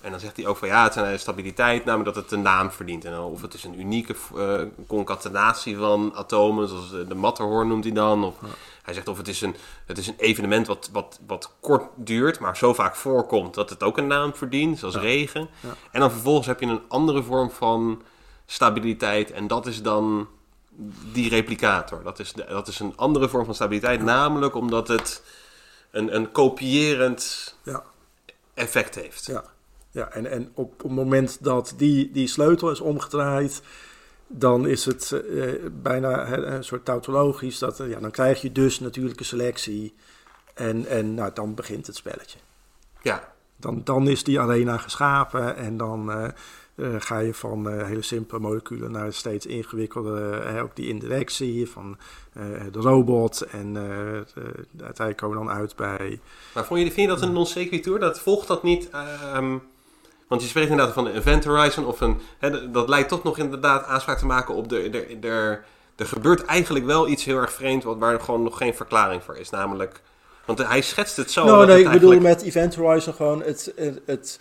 [0.00, 2.42] En dan zegt hij ook van ja, het is een stabiliteit, namelijk dat het een
[2.42, 3.04] naam verdient.
[3.04, 7.92] En of het is een unieke uh, concatenatie van atomen, zoals de Matterhorn noemt hij
[7.92, 8.24] dan.
[8.24, 8.34] Of
[8.82, 9.54] hij zegt of het is een,
[9.86, 13.82] het is een evenement wat, wat, wat kort duurt, maar zo vaak voorkomt dat het
[13.82, 15.48] ook een naam verdient, zoals regen.
[15.90, 18.02] En dan vervolgens heb je een andere vorm van
[18.46, 20.28] stabiliteit en dat is dan
[21.12, 22.02] die replicator.
[22.02, 25.22] Dat is, de- dat is een andere vorm van stabiliteit, namelijk omdat het
[25.90, 27.82] een, een kopierend Ja.
[28.54, 29.26] effect heeft.
[29.26, 29.44] Ja,
[29.90, 33.62] ja en, en op, op het moment dat die, die sleutel is omgedraaid,
[34.26, 37.58] dan is het eh, bijna hè, een soort tautologisch.
[37.58, 39.94] Dat, eh, ja, dan krijg je dus natuurlijke selectie
[40.54, 42.38] en, en nou, dan begint het spelletje.
[43.02, 46.28] Ja, Dan, dan is die arena geschapen en dan eh,
[46.74, 51.68] eh, ga je van eh, hele simpele moleculen naar steeds ingewikkelde, eh, ook die indirectie
[51.68, 51.98] van
[52.32, 53.40] eh, de robot.
[53.40, 54.24] En eh, eh,
[54.76, 56.20] uiteindelijk komen we dan uit bij
[56.54, 57.98] maar vond je, vind je dat een non sequitur?
[57.98, 58.90] Dat volgt dat niet...
[58.90, 59.58] ehm,
[60.28, 62.20] want je spreekt inderdaad van een event horizon of een...
[62.38, 64.90] Hè, dat lijkt toch nog inderdaad aanspraak te maken op de...
[64.90, 65.58] de, de
[65.96, 69.36] er gebeurt eigenlijk wel iets heel erg vreemd, wat, waar gewoon nog geen verklaring voor
[69.36, 69.50] is.
[69.50, 70.00] Namelijk,
[70.44, 71.44] want hij schetst het zo.
[71.44, 74.40] nou, dat nee, ik bedoel met Event Horizon gewoon het, het, het-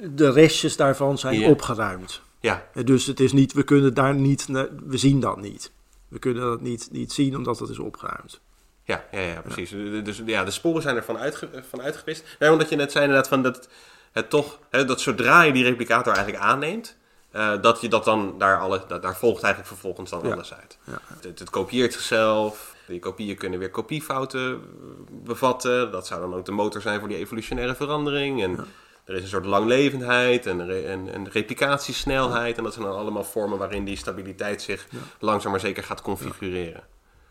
[0.00, 1.48] de restjes daarvan zijn Ja.
[1.48, 2.20] opgeruimd.
[2.40, 4.46] Ja, Dus het is niet, we kunnen daar niet,
[4.86, 5.70] we zien dat niet.
[6.08, 8.40] We kunnen dat niet, niet zien omdat het is opgeruimd.
[8.82, 9.70] Ja, ja, ja precies.
[10.04, 12.36] Dus ja, de sporen zijn er van, uitge van uitgewist.
[12.38, 13.68] Nee, omdat je net zei inderdaad van dat
[14.16, 16.96] het toch, hè, dat zodra je die replicator eigenlijk aanneemt,
[17.30, 20.32] eh, dat je dat dan daar alle, dat, daar volgt eigenlijk vervolgens dan Ja.
[20.32, 20.78] alles uit.
[20.84, 21.00] Ja.
[21.20, 22.74] Het, het kopieert zichzelf.
[22.86, 24.58] Die kopieën kunnen weer kopiefouten eh,
[25.24, 25.90] bevatten.
[25.90, 28.42] Dat zou dan ook de motor zijn voor die evolutionaire verandering.
[28.42, 28.66] En
[29.04, 32.56] er is een soort langlevendheid en, re- en, en replicatiesnelheid.
[32.56, 34.86] En dat zijn dan allemaal vormen waarin die stabiliteit zich
[35.20, 36.82] langzaam maar zeker gaat configureren.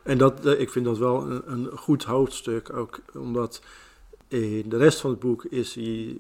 [0.03, 3.61] En dat, eh, ik vind dat wel een, een goed hoofdstuk, ook omdat
[4.27, 6.17] in de rest van het boek is hij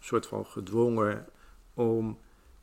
[0.00, 1.26] soort van gedwongen
[1.74, 2.18] om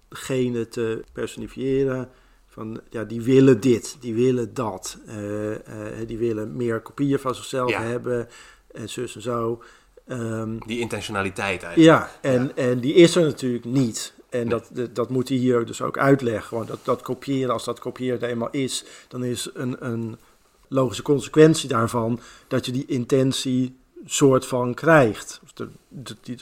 [0.07, 2.09] degene te personifiëren.
[2.47, 4.97] Van ja, die willen dit, die willen dat.
[5.07, 5.53] eh,
[6.01, 7.81] eh, die willen meer kopieën van zichzelf Ja.
[7.81, 8.27] hebben
[8.71, 9.63] en zus en zo.
[10.07, 11.99] Ehm, Die intentionaliteit eigenlijk.
[11.99, 14.13] ja, en, en die is er natuurlijk niet.
[14.29, 16.43] En dat, dat, dat moet hij hier dus ook uitleggen.
[16.47, 20.17] Gewoon dat, dat kopiëren, als dat kopiëren er eenmaal is, dan is een, een
[20.67, 25.41] logische consequentie daarvan dat je die intentie soort van krijgt.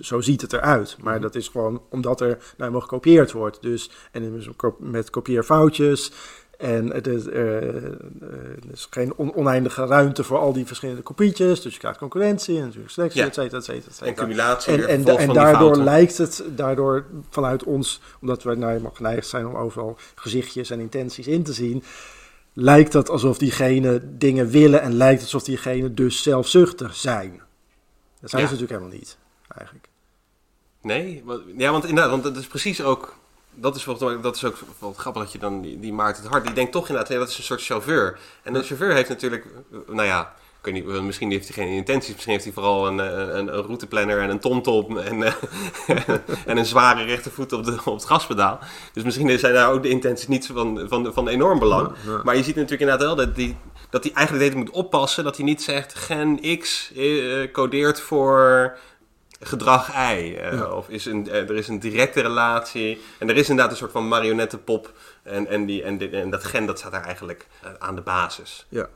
[0.01, 0.97] Zo ziet het eruit.
[1.01, 3.61] Maar dat is gewoon omdat er nou eenmaal gekopieerd wordt.
[3.61, 4.43] Dus, en
[4.79, 6.11] met kopieerfoutjes.
[6.57, 11.01] En het is, eh, eh, er is geen on- oneindige ruimte voor al die verschillende
[11.01, 11.61] kopietjes.
[11.61, 13.27] Dus je krijgt concurrentie en natuurlijk selectie, Ja.
[13.27, 14.05] et cetera, et cetera, et cetera.
[14.09, 14.85] En cumulatie
[15.17, 19.97] En, daardoor lijkt het, daardoor vanuit ons, omdat we nou eenmaal geneigd zijn om overal
[20.15, 21.83] gezichtjes en intenties in te zien,
[22.53, 27.41] lijkt het alsof diegene dingen willen en lijkt het alsof diegene dus zelfzuchtig zijn.
[28.25, 28.49] Dat zijn Ja.
[28.49, 29.17] ze natuurlijk helemaal niet,
[29.57, 29.87] eigenlijk.
[30.81, 33.15] Nee, want- ja, want inderdaad, want dat is precies ook.
[33.53, 36.21] Dat is, volgens mij- dat is ook wel grappig dat je dan die, die Maarten
[36.23, 38.19] het Hart, die denkt toch inderdaad, ja, dat is een soort chauffeur.
[38.43, 39.45] En de chauffeur heeft natuurlijk,
[39.87, 42.99] nou ja, ik weet niet, misschien heeft hij geen intenties, misschien heeft hij vooral een,
[42.99, 45.33] eh, een, een routeplanner en een tomtom en, eh,
[46.45, 48.59] en een zware rechtervoet op, de, op het gaspedaal.
[48.93, 51.91] Dus misschien zijn daar ook de intenties niet van, van, van enorm belang.
[52.23, 53.57] Maar je ziet natuurlijk inderdaad wel dat die,
[53.95, 57.51] dat hij eigenlijk de hele tijd moet oppassen dat hij niet zegt gen X eh,
[57.51, 58.77] codeert voor
[59.39, 60.35] gedrag Y.
[60.37, 60.65] eh, Ja.
[60.71, 63.01] Of is een, eh, er is een directe relatie.
[63.19, 64.91] En er is inderdaad een soort van marionettenpop.
[65.23, 67.47] En, en, die, en, dit- en dat gen dat staat daar eigenlijk
[67.79, 68.65] aan de basis.
[68.69, 68.87] Ja.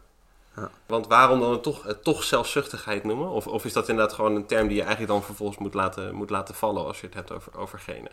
[0.85, 3.29] Want waarom dan toch, toch zelfzuchtigheid noemen?
[3.29, 6.15] Of, of is dat inderdaad gewoon een term die je eigenlijk dan vervolgens moet laten,
[6.15, 8.11] moet laten vallen als je het hebt over, over genen?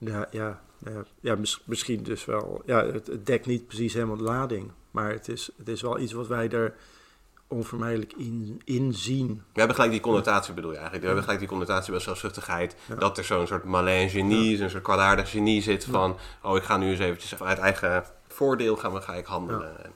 [0.00, 2.62] Ja, ja, ja, ja mis- misschien dus wel.
[2.66, 4.70] Ja, het, het dekt niet precies helemaal de lading.
[4.90, 6.74] Maar het is, het is wel iets wat wij er
[7.48, 9.26] onvermijdelijk in, in zien.
[9.52, 11.00] We hebben gelijk die connotatie bedoel je eigenlijk.
[11.06, 12.76] We hebben gelijk die connotatie bij zelfzuchtigheid.
[12.98, 16.16] Dat er zo'n soort malin genie, een soort kwaadaardig genie zit van...
[16.42, 19.84] Oh, ik ga nu eens eventjes vanuit eigen voordeel gaan we, ga ik handelen.
[19.84, 19.92] En-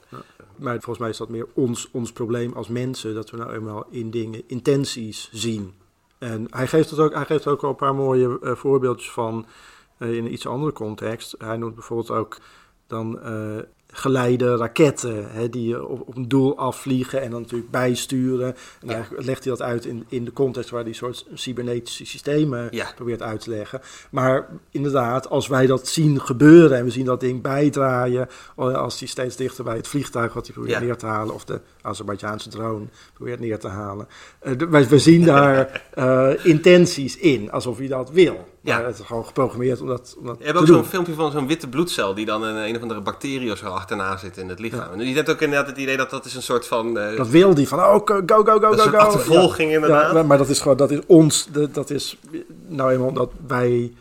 [0.56, 3.86] Maar volgens mij is dat meer ons, ons probleem als mensen, dat we nou eenmaal
[3.90, 5.74] in dingen intenties zien.
[6.18, 9.46] En hij geeft, het ook, hij geeft ook al een paar mooie eh, voorbeeldjes van
[9.98, 11.34] in een iets andere context.
[11.38, 12.38] Hij noemt bijvoorbeeld ook
[12.86, 18.54] dan eh, geleide raketten, hè, die op, op een doel afvliegen en dan natuurlijk bijsturen.
[18.80, 19.06] En Ja.
[19.14, 22.92] dan legt hij dat uit in, in de context waar hij soort cybernetische systemen Ja.
[22.94, 23.80] probeert uit te leggen.
[24.10, 28.98] Maar inderdaad, als wij dat zien gebeuren en we zien dat ding bijdraaien, eh, als
[28.98, 30.84] die steeds dichter bij het vliegtuig wat hij probeert Ja.
[30.84, 34.06] neer te halen, of de Azerbeidzjaanse drone probeert neer te halen.
[34.38, 34.52] Eh,
[34.88, 38.48] we zien daar eh, intenties in, alsof hij dat wil.
[38.60, 38.76] Ja.
[38.76, 41.30] Maar het is gewoon geprogrammeerd om dat, om dat Je hebt ook zo'n filmpje van
[41.30, 44.48] zo'n witte bloedcel die dan een, een of andere bacterie of zo achterna zit in
[44.48, 44.92] het lichaam.
[44.92, 46.98] En je hebt ook inderdaad het idee dat dat is een soort van...
[46.98, 48.96] eh, Dat wil die van, oh, go, go, go, go, Dat is go.
[48.96, 49.74] achtervolging Ja.
[49.74, 50.12] inderdaad.
[50.14, 52.18] Ja, maar dat is gewoon, dat is ons, dat dat is
[52.66, 53.92] nou eenmaal dat wij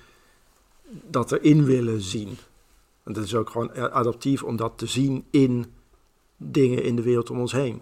[1.10, 2.38] dat erin willen zien.
[3.04, 5.66] En dat is ook gewoon adaptief om dat te zien in
[6.38, 7.82] dingen in de wereld om ons heen.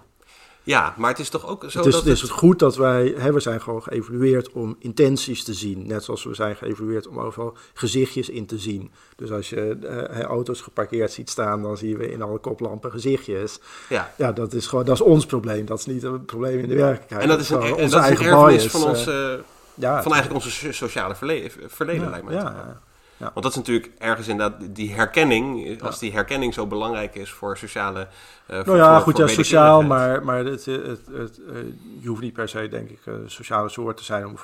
[0.63, 3.13] Ja, maar het is toch ook zo het is, dat het is goed dat wij,
[3.17, 5.87] hè, we zijn gewoon geëvalueerd om intenties te zien.
[5.87, 8.91] Net zoals we zijn geëvalueerd om overal gezichtjes in te zien.
[9.15, 13.59] Dus als je eh, auto's geparkeerd ziet staan, dan zien we in alle koplampen gezichtjes.
[13.89, 14.13] Ja.
[14.17, 15.65] Ja, dat is gewoon, dat is ons probleem.
[15.65, 17.21] Dat is niet een probleem in de werkelijkheid.
[17.21, 19.33] En dat is een, en dat is een erfenis van, ons, eh,
[19.73, 22.35] ja, van eigenlijk onze so- sociale verleden, verleden ja, lijkt mij.
[22.35, 22.89] ja, toch?
[23.21, 23.31] Ja.
[23.33, 27.57] Want dat is natuurlijk ergens inderdaad die herkenning, als die herkenning zo belangrijk is voor
[27.57, 28.07] sociale...
[28.47, 31.39] eh, voor- Nou ja, voor- goed, voor ja, sociaal, maar, maar het, het, het, het,
[31.49, 31.55] eh,
[31.99, 34.35] je hoeft niet per se, denk ik, een sociale soort te zijn om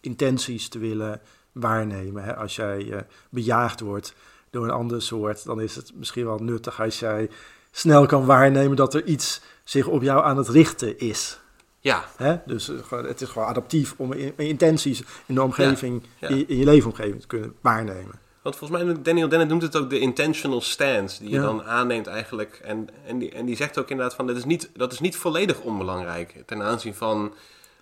[0.00, 1.20] intenties te willen
[1.52, 2.24] waarnemen.
[2.24, 2.36] Hè.
[2.36, 2.98] Als jij eh,
[3.30, 4.14] bejaagd wordt
[4.50, 7.30] door een andere soort, dan is het misschien wel nuttig als jij
[7.70, 11.40] snel kan waarnemen dat er iets zich op jou aan het richten is.
[11.80, 12.36] Ja, Hè?
[12.46, 16.28] Dus eh, het is gewoon adaptief om in- intenties in de omgeving, ja.
[16.28, 18.14] In, in je leefomgeving te kunnen waarnemen.
[18.42, 21.42] want volgens mij, Daniel Dennett noemt het ook de intentional stance, die je Ja.
[21.42, 22.60] dan aanneemt eigenlijk.
[22.64, 25.16] En, en, die, en die zegt ook inderdaad van, dat is niet, dat is niet
[25.16, 27.34] volledig onbelangrijk ten aanzien van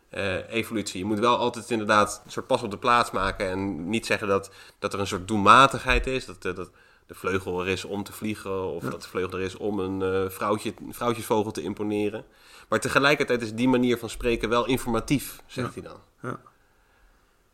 [0.09, 0.99] eh, evolutie.
[0.99, 4.29] Je moet wel altijd inderdaad een soort pas op de plaats maken en niet zeggen
[4.29, 6.71] dat, dat er een soort doelmatigheid is, dat, eh, dat
[7.07, 10.03] de vleugel er is om te vliegen of dat de vleugel er is om een
[10.03, 12.25] eh, vrouwtje, vrouwtjesvogel te imponeren.
[12.69, 16.01] Maar tegelijkertijd is die manier van spreken wel informatief, zegt hij dan.
[16.23, 16.39] Ja.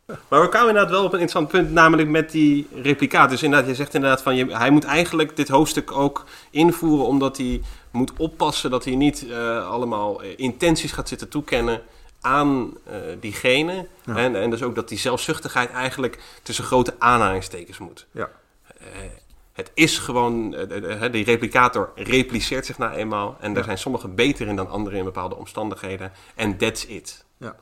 [0.05, 3.29] Maar we kwamen inderdaad wel op een interessant punt, namelijk met die replicaat.
[3.29, 7.37] Dus inderdaad, je zegt inderdaad van, je, hij moet eigenlijk dit hoofdstuk ook invoeren, omdat
[7.37, 11.81] hij moet oppassen dat hij niet eh, allemaal eh, intenties gaat zitten toekennen
[12.21, 13.87] aan eh, diegene.
[14.05, 18.05] En, en dus ook dat die zelfzuchtigheid eigenlijk tussen grote aanhalingstekens moet.
[18.11, 18.29] Ja.
[19.53, 23.37] Het is gewoon, eh, die replicator repliceert zich nou eenmaal.
[23.39, 23.65] En daar Ja.
[23.65, 26.11] zijn sommigen beter in dan anderen in bepaalde omstandigheden.
[26.35, 27.25] En that's it.
[27.37, 27.55] Ja.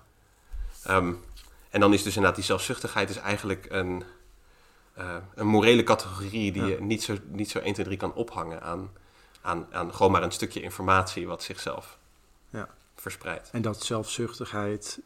[0.83, 1.13] Ehm,
[1.69, 4.03] en dan is dus inderdaad die zelfzuchtigheid is eigenlijk een,
[4.93, 6.67] eh, een morele categorie die Ja.
[6.67, 8.89] je niet zo, niet zo 1, 2, 3 kan ophangen aan,
[9.41, 11.97] aan, aan gewoon maar een stukje informatie wat zichzelf
[12.49, 12.67] Ja.
[12.95, 13.49] verspreidt.
[13.51, 14.99] En dat zelfzuchtigheid,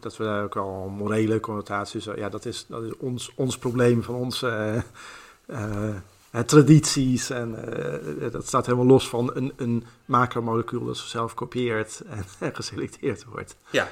[0.00, 4.02] dat we daar ook al morele connotaties, ja, dat is, dat is ons, ons probleem
[4.02, 5.94] van eh,
[6.46, 7.30] tradities.
[7.30, 7.74] En
[8.22, 12.02] eh, dat staat helemaal los van een, een macromolecuul dat zichzelf kopieert
[12.40, 13.56] en, geselecteerd wordt.
[13.70, 13.88] Ja.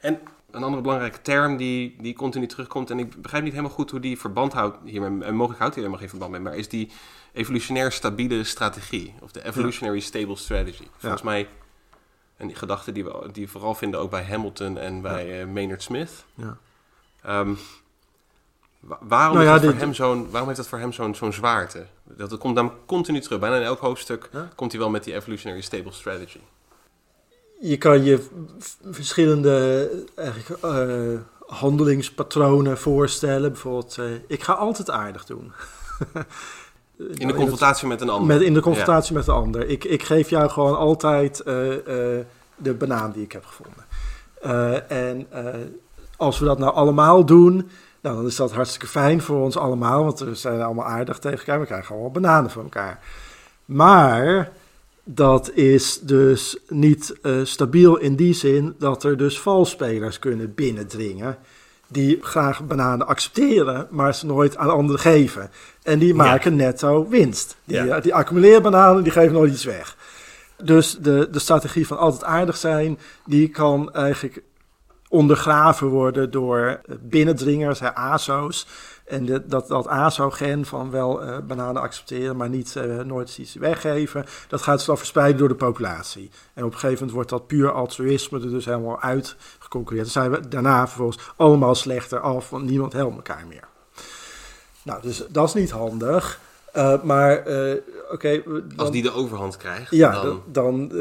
[0.00, 0.20] En
[0.50, 4.00] een andere belangrijke term die, die continu terugkomt, en ik begrijp niet helemaal goed hoe
[4.00, 6.90] die verband houdt hiermee, en mogelijk houdt hij helemaal geen verband mee, maar is die
[7.32, 10.86] evolutionair stabiele strategie, of de evolutionary stable strategy.
[10.96, 11.48] Volgens mij,
[12.36, 15.46] en die gedachte die we die we vooral vinden ook bij Hamilton en bij eh,
[15.46, 16.24] Maynard Smith.
[16.34, 16.58] Ja.
[17.22, 17.54] Ehm,
[18.82, 21.32] waarom, Nou is ja, dat voor hem zo'n, waarom heeft dat voor hem zo'n zo'n
[21.32, 21.86] zwaarte?
[22.04, 23.38] Dat, dat komt namelijk continu terug.
[23.38, 26.38] Bijna in elk hoofdstuk komt hij wel met die evolutionary stable strategy.
[27.60, 28.28] Je kan je
[28.90, 33.52] verschillende eigenlijk, eh, handelingspatronen voorstellen.
[33.52, 35.52] Bijvoorbeeld, eh, ik ga altijd aardig doen.
[37.14, 38.26] In de confrontatie met een ander.
[38.26, 39.68] Met, in de confrontatie met de ander.
[39.68, 41.54] Ik, ik geef jou gewoon altijd eh,
[42.56, 43.84] de banaan die ik heb gevonden.
[44.88, 45.26] En
[46.16, 47.70] als we dat nou allemaal doen,
[48.02, 50.04] nou, dan is dat hartstikke fijn voor ons allemaal.
[50.04, 51.60] Want we zijn allemaal aardig tegen elkaar.
[51.60, 53.00] We krijgen allemaal bananen van elkaar.
[53.64, 54.50] Maar
[55.04, 61.36] dat is dus niet eh, stabiel in die zin dat er dus valspelers kunnen binnendringen.
[61.88, 65.50] Die graag bananen accepteren, maar ze nooit aan anderen geven.
[65.82, 67.56] En die maken netto winst.
[67.64, 67.96] Die, Ja.
[67.96, 69.96] eh, die accumuleren bananen, die geven nooit iets weg.
[70.62, 74.42] Dus de, de strategie van altijd aardig zijn, die kan eigenlijk
[75.12, 78.66] ondergraven worden door eh, binnendringers, hè, ASO's.
[79.06, 83.54] En de- dat, dat ASO-gen van wel eh, bananen accepteren, maar niet eh, nooit iets
[83.54, 86.30] weggeven, dat gaat zich dan verspreiden door de populatie.
[86.54, 90.12] En op een gegeven moment wordt dat puur altruïsme er dus helemaal uitgeconcurreerd.
[90.12, 93.64] Dan zijn we daarna vervolgens allemaal slechter af, want niemand helpt elkaar meer.
[94.82, 96.40] Nou, dus dat is niet handig.
[97.02, 97.38] Maar
[98.10, 98.42] oké,
[98.76, 100.42] Als die de overhand krijgt, ja, dan...
[100.46, 100.98] dan, dan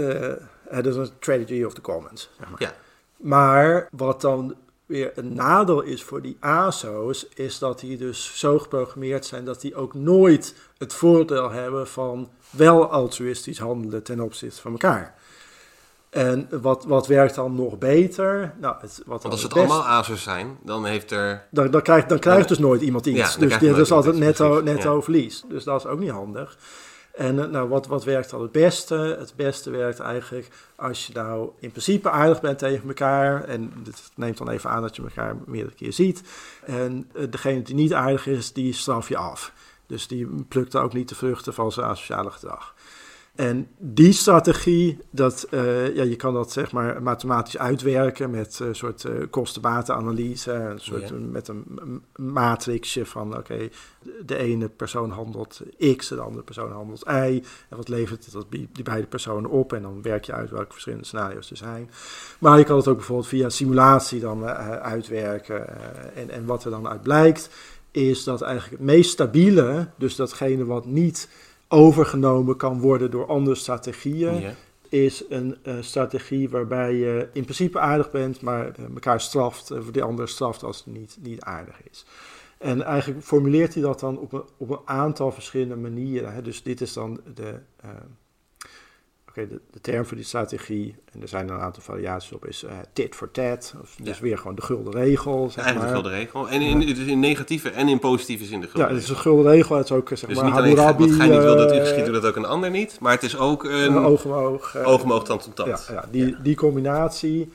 [0.69, 2.29] het is een tragedy of the commons.
[2.39, 2.61] Zeg maar.
[2.61, 2.73] Ja.
[3.21, 4.55] Maar wat dan
[4.85, 9.61] weer een nadeel is voor die ASO's, is dat die dus zo geprogrammeerd zijn dat
[9.61, 15.15] die ook nooit het voordeel hebben van wel altruïstisch handelen ten opzichte van elkaar.
[16.09, 18.53] En wat, wat werkt dan nog beter?
[18.59, 21.47] Nou, het, wat Want als het best- allemaal ASUS zijn, dan heeft er...
[21.51, 23.37] dan, dan, krijgt, dan krijgt dus nooit iemand Ja, iets.
[23.37, 25.01] dan dus dit is altijd netto, netto Ja.
[25.01, 25.43] verlies.
[25.49, 26.57] Dus dat is ook niet handig.
[27.13, 28.95] En eh, nou, wat, wat werkt dan het beste?
[28.95, 33.43] Het beste werkt eigenlijk als je nou in principe aardig bent tegen elkaar.
[33.43, 36.23] En het neemt dan even aan dat je elkaar meerdere keer ziet.
[36.65, 39.53] En eh, degene die niet aardig is, die straf je af.
[39.85, 42.75] Dus die plukt ook niet de vruchten van zijn asociale gedrag.
[43.41, 48.75] En die strategie, dat, uh, ja, je kan dat zeg maar mathematisch uitwerken met een
[48.75, 51.15] soort uh, kosten-batenanalyse, een soort, ja.
[51.15, 51.65] met een
[52.15, 53.69] matrixje van oké,
[54.25, 55.61] de ene persoon handelt
[55.97, 57.43] X, de andere persoon handelt Y.
[57.69, 59.73] En wat levert dat die, beide personen op?
[59.73, 61.89] En dan werk je uit welke verschillende scenario's er zijn.
[62.39, 65.67] Maar je kan het ook bijvoorbeeld via simulatie dan uitwerken.
[66.15, 67.49] en, en wat er dan uit blijkt,
[67.91, 71.29] is dat eigenlijk het meest stabiele, dus datgene wat niet
[71.71, 74.43] overgenomen kan worden door andere strategieën,
[74.89, 79.81] is een uh, strategie waarbij je in principe aardig bent, maar uh, elkaar straft, uh,
[79.81, 82.05] voor de ander straft als het niet, niet aardig is.
[82.57, 86.33] En eigenlijk formuleert hij dat dan op een, op een aantal verschillende manieren.
[86.33, 86.41] Hè.
[86.41, 87.59] Dus dit is dan de,
[89.31, 92.63] Oké, de, de, term voor die strategie, en er zijn een aantal variaties op, is
[92.63, 93.73] uh, tit for tat.
[93.81, 95.49] Of dus weer gewoon de gulden regel.
[95.49, 95.87] Zeg Eigenlijk maar.
[95.87, 96.49] de gulden regel.
[96.49, 99.15] En in, dus in negatieve en in positieve zin de gulden Ja, het is een
[99.15, 99.75] gulden regel.
[99.75, 101.79] Het is ook, zeg dus maar, niet alleen Hammurabi, wat gij niet wil dat u
[101.79, 102.97] geschiet, doet dat ook een ander niet.
[102.99, 104.77] Maar het is ook een uh, oog om oog.
[104.77, 105.85] Oog om oog, tand om tand.
[105.87, 107.51] Ja, ja, die, die combinatie,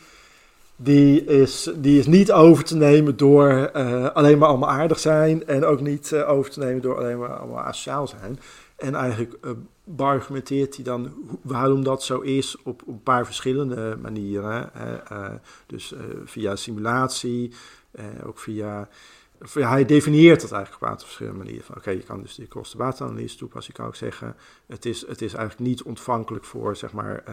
[0.76, 5.46] die is, die is niet over te nemen door uh, alleen maar allemaal aardig zijn.
[5.46, 8.38] En ook niet uh, over te nemen door alleen maar allemaal asociaal zijn.
[8.76, 9.50] En eigenlijk uh,
[9.88, 14.70] beargumenteert hij dan waarom dat zo is op, een paar verschillende manieren.
[15.12, 15.28] Uh,
[15.66, 15.94] dus
[16.24, 17.52] via simulatie,
[18.24, 18.88] ook via.
[19.52, 21.76] Hij definieert dat eigenlijk op een aantal verschillende manieren.
[21.76, 23.72] Oké, je kan dus die kostenbatenanalyse toepassen.
[23.72, 24.36] Je kan ook zeggen,
[24.66, 27.24] het is, het is eigenlijk niet ontvankelijk voor zeg maar,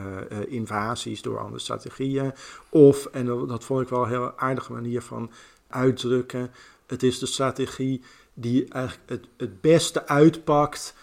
[0.47, 2.33] invasies door andere strategieën.
[2.69, 5.31] Of, en dat, dat vond ik wel een heel aardige manier van
[5.67, 6.51] uitdrukken,
[6.85, 8.01] het is de strategie
[8.33, 10.95] die eigenlijk het, het beste uitpakt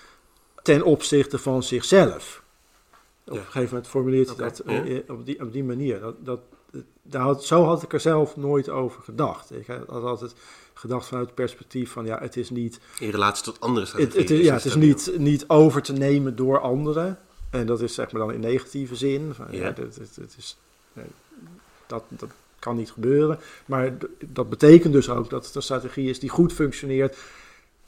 [0.70, 2.42] ten opzichte van zichzelf.
[3.24, 5.01] Op een gegeven moment formuleert hij dat ja.
[5.09, 6.01] op, die, op die manier.
[6.01, 6.40] Dat, dat,
[7.02, 9.52] daar had, zo had ik er zelf nooit over gedacht.
[9.52, 10.34] Ik had altijd
[10.74, 12.80] gedacht vanuit het perspectief van ja, het is niet...
[12.98, 14.36] In relatie tot andere strategieën.
[14.36, 17.18] Het, ja, het is niet, niet over te nemen door anderen.
[17.51, 19.34] En dat is zeg maar dan in negatieve zin.
[19.34, 19.74] Van, ja.
[20.36, 20.56] is,
[21.86, 23.38] dat, dat kan niet gebeuren.
[23.66, 27.16] Maar dat betekent dus ook dat het een strategie is die goed functioneert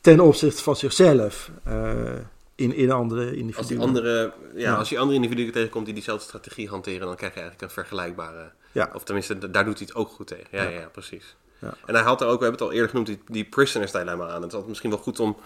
[0.00, 1.50] ten opzichte van zichzelf.
[1.68, 2.14] Uh,
[2.54, 3.56] in, in andere individuen.
[3.56, 4.74] Als, die andere, ja, ja.
[4.74, 8.50] als je andere individuen tegenkomt die diezelfde strategie hanteren, dan krijg je eigenlijk een vergelijkbare.
[8.72, 8.90] Ja.
[8.94, 10.46] Of tenminste, daar doet hij het ook goed tegen.
[10.50, 10.68] Ja, ja.
[10.68, 11.36] ja precies.
[11.58, 11.74] Ja.
[11.86, 14.28] En hij haalt er ook, we hebben het al eerder genoemd, die, die prisoners dilemma
[14.28, 14.42] aan.
[14.42, 15.36] Het is misschien wel goed om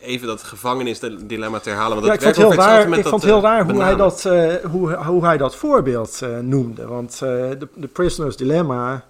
[0.00, 1.94] even dat gevangenisdilemma te herhalen.
[1.94, 4.24] Want ja, dat ik vond, heel raar, ik vond het heel raar hoe hij, dat,
[4.26, 6.86] uh, hoe, hoe hij dat voorbeeld uh, noemde.
[6.86, 9.04] Want uh, de, de prisoners dilemma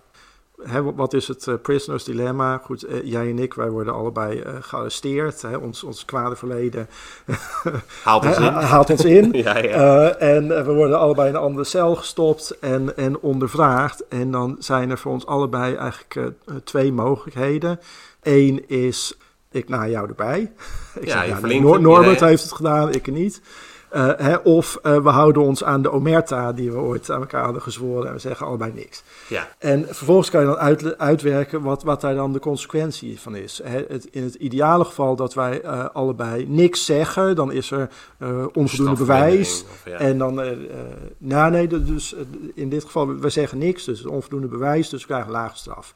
[0.63, 2.59] Hè, wat is het uh, prisoners dilemma?
[2.65, 5.43] Goed, uh, jij en ik, wij worden allebei uh, gearresteerd.
[5.43, 6.89] Hè, ons, ons kwade verleden
[8.05, 8.43] haalt ons in.
[8.53, 9.33] haalt ons in.
[9.45, 10.09] ja, ja.
[10.09, 14.09] en we worden allebei in een andere cel gestopt en, en ondervraagd.
[14.09, 16.33] En dan zijn er voor ons allebei eigenlijk
[16.65, 17.81] twee mogelijkheden.
[18.23, 19.19] Eén is,
[19.51, 20.41] ik na jou erbij.
[21.01, 23.41] ik ja, zeg, ja, Nor Norbert heeft het gedaan, ik niet.
[23.95, 27.45] Uh, hè, of uh, we houden ons aan de omerta die we ooit aan elkaar
[27.45, 29.03] hadden gezworen en we zeggen allebei niks.
[29.29, 29.49] Ja.
[29.59, 33.61] En vervolgens kan je dan uit, uitwerken wat, wat daar dan de consequentie van is.
[33.65, 37.89] Hè, het, in het ideale geval dat wij uh, allebei niks zeggen, dan is er
[38.53, 39.63] onvoldoende bewijs.
[39.63, 39.99] Of, ja.
[39.99, 40.35] En dan,
[41.19, 42.15] nou nee, dus
[42.55, 45.95] in dit geval, we zeggen niks, dus onvoldoende bewijs, dus we krijgen lage straf.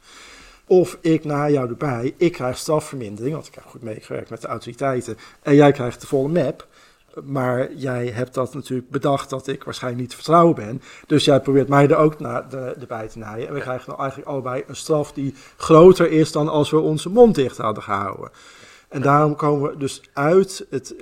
[0.67, 4.47] Of ik na jou erbij, ik krijg strafvermindering, want ik heb goed meegewerkt met de
[4.47, 6.67] autoriteiten, en jij krijgt de volle map.
[7.23, 10.81] Maar jij hebt dat natuurlijk bedacht dat ik waarschijnlijk niet vertrouwen ben.
[11.07, 13.47] Dus jij probeert mij er ook naar de, erbij te naaien.
[13.47, 17.09] En we krijgen dan eigenlijk allebei een straf die groter is dan als we onze
[17.09, 18.29] mond dicht hadden gehouden.
[18.89, 20.95] En daarom komen we dus uit, het,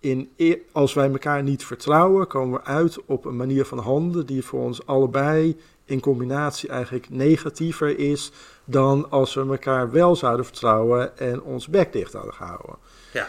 [0.00, 0.30] in,
[0.72, 4.60] als wij elkaar niet vertrouwen, komen we uit op een manier van handelen die voor
[4.60, 8.32] ons allebei in combinatie eigenlijk negatiever is
[8.64, 12.76] dan als we elkaar wel zouden vertrouwen en ons bek dicht hadden gehouden.
[13.12, 13.28] Ja.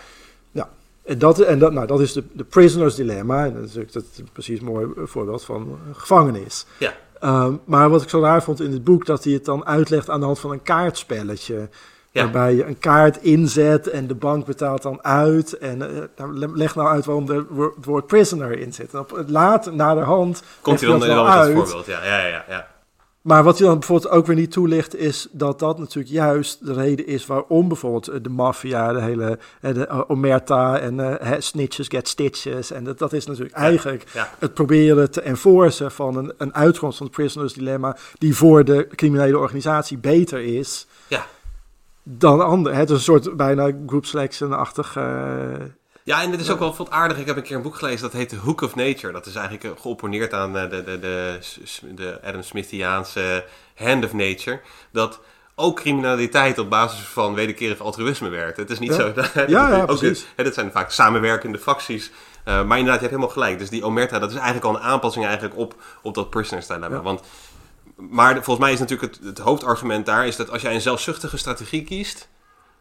[1.10, 3.46] En dat, en dat, nou, dat is de, de prisoners dilemma.
[3.46, 6.66] En dat is, dat is precies een mooi voorbeeld van gevangenis.
[6.78, 6.94] Ja.
[7.24, 10.10] Um, maar wat ik zo raar vond in het boek, dat hij het dan uitlegt
[10.10, 11.70] aan de hand van een kaartspelletje.
[12.12, 12.24] Ja.
[12.24, 15.58] Waarbij je een kaart inzet en de bank betaalt dan uit.
[15.58, 15.80] En
[16.18, 18.94] uh, leg nou uit waarom er het woord prisoner in zit.
[18.94, 21.56] En op het laat, naderhand, komt hij dan, dan uit.
[21.56, 21.86] als voorbeeld.
[21.86, 22.68] Ja, ja, ja, ja.
[23.22, 26.74] Maar wat hij dan bijvoorbeeld ook weer niet toelicht, is dat dat natuurlijk juist de
[26.74, 32.08] reden is waarom bijvoorbeeld de maffia, de hele de uh, omerta en uh, snitches get
[32.08, 32.72] stitches.
[32.72, 34.34] En dat, dat is natuurlijk ja, eigenlijk ja.
[34.40, 38.88] het proberen te enforcen van een, een uitkomst van het prisoners dilemma, die voor de
[38.96, 41.26] criminele organisatie beter is ja.
[42.04, 42.78] dan anderen.
[42.78, 44.96] Het is een soort bijna group selection-achtig.
[44.98, 45.04] Uh,
[46.04, 47.18] ja, en dit is ook wel wat aardig.
[47.18, 49.14] Ik heb een keer een boek gelezen dat heet The Hook of Nature.
[49.14, 53.46] Dat is eigenlijk geopponeerd aan de, de, de, de, de Adam Smithiaanse
[53.76, 54.62] Hand of Nature.
[54.92, 55.20] Dat
[55.56, 58.58] ook criminaliteit op basis van wederkerig altruïsme werkt.
[58.58, 58.96] Het is niet Ja.
[58.96, 59.14] zo...
[59.48, 60.28] Ja, ja, ook, precies.
[60.36, 62.12] hè, dit zijn vaak samenwerkende facties.
[62.44, 63.60] Eh, maar inderdaad, je hebt helemaal gelijk.
[63.60, 66.96] Dus die omerta, dat is eigenlijk al een aanpassing eigenlijk op, op dat prisoners dilemma.
[66.96, 67.02] Ja.
[67.02, 67.22] Want,
[67.96, 70.28] maar volgens mij is natuurlijk het, het hoofdargument daar...
[70.28, 72.30] is dat als jij een zelfzuchtige strategie kiest...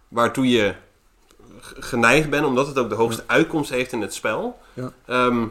[0.08, 0.74] waartoe je
[1.78, 4.58] geneigd bent, omdat het ook de hoogste uitkomst heeft in het spel...
[4.74, 4.92] Ja.
[5.06, 5.46] ehm,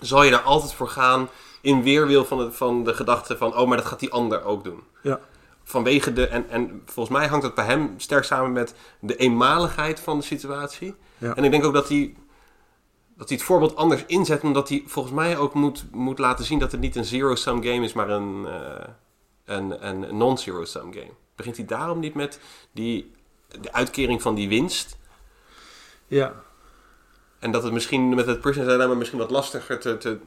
[0.00, 1.28] zal je daar altijd voor gaan
[1.60, 3.56] in weerwil van de, van de gedachte van...
[3.56, 4.82] oh, maar dat gaat die ander ook doen.
[5.02, 5.20] Ja.
[5.64, 6.26] Vanwege de...
[6.26, 10.24] En, en volgens mij hangt dat bij hem sterk samen met de eenmaligheid van de
[10.24, 10.94] situatie.
[11.18, 11.36] Ja.
[11.36, 12.14] En ik denk ook dat hij,
[13.16, 14.42] dat hij het voorbeeld anders inzet...
[14.42, 16.58] omdat hij volgens mij ook moet, moet laten zien...
[16.58, 18.88] dat het niet een zero-sum game is, maar een, eh,
[19.44, 21.12] een, een non-zero-sum game.
[21.36, 22.40] Begint hij daarom niet met
[22.72, 23.10] die,
[23.60, 24.96] de uitkering van die winst...
[26.06, 26.32] Ja.
[27.38, 30.18] En dat het misschien met het Prisoners Dilemma misschien wat lastiger te, te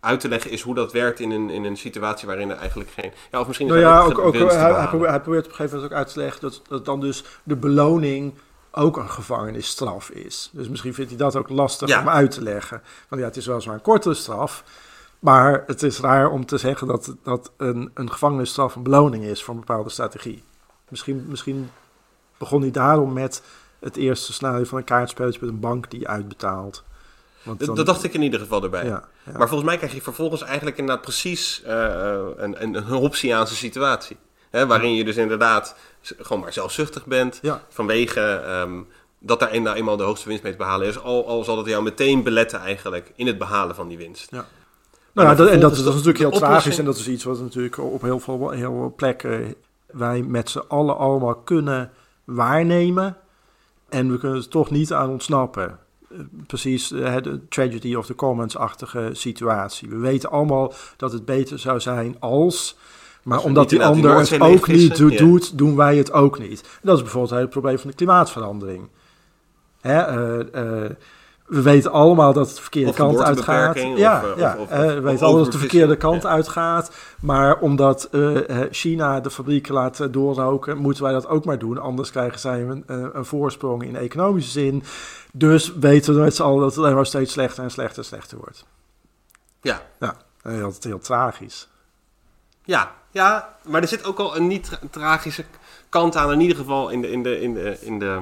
[0.00, 2.90] uit te leggen is hoe dat werkt in een, in een situatie waarin er eigenlijk
[2.90, 3.12] geen...
[3.30, 5.76] Ja, of misschien is Nou ja, ook ook, hij, probeert, hij probeert op een gegeven
[5.76, 8.34] moment ook uit te leggen dat, dat dan dus de beloning
[8.70, 10.50] ook een gevangenisstraf is.
[10.52, 12.00] Dus misschien vindt hij dat ook lastig Ja.
[12.00, 12.82] om uit te leggen.
[13.08, 14.64] Want ja, het is weliswaar een kortere straf,
[15.18, 19.42] maar het is raar om te zeggen dat, dat een, een gevangenisstraf een beloning is
[19.42, 20.42] voor een bepaalde strategie.
[20.88, 21.70] Misschien, misschien
[22.38, 23.42] begon hij daarom met
[23.82, 26.82] het eerste scenario van een kaartspelletje met een bank die je uitbetaalt.
[27.42, 28.84] Want Dat, dan- dat dacht ik in ieder geval erbij.
[28.84, 29.38] Ja, ja.
[29.38, 34.16] Maar volgens mij krijg je vervolgens eigenlijk inderdaad precies eh, een, een, een Hobbesiaanse situatie.
[34.50, 37.38] Hè, waarin je dus inderdaad gewoon maar zelfzuchtig bent.
[37.42, 37.62] Ja.
[37.68, 38.80] Vanwege ehm,
[39.18, 40.98] dat daar nou eenmaal de hoogste winst mee te behalen is.
[41.02, 44.30] Al, al zal het jou meteen beletten eigenlijk in het behalen van die winst.
[44.30, 44.46] Ja.
[45.12, 46.78] Maar Nou dat, en dat, dat is natuurlijk heel tragisch.
[46.78, 49.54] En dat is iets wat natuurlijk op heel veel, heel veel plekken
[49.86, 51.90] wij met z'n allen allemaal kunnen
[52.24, 53.16] waarnemen.
[53.92, 55.78] En we kunnen er toch niet aan ontsnappen.
[56.10, 59.88] Eh, Precies eh, de tragedy of the commons-achtige situatie.
[59.88, 62.76] We weten allemaal dat het beter zou zijn als...
[63.22, 65.16] Maar omdat die ander het ook niet ja.
[65.16, 66.60] doet, doen wij het ook niet.
[66.60, 68.88] En dat is bijvoorbeeld het probleem van de klimaatverandering.
[69.80, 70.90] Hè, eh, eh,
[71.52, 73.76] we weten allemaal dat het de verkeerde Of kant uitgaat.
[73.96, 76.26] Ja, of, eh, ja of- of- eh, we weten allemaal dat het de verkeerde kant
[76.26, 76.90] uitgaat.
[77.20, 81.78] Maar omdat eh, China de fabrieken laat doorroken, moeten wij dat ook maar doen.
[81.78, 84.82] Anders krijgen zij een, een voorsprong in economische zin.
[85.32, 88.04] Dus weten we met z'n allen dat het alleen maar steeds slechter en slechter en
[88.04, 88.64] slechter wordt.
[89.60, 89.82] Ja.
[90.00, 91.68] Ja, en heel, heel tragisch.
[92.64, 95.44] Ja, ja, maar er zit ook al een niet tra- tragische
[95.88, 98.18] kant aan, in ieder geval in de, in de, in de, in de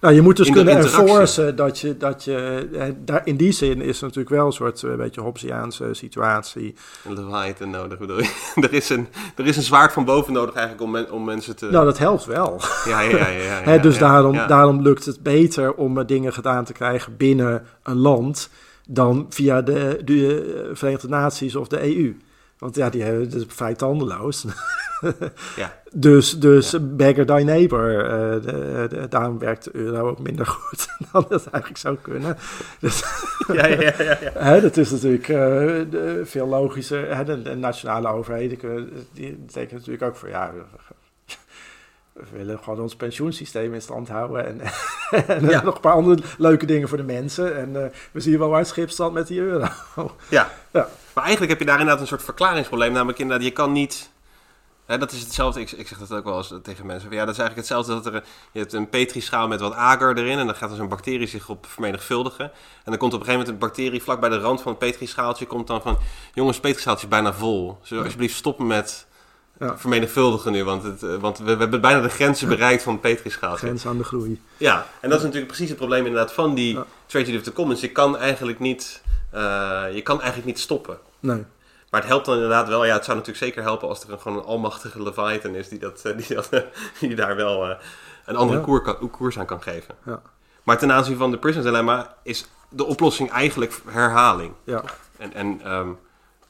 [0.00, 3.52] Nou, je moet dus de kunnen enforcen dat je, dat je eh, daar, in die
[3.52, 6.74] zin is natuurlijk wel een soort eh, beetje Hobbesiaanse situatie.
[7.04, 7.98] een Leviathan nodig.
[7.98, 8.30] bedoel je?
[8.68, 11.56] er, is een, er is een zwaard van boven nodig eigenlijk om, men- om mensen
[11.56, 11.70] te...
[11.70, 12.60] Nou, dat helpt wel.
[12.84, 13.28] ja, ja, ja.
[13.28, 14.46] ja, ja, dus ja, daarom, ja.
[14.46, 18.50] daarom lukt het beter om eh, dingen gedaan te krijgen binnen een land
[18.88, 22.16] dan via de, de Verenigde Naties of de EU.
[22.58, 24.44] Want ja, die hebben het is vrij tandeloos.
[25.56, 25.76] Ja.
[25.92, 28.04] Dus, dus beggar thy neighbor.
[28.04, 32.36] eh, de, de- daarom werkt de euro ook minder goed dan het eigenlijk zou kunnen.
[32.80, 33.02] Dus,
[33.52, 34.30] Ja, ja, ja, ja, ja.
[34.34, 35.36] hè, dat is natuurlijk eh,
[35.90, 37.16] de- veel logischer.
[37.16, 40.52] Hè, de, de nationale overheden kunnen- die betekent natuurlijk ook voor ja.
[42.18, 44.46] We- willen gewoon ons pensioensysteem in stand houden.
[44.46, 44.60] En,
[45.36, 45.62] en Ja.
[45.62, 47.56] nog een paar andere leuke dingen voor de mensen.
[47.56, 49.66] En eh, we zien wel waar het schip staat met die euro.
[50.28, 50.50] Ja.
[50.70, 50.88] Ja.
[51.14, 52.92] Maar eigenlijk heb je daar inderdaad een soort verklaringsprobleem.
[52.92, 54.10] Namelijk inderdaad, je kan niet...
[54.86, 57.10] Hè, dat is hetzelfde, ik, ik zeg dat ook wel eens tegen mensen.
[57.10, 58.24] Ja, dat is eigenlijk hetzelfde dat er...
[58.52, 60.38] Je hebt een petrischaal met wat agar erin.
[60.38, 62.44] En dan gaat dus een bacterie zich op vermenigvuldigen.
[62.44, 62.50] En
[62.84, 65.46] dan komt op een gegeven moment een bacterie vlak bij de rand van het petrischaaltje.
[65.46, 65.98] Komt dan van,
[66.34, 67.78] jongens, het petrischaaltje is bijna vol.
[67.82, 69.06] Zullen we alsjeblieft stoppen met
[69.58, 69.78] Ja.
[69.78, 70.64] vermenigvuldigen nu?
[70.64, 73.66] Want, het, eh, want we, we hebben bijna de grenzen bereikt van het petrischaaltje.
[73.66, 74.40] Grens aan de groei.
[74.56, 76.84] Ja, en dat is natuurlijk precies het probleem inderdaad van die Ja.
[77.06, 77.80] tragedy of the commons.
[77.80, 80.98] Je kan eigenlijk niet, eh, je kan eigenlijk niet stoppen.
[81.20, 81.44] Nee.
[81.90, 82.84] Maar het helpt dan inderdaad wel.
[82.84, 85.78] Ja, het zou natuurlijk zeker helpen als er een, gewoon een almachtige Leviathan is die,
[85.78, 86.48] dat, eh, die, dat,
[87.00, 87.76] die daar wel
[88.24, 88.64] een andere Ja.
[88.64, 89.94] koer kan- koers aan kan geven.
[90.04, 90.22] Ja.
[90.62, 94.52] Maar ten aanzien van de Prison Dilemma is de oplossing eigenlijk herhaling.
[94.64, 94.82] Ja.
[95.16, 95.88] En, en ehm,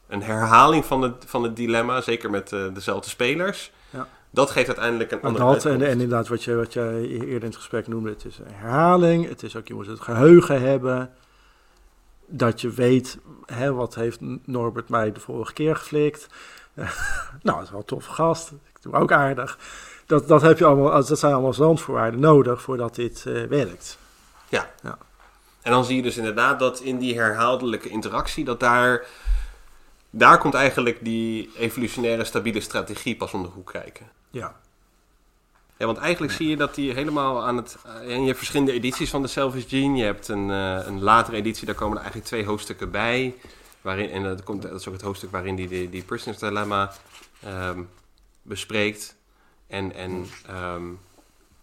[0.08, 4.08] een herhaling van het, van het dilemma, zeker met eh, dezelfde spelers, Ja.
[4.30, 7.56] dat geeft uiteindelijk een andere dat en, inderdaad wat, je, wat jij eerder in het
[7.56, 9.28] gesprek noemde, het is een herhaling.
[9.28, 11.10] Het is ook, je moet het geheugen hebben.
[12.26, 16.26] Dat je weet, hè, wat heeft Norbert mij de vorige keer geflikt.
[17.42, 18.50] nou, dat is wel een toffe gast.
[18.50, 19.58] Ik doe ook aardig.
[20.06, 23.98] Dat, dat, heb je allemaal, dat zijn allemaal randvoorwaarden nodig voordat dit eh, werkt.
[25.68, 29.04] En dan zie je dus inderdaad dat in die herhaaldelijke interactie, dat daar,
[30.10, 34.06] daar komt eigenlijk die evolutionaire stabiele strategie pas om de hoek kijken.
[34.30, 34.56] Ja.
[35.78, 37.76] Ja, want eigenlijk zie je dat die helemaal aan het...
[37.84, 39.96] En je hebt verschillende edities van de Selfish Gene.
[39.96, 43.34] Je hebt een, eh, een latere editie, daar komen er eigenlijk twee hoofdstukken bij.
[43.80, 46.92] Waarin, en dat, komt, dat is ook het hoofdstuk waarin die die, die Prisoners Dilemma
[47.42, 47.82] ehm,
[48.42, 49.16] bespreekt.
[49.66, 50.86] En, en ehm,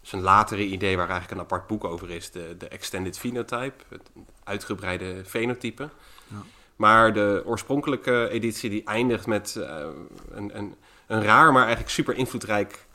[0.02, 4.10] zijn latere idee, waar eigenlijk een apart boek over is, de, de Extended Phenotype, het
[4.44, 5.88] uitgebreide fenotype.
[6.28, 6.42] Ja.
[6.76, 9.86] Maar de oorspronkelijke editie die eindigt met eh,
[10.30, 10.74] een, een,
[11.06, 12.86] een raar, maar eigenlijk super invloedrijk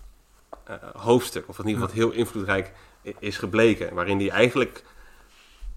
[0.64, 1.48] eh, hoofdstuk.
[1.48, 2.72] Of in ieder geval heel invloedrijk
[3.20, 3.94] is gebleken.
[3.94, 4.84] Waarin hij eigenlijk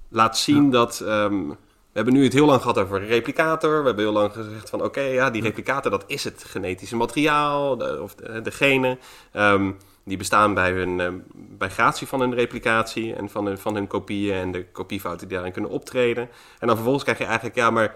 [0.08, 1.00] laat zien dat...
[1.00, 1.48] ehm,
[1.94, 3.78] we hebben nu het heel lang gehad over replicator.
[3.78, 7.76] We hebben heel lang gezegd van oké, ja, die replicator dat is het genetische materiaal
[7.76, 8.98] de, of de, de genen.
[9.32, 9.70] Ehm,
[10.04, 13.86] die bestaan bij, hun, eh, bij gratie van hun replicatie en van hun, van hun
[13.86, 16.28] kopieën en de kopiefouten die daarin kunnen optreden.
[16.58, 17.94] En dan vervolgens krijg je eigenlijk, ja, maar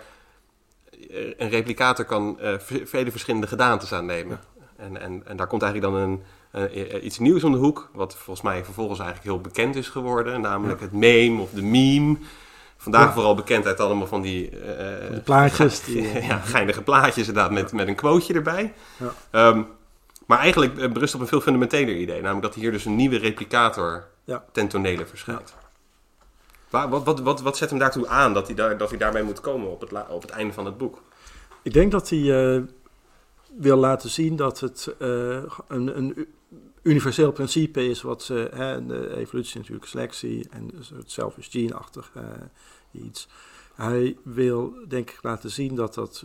[1.11, 2.53] eh, een replicator kan eh,
[2.85, 4.41] vele verschillende gedaantes aannemen.
[4.77, 6.23] En, en, en daar komt eigenlijk dan een,
[7.05, 10.81] iets nieuws om de hoek, wat volgens mij vervolgens eigenlijk heel bekend is geworden, namelijk
[10.81, 12.17] het meme of de meme.
[12.77, 13.13] Vandaag Ja.
[13.13, 15.81] vooral bekend uit allemaal van die, De plaatjes.
[15.85, 18.73] Die, ja, geinige plaatjes inderdaad, met, met een quoteje erbij.
[18.97, 19.13] Ja.
[19.31, 19.63] Ehm,
[20.29, 22.21] maar eigenlijk eh, berust op een veel fundamenteler idee.
[22.21, 24.45] Namelijk dat hier dus een nieuwe replicator Ja.
[24.53, 25.55] ten tonele verschijnt.
[26.71, 29.23] Waar- Wat, wat, wat, wat zet hem daartoe aan dat hij, daar, dat hij daarmee
[29.23, 31.03] moet komen op het, la- op het einde van het boek?
[31.63, 32.63] Ik denk dat hij eh,
[33.57, 36.27] wil laten zien dat het eh, een, een
[36.83, 42.13] universeel principe is, wat ze, hè, de evolutie natuurlijk selectie en het selfish gene-achtig
[42.93, 43.29] iets.
[43.75, 46.25] Hij wil denk ik laten zien dat dat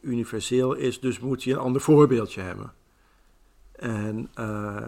[0.00, 2.72] universeel is, dus moet hij een ander voorbeeldje hebben.
[3.76, 4.86] En, eh,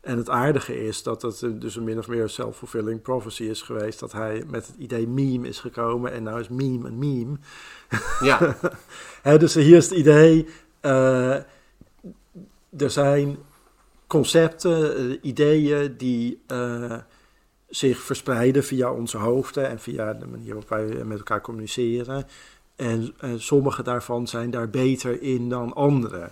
[0.00, 4.00] en het aardige is dat het dus een min of meer self-fulfilling prophecy is geweest,
[4.00, 7.36] dat hij met het idee meme is gekomen en nou is meme een meme.
[8.20, 8.56] Ja,
[9.38, 10.48] dus hier is het idee,
[10.80, 11.34] eh,
[12.76, 13.38] er zijn
[14.06, 16.40] concepten, eh, ideeën die
[17.68, 22.26] zich verspreiden via onze hoofden en via de manier waarop wij met elkaar communiceren.
[22.76, 26.30] En sommige daarvan zijn daar beter in dan andere.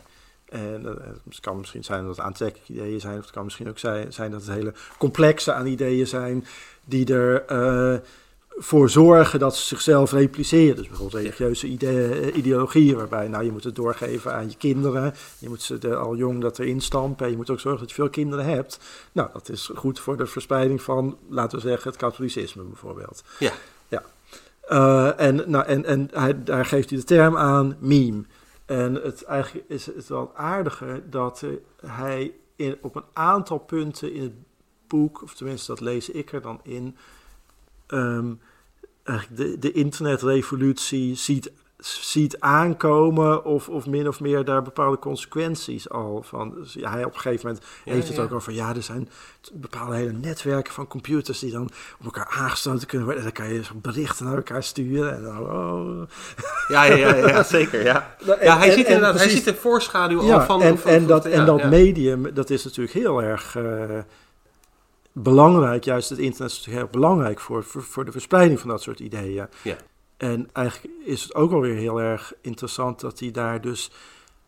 [0.54, 3.68] En eh, het kan misschien zijn dat het aantrekkelijke ideeën zijn, of het kan misschien
[3.68, 6.46] ook zijn, zijn dat het hele complexe aan ideeën zijn
[6.84, 7.94] die er eh,
[8.48, 10.76] voor zorgen dat ze zichzelf repliceren.
[10.76, 15.14] Dus bijvoorbeeld religieuze ide- eh, ideologieën, waarbij nou, je moet het doorgeven aan je kinderen.
[15.38, 17.24] Je moet ze er al jong dat erin stampen.
[17.24, 18.78] En je moet ook zorgen dat je veel kinderen hebt.
[19.12, 23.22] Nou, dat is goed voor de verspreiding van, laten we zeggen, het katholicisme bijvoorbeeld.
[23.38, 23.52] Ja.
[23.88, 24.02] ja.
[25.16, 28.24] En nou, en, en hij, daar geeft hij de term aan, meme.
[28.64, 31.50] En het, eigenlijk is het wel aardiger dat eh,
[31.90, 34.34] hij in, op een aantal punten in het
[34.86, 36.96] boek, of tenminste dat lees ik er dan in,
[37.86, 38.34] ehm,
[39.02, 41.52] eigenlijk de, de internetrevolutie ziet,
[41.86, 46.54] ziet aankomen of, of min of meer daar bepaalde consequenties al van.
[46.54, 48.22] Dus ja, hij op een gegeven moment Ja, heeft het ja.
[48.22, 49.08] ook over, ja, er zijn
[49.52, 53.24] bepaalde hele netwerken van computers die dan op elkaar aangesloten kunnen worden.
[53.24, 56.02] En dan kan je berichten naar elkaar sturen en dan, oh.
[56.68, 57.84] ja, ja, ja, zeker.
[57.84, 60.62] Ja, Nou, en- ja hij, en- ziet en inderdaad, hij ziet de voorschaduw al van...
[60.62, 63.98] en, van- en dat, en dat medium, dat is natuurlijk heel erg eh,
[65.12, 65.84] belangrijk.
[65.84, 69.00] Juist het internet is natuurlijk heel belangrijk voor, voor, voor de verspreiding van dat soort
[69.00, 69.46] ideeën.
[69.62, 69.76] Ja.
[70.16, 73.90] En eigenlijk is het ook alweer heel erg interessant dat hij daar dus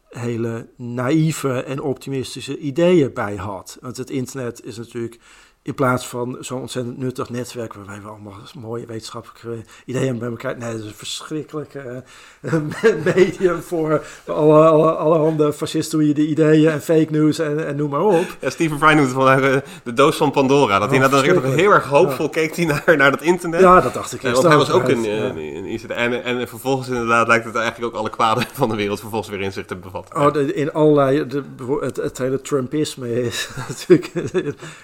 [0.09, 3.79] hele naïeve en optimistische ideeën bij had.
[3.81, 5.19] Want het internet is natuurlijk
[5.67, 10.57] in plaats van zo'n ontzettend nuttig netwerk waarbij we allemaal mooie wetenschappelijke ideeën bij elkaar.
[10.59, 12.03] Nee, dat is een verschrikkelijke
[12.41, 12.53] eh,
[13.15, 18.37] medium voor alle, alle, allerhande fascistoïde ideeën en fake news en, en noem maar op.
[18.41, 20.79] Ja, Stephen Fry noemt het wel eh, de doos van Pandora.
[20.79, 21.61] Dat hij Oh, nou dan verschrikkelijk.
[21.61, 23.61] heel erg hoopvol keek hij naar, naar dat internet.
[23.61, 25.95] Ja, dat dacht ik eerst want hij was ook Hij- een, ja.
[25.95, 29.41] En, en vervolgens inderdaad lijkt het eigenlijk ook alle kwaden van de wereld vervolgens weer
[29.41, 30.17] in zich te bevatten.
[30.21, 31.43] Oh, de- in allerlei, de,
[31.81, 34.13] het, het hele Trumpisme is natuurlijk,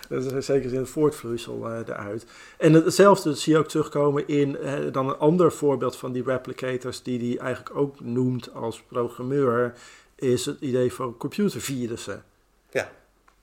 [0.09, 2.27] dat is zeker in het voortvloeisel eh, eruit.
[2.59, 6.23] En het- hetzelfde zie je ook terugkomen in eh, dan een ander voorbeeld van die
[6.23, 9.75] replicators, die hij eigenlijk ook noemt als programmeur,
[10.15, 12.25] is het idee van computervirussen.
[12.71, 12.91] Ja.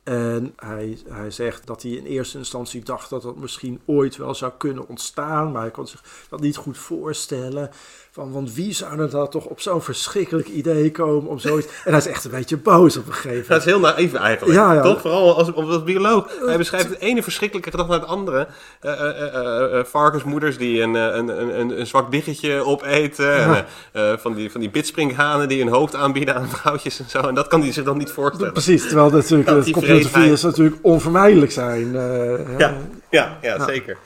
[0.03, 4.35] En hij, hij zegt dat hij in eerste instantie dacht dat dat misschien ooit wel
[4.35, 7.69] zou kunnen ontstaan, maar hij kon zich dat niet goed voorstellen.
[8.11, 11.67] Van, want wie zou er dan toch op zo'n verschrikkelijk idee komen om zoiets...
[11.67, 14.57] En hij is echt een beetje boos op een gegeven Dat is heel naïef eigenlijk.
[14.57, 14.81] Ja, ja.
[14.81, 15.01] Toch?
[15.01, 16.27] Vooral als, als bioloog.
[16.45, 18.47] Hij beschrijft het ene verschrikkelijke gedachte naar het andere.
[18.79, 23.35] Eh, eh, eh, eh, eh, varkensmoeders die een, eh, een, een, een, zwak biggetje opeten.
[23.35, 27.09] En, eh, eh, van, die, van die bidspringhanen die hun hoofd aanbieden aan vrouwtjes en
[27.09, 27.19] zo.
[27.21, 28.53] En dat kan hij zich dan niet voorstellen.
[28.53, 31.95] Precies, terwijl natuurlijk Dat het computervirus natuurlijk onvermijdelijk zijn.
[31.95, 32.77] eh, Ja,
[33.09, 33.97] ja, ja, zeker.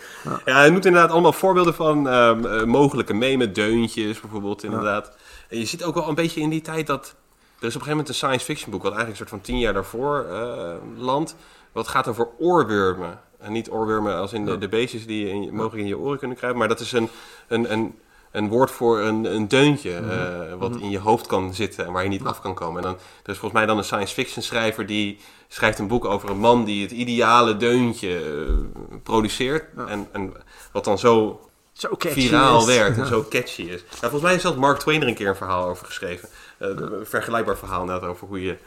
[0.45, 0.53] Ja.
[0.53, 5.15] hij noemt inderdaad allemaal voorbeelden van ehm, eh, mogelijke memen, deuntjes bijvoorbeeld, inderdaad.
[5.49, 7.15] En je ziet ook wel een beetje in die tijd dat...
[7.59, 9.53] Er is op een gegeven moment een science fiction boek, wat eigenlijk een soort van
[9.53, 11.35] tien jaar daarvoor eh landt.
[11.71, 13.19] Wat gaat over oorwormen.
[13.39, 16.17] En niet oorwormen als in de, de beestjes die je in, mogelijk in je oren
[16.17, 16.59] kunnen krijgen.
[16.59, 17.09] Maar dat is een,
[17.47, 17.95] een, een,
[18.31, 22.03] een woord voor een, een deuntje eh, wat in je hoofd kan zitten en waar
[22.03, 22.83] je niet af kan komen.
[22.83, 25.17] En dan, er is volgens mij dan een science fiction schrijver die
[25.47, 29.65] schrijft een boek over een man die het ideale deuntje eh, produceert.
[29.87, 30.33] En, en
[30.71, 31.39] wat dan zo
[31.73, 32.65] Zo catchy viraal is.
[32.65, 33.81] werkt en zo catchy is.
[33.81, 36.29] Nou, volgens mij heeft zelfs Mark Twain er een keer een verhaal over geschreven.
[36.57, 38.57] Eh, Een vergelijkbaar verhaal inderdaad over hoe je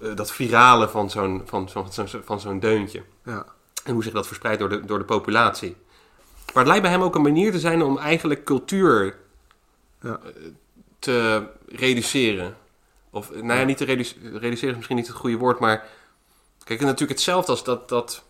[0.00, 3.02] eh, dat virale van zo'n van, zo'n van zo'n- van zo'n deuntje.
[3.24, 3.46] Ja.
[3.84, 5.76] En hoe zich dat verspreidt door de, door de populatie.
[6.46, 9.16] Maar het lijkt bij hem ook een manier te zijn om eigenlijk cultuur
[10.02, 10.20] Ja.
[10.24, 10.32] eh,
[10.98, 12.56] te reduceren.
[13.10, 15.86] Of, nou ja, niet te reduce- reduceren is misschien niet het goede woord, maar...
[16.64, 18.22] Kijk, het natuurlijk hetzelfde als dat, dat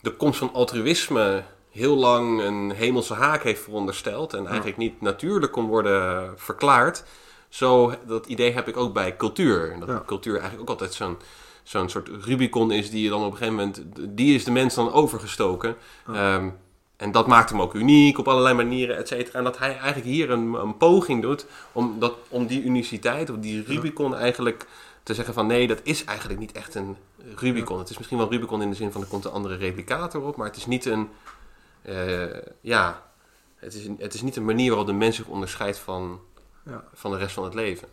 [0.00, 4.34] de komst van altruïsme heel lang een hemelse haak heeft verondersteld...
[4.34, 7.04] en eigenlijk niet natuurlijk kon worden verklaard.
[7.48, 9.72] Zo, dat idee heb ik ook bij cultuur.
[9.72, 10.02] En dat Ja.
[10.06, 11.16] cultuur eigenlijk ook altijd zo'n
[11.62, 13.82] zo'n soort Rubicon is die je dan op een gegeven moment...
[14.08, 15.76] Die is de mens dan overgestoken.
[16.12, 16.48] Ehm,
[16.96, 19.38] en dat maakt hem ook uniek op allerlei manieren, et cetera.
[19.38, 23.36] En dat hij eigenlijk hier een, een poging doet om, dat, om die uniciteit, of
[23.36, 24.66] die Rubicon eigenlijk
[25.02, 25.46] te zeggen van...
[25.46, 26.96] Nee, dat is eigenlijk niet echt een
[27.36, 27.78] Rubicon.
[27.78, 30.36] Het is misschien wel Rubicon in de zin van er komt een andere replicator op.
[30.36, 31.08] Maar het is niet een...
[31.82, 33.12] eh, ja,
[33.56, 36.20] het is, het is niet een manier waarop de mens zich onderscheidt van,
[36.64, 36.84] Ja.
[36.94, 37.88] van de rest van het leven.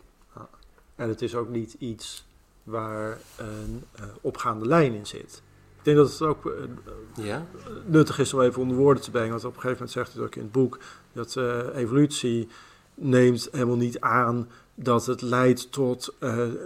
[0.94, 2.26] En het is ook niet iets
[2.62, 5.42] waar een eh, opgaande lijn in zit.
[5.78, 7.46] Ik denk dat het ook eh, Ja?
[7.84, 9.30] nuttig is om even onder woorden te brengen.
[9.30, 10.78] Want op een gegeven moment zegt het ook in het boek
[11.12, 11.36] dat
[11.74, 12.48] evolutie
[12.94, 16.14] neemt helemaal niet aan dat het leidt tot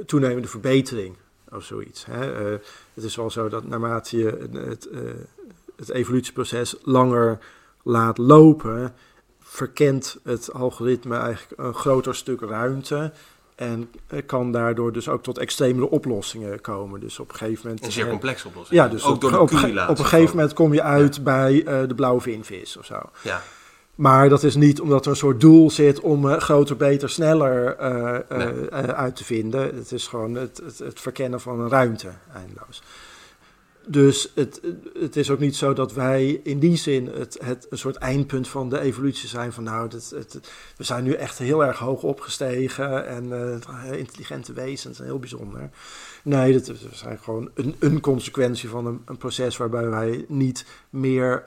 [0.07, 1.17] toenemende verbetering
[1.51, 2.05] of zoiets.
[2.05, 2.25] Hè?
[2.95, 4.89] Het is wel zo dat naarmate je het,
[5.87, 7.39] het, evolutieproces langer
[7.83, 8.95] laat lopen,
[9.41, 13.13] verkent het algoritme eigenlijk een groter stuk ruimte.
[13.55, 13.91] En
[14.27, 17.01] kan daardoor dus ook tot extremere oplossingen komen.
[17.01, 17.85] Dus op een gegeven moment.
[17.85, 18.81] Een zeer complexe oplossing.
[18.81, 21.25] ja, dus ook op, door de op, cumulatie op een gegeven moment kom je uit
[21.25, 23.01] bij eh, de blauwe vinvis of zo.
[23.23, 23.43] Ja,
[23.95, 27.77] Maar dat is niet omdat er een soort doel zit om eh, groter, beter, sneller
[28.29, 28.69] Nee.
[28.69, 29.75] eh, uit te vinden.
[29.75, 32.83] Het is gewoon het, het, het verkennen van een ruimte, eindeloos.
[33.87, 34.61] Dus het,
[34.99, 38.49] het is ook niet zo dat wij in die zin het, het een soort eindpunt
[38.49, 39.53] van de evolutie zijn.
[39.53, 44.53] Van nou, het, het, we zijn nu echt heel erg hoog opgestegen en eh, intelligente
[44.53, 45.71] wezens, heel bijzonder.
[46.23, 50.65] Nee, dat, we zijn gewoon een, een consequentie van een, een proces waarbij wij niet
[50.91, 51.45] meer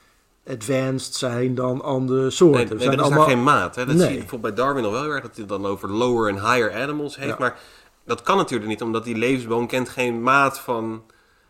[0.47, 2.59] advanced zijn dan andere soorten.
[2.59, 3.17] Nee, zijn dat is allemaal...
[3.25, 3.75] daar geen maat.
[3.75, 3.85] Hè?
[3.85, 4.03] Dat Nee.
[4.05, 6.29] zie je bijvoorbeeld bij Darwin nog wel heel erg, dat hij het dan over lower
[6.29, 7.29] en higher animals heeft.
[7.29, 7.35] Ja.
[7.39, 7.59] Maar
[8.05, 11.03] dat kan natuurlijk niet, omdat die levensboom kent geen maat van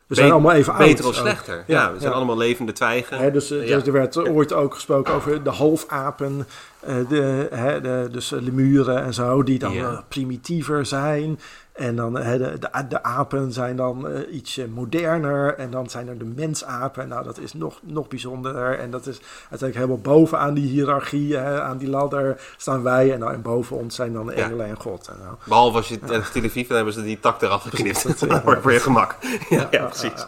[0.08, 0.88] we zijn be- allemaal even oud.
[0.88, 1.16] beter of ook.
[1.16, 1.64] slechter.
[1.68, 2.18] Ja, Ja, we zijn ja.
[2.18, 3.34] allemaal levende twijgen.
[3.34, 3.76] Dus, eh, Ja.
[3.78, 6.48] dus er werd ooit ook gesproken over de halfapen,
[6.80, 7.48] eh, de,
[7.82, 11.40] de, dus eh, lemuren en zo, die dan primitiever zijn.
[11.76, 15.56] En dan hè, de, de, de apen zijn dan eh, ietsje moderner.
[15.56, 17.08] En dan zijn er de mensapen.
[17.08, 18.80] Nou, dat is nog, nog bijzonderer.
[18.80, 19.20] En dat is
[19.50, 23.14] uiteindelijk helemaal bovenaan die hiërarchie, hè, aan die ladder, staan wij.
[23.14, 24.44] En, nou, en boven ons zijn dan de Ja.
[24.44, 25.08] engelen en God.
[25.08, 25.36] En nou.
[25.46, 28.20] Behalve als je het tegen televisie, dan hebben ze die tak eraf geknipt.
[28.20, 28.60] Dat- ja.
[28.62, 29.16] voor je gemak.
[29.50, 30.26] Ja, ja, precies.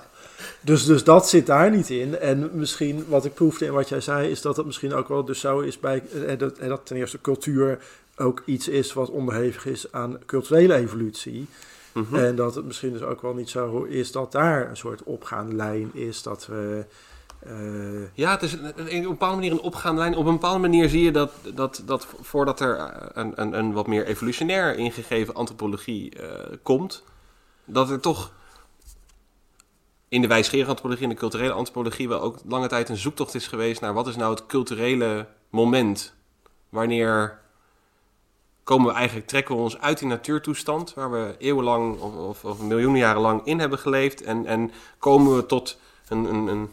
[0.61, 2.19] Dus, dus dat zit daar niet in.
[2.19, 5.25] En misschien wat ik proefde in wat jij zei, is dat het misschien ook wel
[5.25, 7.79] dus zo is bij eh, dat, eh, dat ten eerste cultuur
[8.17, 11.47] ook iets is wat onderhevig is aan culturele evolutie.
[11.93, 12.15] Mhm.
[12.15, 15.55] En dat het misschien dus ook wel niet zo is dat daar een soort opgaande
[15.55, 16.85] lijn is dat we.
[17.39, 20.15] eh, Ja, het is een- een- op een bepaalde manier een opgaande lijn.
[20.15, 23.87] Op een bepaalde manier zie je dat, dat, dat voordat er een, een, een wat
[23.87, 27.03] meer evolutionair ingegeven antropologie eh, komt,
[27.65, 28.31] dat er toch
[30.09, 33.47] in de wijsgerige antropologie en de culturele antropologie wel ook lange tijd een zoektocht is
[33.47, 36.13] geweest naar wat is nou het culturele moment.
[36.69, 37.39] Wanneer
[38.67, 42.99] komen we eigenlijk, trekken we ons uit die natuurtoestand waar we eeuwenlang of, of, miljoenen
[42.99, 46.69] jaren lang in hebben geleefd en, en komen we tot een, een, een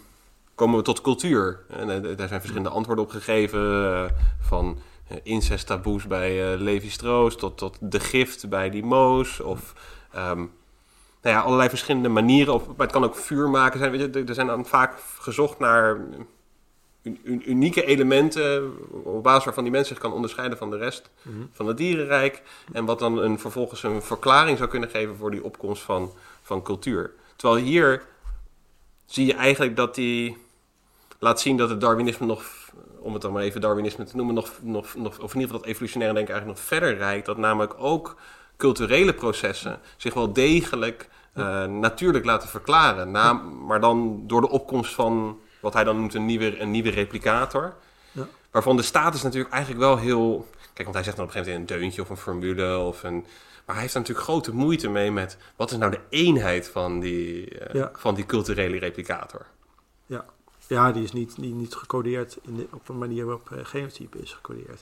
[0.54, 1.64] komen we tot cultuur.
[1.68, 3.60] En eh, daar zijn verschillende antwoorden op gegeven.
[3.94, 4.04] eh,
[4.40, 9.40] van eh, incesttaboes bij Levi Strauss tot, tot de gift bij die Moos.
[9.40, 9.72] Of
[10.12, 10.38] ehm,
[11.22, 12.54] nou ja, allerlei verschillende manieren.
[12.54, 14.14] Of, maar het kan ook vuur maken zijn.
[14.14, 16.00] Er- zijn dan vaak gezocht naar
[17.24, 18.72] unieke elementen.
[19.04, 21.10] op basis waarvan die mens zich kan onderscheiden van de rest
[21.52, 22.42] van het dierenrijk.
[22.72, 26.12] En wat dan een, vervolgens een verklaring zou kunnen geven voor die opkomst van,
[26.42, 27.12] van cultuur.
[27.36, 28.02] Terwijl hier
[29.06, 30.36] zie je eigenlijk dat die
[31.18, 32.44] laat zien dat het Darwinisme nog,
[32.98, 35.58] om het dan maar even Darwinisme te noemen, nog, nog, nog, of in ieder geval
[35.58, 37.26] dat evolutionaire denken eigenlijk nog verder reikt.
[37.26, 38.16] Dat namelijk ook
[38.56, 43.10] culturele processen zich wel degelijk eh, natuurlijk laten verklaren.
[43.10, 46.90] Na, maar dan door de opkomst van wat hij dan noemt een nieuwe, een nieuwe
[46.90, 47.74] replicator.
[48.12, 48.28] Ja.
[48.50, 50.46] Waarvan de status natuurlijk eigenlijk wel heel...
[50.62, 53.02] Kijk, want hij zegt dan op een gegeven moment een deuntje of een formule of
[53.02, 53.24] een...
[53.64, 55.36] Maar hij heeft daar natuurlijk grote moeite mee met...
[55.56, 57.90] wat is nou de eenheid van die, eh, Ja.
[57.94, 59.46] van die culturele replicator?
[60.06, 60.24] ja.
[60.66, 64.18] Ja, die is niet, niet, niet gecodeerd in de, op een manier waarop uh, genotype
[64.18, 64.80] is gecodeerd.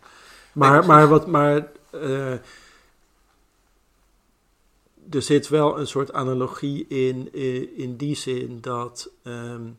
[0.52, 2.32] Maar, maar, wat, maar uh,
[5.10, 9.78] er zit wel een soort analogie in, in, in die zin dat um,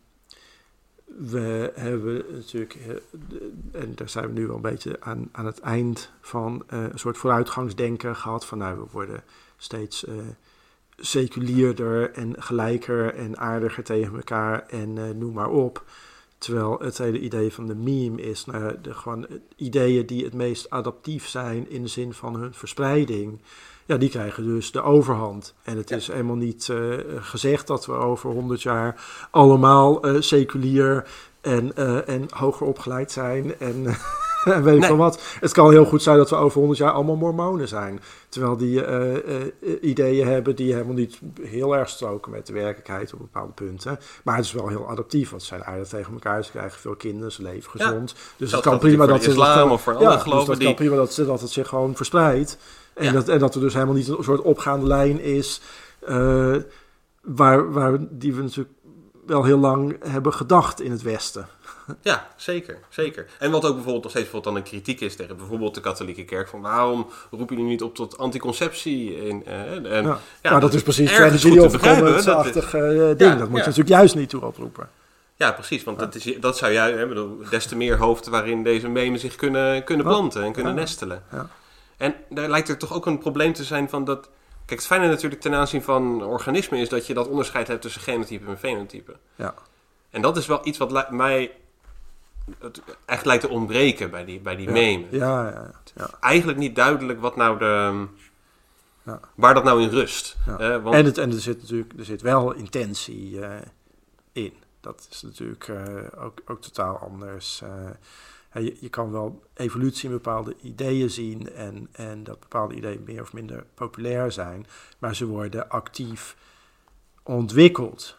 [1.18, 2.78] we hebben natuurlijk,
[3.72, 7.00] en daar zijn we nu wel een beetje aan, aan het eind van uh, een
[7.00, 9.24] soort vooruitgangsdenken gehad van nou, we worden
[9.58, 10.14] steeds uh,
[10.98, 15.86] seculierder en gelijker en aardiger tegen elkaar en noem maar op.
[16.38, 20.70] Terwijl het hele idee van de meme is nou, de, gewoon ideeën die het meest
[20.70, 23.42] adaptief zijn in de zin van hun verspreiding.
[23.86, 25.54] Ja, die krijgen dus de overhand.
[25.64, 28.96] En het is helemaal niet uh, gezegd dat we over 100 jaar
[29.32, 31.08] allemaal uh, seculier
[31.42, 33.60] en, uh, en hoger opgeleid zijn.
[33.60, 33.86] En,
[34.44, 34.94] en weet ik nee.
[34.94, 35.22] wat.
[35.40, 38.00] Het kan heel goed zijn dat we over 100 jaar allemaal mormonen zijn.
[38.30, 38.84] Terwijl die
[39.82, 44.00] ideeën hebben die helemaal niet heel erg stroken met de werkelijkheid op bepaalde punten.
[44.24, 46.44] Maar het is wel heel adaptief, want ze zijn aardig tegen elkaar.
[46.44, 48.10] Ze krijgen veel kinderen, ze leven gezond.
[48.10, 48.18] Ja.
[48.38, 50.66] Dus dat het kan prima dat, ze dat, of voor ja, geloven dus dat die...
[50.66, 52.58] kan prima dat, dat het zich gewoon verspreidt.
[52.94, 53.12] En, Ja.
[53.12, 55.62] dat, en dat er dus helemaal niet een soort opgaande lijn is,
[56.10, 56.56] uh,
[57.22, 58.76] waar, waar, die we natuurlijk
[59.26, 61.48] wel heel lang hebben gedacht in het Westen.
[62.02, 63.26] Ja, zeker, zeker.
[63.40, 66.24] En wat ook bijvoorbeeld nog steeds bijvoorbeeld dan een kritiek is tegen bijvoorbeeld de katholieke
[66.24, 69.18] kerk, van waarom roepen jullie niet op tot anticonceptie?
[69.30, 70.20] En, uh, en, Ja.
[70.42, 71.76] ja, nou, dat is precies te of
[72.74, 73.20] uh, ding.
[73.20, 74.90] Ja, dat moet je natuurlijk juist niet toe oproepen.
[75.36, 78.64] Ja, precies, want dat, is, dat zou jij, hè, bedoel, des te meer hoofden waarin
[78.64, 81.24] deze memen zich kunnen, kunnen planten en kunnen nestelen.
[81.32, 81.50] Ja.
[82.04, 84.30] En daar lijkt er toch ook een probleem te zijn van dat...
[84.66, 88.02] Kijk, het fijne natuurlijk ten aanzien van organismen is dat je dat onderscheid hebt tussen
[88.02, 89.16] genotype en fenotype.
[89.36, 89.54] Ja.
[90.10, 91.52] En dat is wel iets wat mij
[92.60, 95.08] het echt lijkt te ontbreken bij die, bij die memen.
[95.12, 96.10] Ja, ja, ja.
[96.20, 98.06] Eigenlijk niet duidelijk wat nou de...
[99.04, 99.20] Ja.
[99.36, 100.36] Waar dat nou in rust.
[100.46, 100.58] Ja.
[100.58, 103.62] Eh, want, En, het, en er zit natuurlijk er zit wel intentie eh,
[104.32, 104.54] in.
[104.82, 107.62] Dat is natuurlijk eh, ook, ook totaal anders.
[107.62, 107.70] eh.
[108.54, 113.34] Je kan wel evolutie in bepaalde ideeën zien en, en dat bepaalde ideeën meer of
[113.34, 114.66] minder populair zijn,
[115.00, 116.38] maar ze worden actief
[117.24, 118.18] ontwikkeld.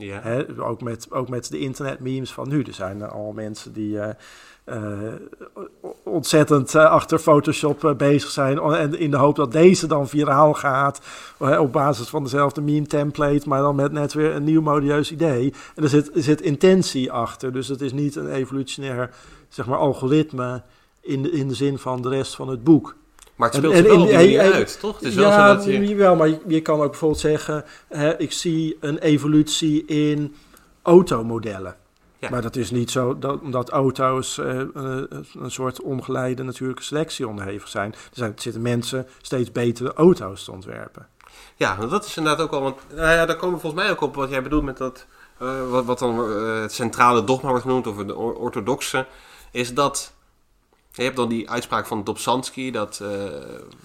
[0.00, 0.44] Ja.
[0.58, 2.62] Ook, met, ook met de internetmemes van nu.
[2.62, 4.10] Er zijn al mensen die eh,
[4.64, 5.14] eh,
[6.02, 8.58] ontzettend eh, achter Photoshop bezig zijn.
[8.58, 11.00] En in de hoop dat deze dan viraal gaat.
[11.38, 13.48] op basis van dezelfde meme template.
[13.48, 15.54] Maar dan met net weer een nieuw modieus idee.
[15.74, 17.52] En er zit, er zit intentie achter.
[17.52, 19.10] Dus het is niet een evolutionair
[19.48, 20.62] zeg maar, algoritme.
[21.02, 22.96] In de, in de zin van de rest van het boek.
[23.40, 24.94] Maar het speelt en- zich wel en- die en- uit, toch?
[24.94, 25.86] Het is wel ja, zo dat je...
[25.86, 27.64] jawel, maar je, je kan ook bijvoorbeeld zeggen...
[27.88, 30.34] Hè, ik zie een evolutie in
[30.82, 31.76] automodellen.
[32.18, 32.30] Ja.
[32.30, 34.66] Maar dat is niet zo dat, omdat auto's eh, eh,
[35.38, 37.92] een soort ongeleide natuurlijke selectie onderhevig zijn.
[37.92, 41.06] Er, zijn, er zitten mensen steeds betere auto's te ontwerpen.
[41.56, 42.62] Ja, dat is inderdaad ook al.
[42.62, 45.06] Want nou ja, daar komen we volgens mij ook op wat jij bedoelt met dat.
[45.38, 46.18] eh, wat, wat dan
[46.62, 49.06] het centrale dogma wordt genoemd, of de or- orthodoxe.
[49.50, 50.12] Is dat.
[50.92, 53.08] Je hebt dan die uitspraak van Dobzhansky dat eh,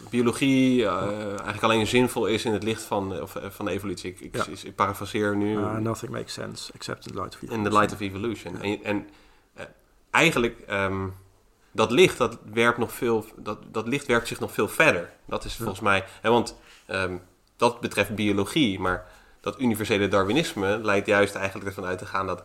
[0.10, 4.10] biologie eh, eigenlijk alleen zinvol is in het licht van, of, eh, van de evolutie.
[4.11, 4.45] Ik, ik, Ja.
[4.64, 5.57] ik parafraseer nu.
[5.57, 8.61] Uh, nothing makes sense except in the light of In the light of evolution.
[8.61, 9.10] En, en
[10.11, 11.07] eigenlijk, ehm,
[11.72, 15.10] dat licht, dat, werpt nog veel, dat, dat licht werpt zich nog veel verder.
[15.26, 16.56] Dat is volgens mij, hè, want
[16.86, 17.18] ehm,
[17.56, 19.07] dat betreft biologie, maar
[19.41, 22.44] dat universele Darwinisme leidt juist eigenlijk ervan uit te gaan dat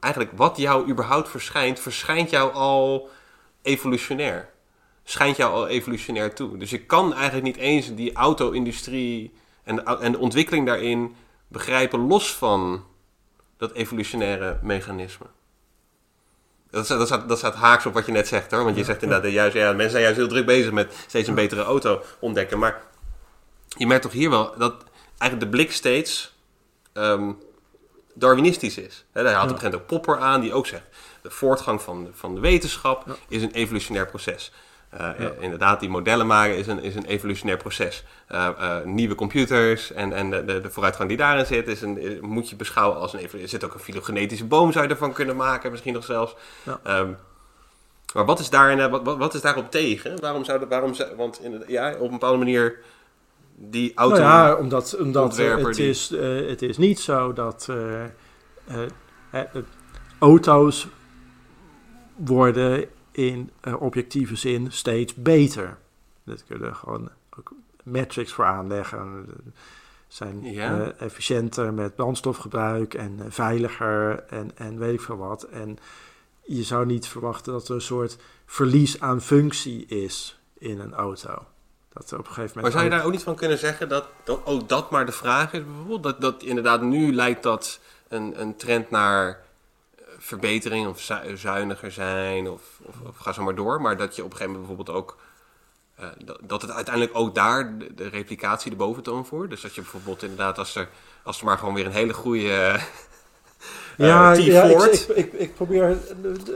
[0.00, 3.08] eigenlijk wat jou überhaupt verschijnt, verschijnt jou al
[3.66, 4.48] evolutionair.
[5.04, 6.56] Schijnt jou al evolutionair toe.
[6.56, 9.32] Dus je kan eigenlijk niet eens die auto-industrie
[9.62, 11.14] en de, en de ontwikkeling daarin
[11.48, 12.84] begrijpen los van
[13.56, 15.26] dat evolutionaire mechanisme.
[16.70, 18.64] Dat staat, dat, staat, dat staat haaks op wat je net zegt hoor.
[18.64, 21.34] Want je zegt inderdaad, juist, ja, mensen zijn juist heel druk bezig met steeds een
[21.34, 22.58] betere auto ontdekken.
[22.58, 22.82] Maar
[23.68, 24.74] je merkt toch hier wel dat
[25.18, 26.34] eigenlijk de blik steeds
[26.92, 27.32] ehm,
[28.18, 29.04] Darwinistisch is.
[29.12, 30.84] Hè, daar haalt op een gegeven moment ook Popper aan, die ook zegt:
[31.26, 34.52] de voortgang van de, van de wetenschap is een evolutionair proces.
[34.94, 38.04] Uh, uh, inderdaad, die modellen maken is een, is een evolutionair proces.
[38.32, 38.48] Uh,
[38.84, 42.98] nieuwe computers en, en de, de, vooruitgang die daarin zit, is een, moet je beschouwen
[42.98, 46.04] als een Er zit ook een filogenetische boom, zou je ervan kunnen maken, misschien nog
[46.04, 46.34] zelfs.
[46.62, 47.00] Ja.
[47.00, 47.16] Um,
[48.14, 50.20] maar wat is, daar, wat, wat, wat is daarop tegen?
[50.20, 52.78] Waarom zou dat, waarom, want in, ja, op een bepaalde manier
[53.54, 54.20] die auto.
[54.20, 55.88] Nou ja, omdat, omdat het, die...
[55.88, 56.08] is,
[56.48, 57.68] het is niet zo dat
[60.18, 60.86] auto's
[62.16, 65.78] worden in objectieve zin steeds beter.
[66.24, 67.52] Dat kunnen gewoon ook
[67.82, 69.26] metrics voor aanleggen.
[70.08, 70.92] Zijn ja.
[70.98, 75.42] efficiënter met brandstofgebruik en veiliger en, en weet ik veel wat.
[75.42, 75.78] En
[76.42, 78.16] je zou niet verwachten dat er een soort
[78.46, 81.46] verlies aan functie is in een auto.
[81.92, 84.08] Dat op een gegeven moment maar zou je daar ook niet van kunnen zeggen dat,
[84.24, 86.02] dat ook dat maar de vraag is bijvoorbeeld?
[86.02, 89.44] Dat, dat inderdaad nu lijkt dat een, een trend naar
[90.18, 93.80] verbetering of zu- zuiniger zijn of, of, of ga zo maar door.
[93.80, 95.16] Maar dat je op een gegeven moment bijvoorbeeld ook...
[95.96, 96.08] eh,
[96.42, 99.50] dat, het uiteindelijk ook daar de, de replicatie de boventoon voert.
[99.50, 100.88] Dus dat je bijvoorbeeld inderdaad als er,
[101.22, 102.48] als er maar gewoon weer een hele goede...
[102.58, 102.82] eh,
[103.96, 104.42] Ja, T.
[104.42, 105.98] ja ik, ik, ik, ik probeer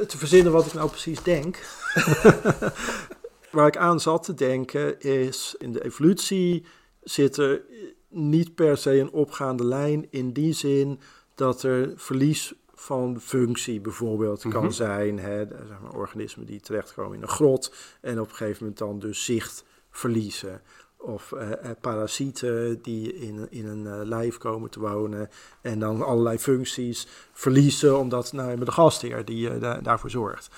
[0.08, 1.58] te verzinnen wat ik nou precies denk.
[3.50, 6.64] Waar ik aan zat te denken is, in de evolutie
[7.02, 7.62] zit er
[8.08, 11.00] niet per se een opgaande lijn in die zin
[11.34, 14.72] dat er verlies van functie bijvoorbeeld kan Mhm.
[14.72, 15.18] zijn.
[15.18, 18.98] Hè, zeg maar, organismen die terechtkomen in een grot en op een gegeven moment dan
[18.98, 20.60] dus zicht verliezen.
[20.96, 25.28] Of eh, eh, parasieten die in, in een eh, lijf komen te wonen
[25.62, 30.48] en dan allerlei functies verliezen omdat nou, met de gastheer die da- daarvoor zorgt.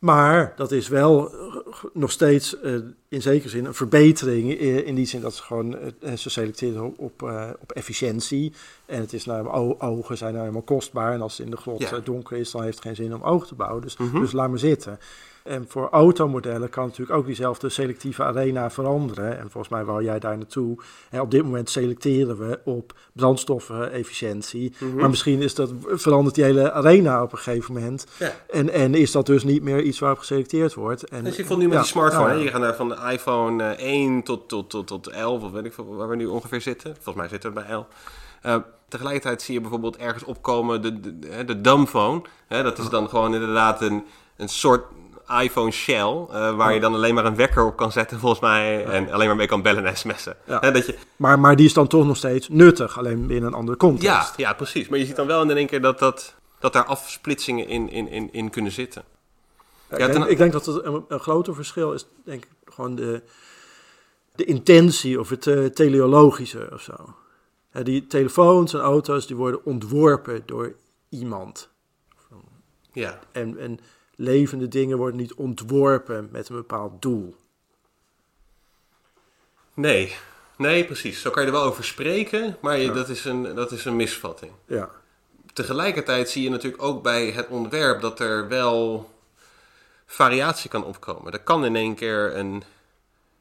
[0.00, 1.56] Maar dat is wel eh,
[1.92, 2.74] nog steeds eh,
[3.08, 4.58] in zekere zin een verbetering.
[4.58, 5.76] eh, in die zin dat ze gewoon
[6.16, 7.22] ze selecteren op, op,
[7.60, 8.52] op efficiëntie.
[8.86, 9.48] En het is nou,
[9.80, 11.12] ogen zijn nou helemaal kostbaar.
[11.12, 11.98] En als het in de grot Ja.
[12.04, 13.82] donker is, dan heeft het geen zin om ogen te bouwen.
[13.82, 14.20] Dus, Mhm.
[14.20, 14.98] dus laat maar zitten.
[15.44, 19.38] En voor automodellen kan natuurlijk ook diezelfde selectieve arena veranderen.
[19.38, 20.78] En volgens mij wou jij daar naartoe.
[21.10, 24.74] En op dit moment selecteren we op brandstoffen-efficiëntie.
[24.78, 24.96] Mhm.
[24.96, 28.06] Maar misschien is dat, verandert die hele arena op een gegeven moment.
[28.18, 28.32] Ja.
[28.50, 31.04] En, en is dat dus niet meer iets waarop geselecteerd wordt.
[31.04, 32.34] En, Dus je vond nu met ja, die smartphone, ja.
[32.34, 32.42] hè?
[32.42, 35.64] je gaat naar van de iPhone eh, 1 tot, tot, tot, tot 11, of weet
[35.64, 36.94] ik veel waar we nu ongeveer zitten.
[36.94, 37.86] Volgens mij zitten we bij 11.
[38.42, 38.56] Eh,
[38.88, 42.22] tegelijkertijd zie je bijvoorbeeld ergens opkomen de, de, de, de dumbphone.
[42.46, 42.62] Hè?
[42.62, 44.04] Dat is dan gewoon inderdaad een,
[44.36, 44.84] een soort
[45.42, 48.84] iPhone shell, eh, waar je dan alleen maar een wekker op kan zetten volgens mij.
[48.84, 50.36] En alleen maar mee kan bellen en sms'en.
[50.46, 50.58] Ja.
[50.70, 53.76] Dat je, Maar, maar die is dan toch nog steeds nuttig, alleen in een andere
[53.76, 54.06] context.
[54.06, 54.88] ja, ja, precies.
[54.88, 58.08] Maar je ziet dan wel in één keer dat, dat, dat daar afsplitsingen in, in,
[58.08, 59.02] in, in kunnen zitten.
[59.90, 62.50] Ja, ik, denk, ten- ik denk dat het een, een groter verschil is, denk ik,
[62.74, 63.22] gewoon de,
[64.34, 66.94] de intentie of het eh, teleologische of zo.
[67.82, 70.74] Die telefoons en auto's die worden ontworpen door
[71.08, 71.68] iemand.
[72.92, 73.18] Ja.
[73.32, 73.80] En, en
[74.20, 77.36] levende dingen worden niet ontworpen met een bepaald doel.
[79.74, 80.16] Nee,
[80.56, 81.20] nee, precies.
[81.20, 82.92] Zo kan je er wel over spreken, maar je, Ja.
[82.92, 84.52] dat, is een, dat is een misvatting.
[84.66, 84.90] Ja,
[85.52, 89.10] Tegelijkertijd zie je natuurlijk ook bij het ontwerp dat er wel
[90.06, 91.32] variatie kan opkomen.
[91.32, 92.62] Er kan in één keer een,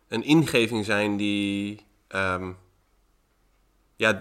[0.08, 2.52] een ingeving zijn die, ehm,
[3.96, 4.20] ja,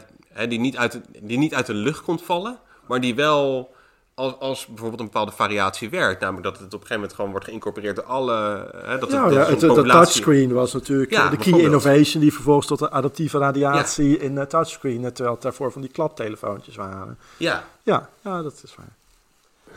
[0.48, 3.74] die, niet uit, die niet uit de lucht komt vallen, maar die wel
[4.18, 6.20] als, als bijvoorbeeld een bepaalde variatie werkt.
[6.20, 8.68] Namelijk dat het op een gegeven moment gewoon wordt geïncorporeerd door alle...
[8.84, 12.22] Hè, dat ja, ja het, de populatie- touchscreen was natuurlijk Ja, eh, de key innovation
[12.22, 15.90] die vervolgens tot een adaptieve radiatie in uh, touchscreen, eh, terwijl het daarvoor van die
[15.90, 17.18] klaptelefoontjes waren.
[17.36, 18.96] Ja, Ja, ja, dat is waar.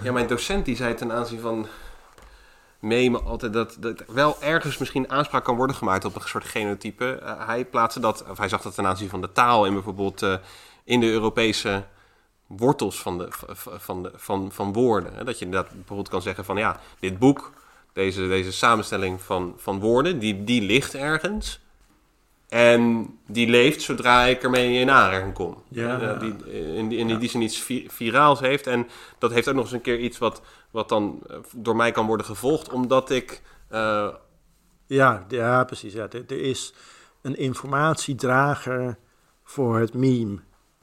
[0.01, 1.68] Ja, mijn docent die zei ten aanzien van
[2.81, 7.19] memen altijd dat, dat wel ergens misschien aanspraak kan worden gemaakt op een soort genotype.
[7.23, 10.22] Eh, hij plaatste dat, of hij zag dat ten aanzien van de taal in bijvoorbeeld
[10.22, 10.34] eh,
[10.84, 11.84] in de Europese
[12.57, 13.28] wortels van, de,
[13.78, 15.14] van, de, van, van woorden.
[15.14, 15.23] Hè.
[15.23, 17.52] Dat je inderdaad bijvoorbeeld kan zeggen van ja, dit boek,
[17.94, 21.60] deze, deze samenstelling van, van woorden, die, die ligt ergens.
[22.49, 25.64] En die leeft zodra ik ermee in aanraking kom.
[25.68, 25.99] Ja.
[25.99, 28.68] Eh, die, in, die, in die zin iets vi- viraals heeft.
[28.68, 28.88] En
[29.18, 30.41] dat heeft ook nog eens een keer iets wat,
[30.72, 32.72] wat dan eh, door mij kan worden gevolgd.
[32.72, 33.41] Omdat ik...
[33.68, 34.07] eh,
[34.86, 35.94] Ja, ja precies.
[35.94, 36.07] Ja.
[36.10, 36.73] Er, er is
[37.22, 38.98] een informatiedrager
[39.44, 40.40] voor het meme.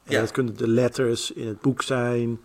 [0.09, 0.21] En Ja.
[0.21, 2.41] dat kunnen de letters in het boek zijn.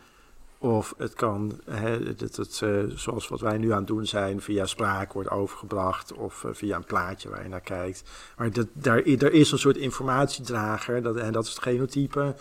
[0.57, 4.41] Of het kan, hè, dat het, eh, zoals wat wij nu aan het doen zijn,
[4.41, 6.14] via spraak wordt overgebracht.
[6.14, 8.03] Of eh, via een plaatje waar je naar kijkt.
[8.38, 11.02] Maar dat, daar, er is een soort informatiedrager.
[11.02, 12.35] Dat, en dat is het genotype.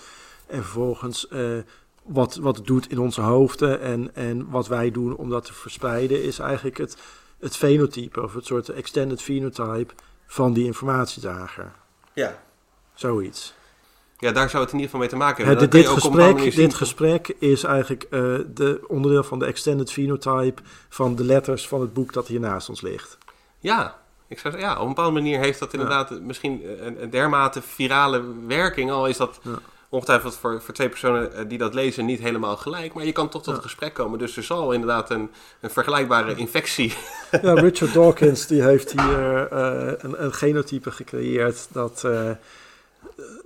[0.46, 1.58] En vervolgens eh,
[2.02, 3.80] wat, wat het doet in onze hoofden.
[3.80, 6.96] En, en wat wij doen om dat te verspreiden, is eigenlijk het,
[7.38, 8.22] het fenotype.
[8.22, 9.94] Of het soort extended phenotype
[10.26, 11.72] van die informatiedrager.
[12.12, 12.42] ja.
[12.94, 13.54] Zoiets.
[14.22, 15.70] Ja, daar zou het in ieder geval mee te maken hebben.
[15.70, 18.20] dit, gesprek, dit gesprek is eigenlijk eh,
[18.54, 22.68] de onderdeel van de extended phenotype van de letters van het boek dat hier naast
[22.68, 23.18] ons ligt.
[23.58, 27.10] Ja, ik zou zeggen, ja, op een bepaalde manier heeft dat inderdaad misschien een, een
[27.10, 28.90] dermate virale werking.
[28.90, 29.50] Al is dat Ja.
[29.88, 32.94] ongetwijfeld voor, voor twee personen eh, die dat lezen niet helemaal gelijk.
[32.94, 33.56] Maar je kan toch tot Ja.
[33.56, 34.18] een gesprek komen.
[34.18, 35.30] Dus er zal inderdaad een,
[35.60, 36.94] een vergelijkbare infectie...
[37.42, 42.30] Ja, Richard Dawkins die heeft hier eh, een, een genotype gecreëerd dat, eh,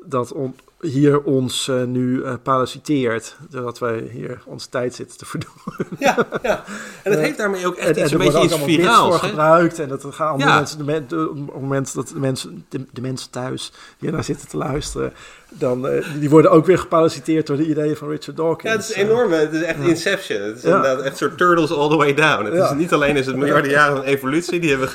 [0.04, 3.36] dat on- hier ons eh, nu eh, parasiteert.
[3.50, 5.50] Zodat wij hier onze tijd zitten te verdoen.
[5.98, 6.64] Ja, ja.
[7.02, 9.18] En het heeft daarmee ook echt en, iets en een beetje iets viraals.
[9.18, 9.78] voor gebruikt.
[9.78, 10.56] En dat gaan andere Ja.
[10.56, 14.12] mensen, de men- de- op het moment dat de mensen, de, de mensen thuis hier
[14.12, 15.12] naar zitten te luisteren,
[15.48, 18.72] dan, eh, die worden ook weer geparasiteerd door de ideeën van Richard Dawkins.
[18.72, 19.32] Ja, het is Eh, enorm.
[19.32, 20.40] Het is echt Inception.
[20.40, 20.76] Het is Ja.
[20.76, 22.44] inderdaad echt soort turtles all the way down.
[22.44, 22.64] Het Ja.
[22.70, 24.60] is niet alleen is het miljarden jaren van evolutie.
[24.60, 24.88] Die hebben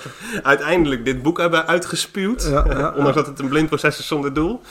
[0.44, 2.48] uiteindelijk dit boek hebben uitgespuwd.
[2.52, 4.62] Ja, Ondanks dat het een blind proces is zonder doel.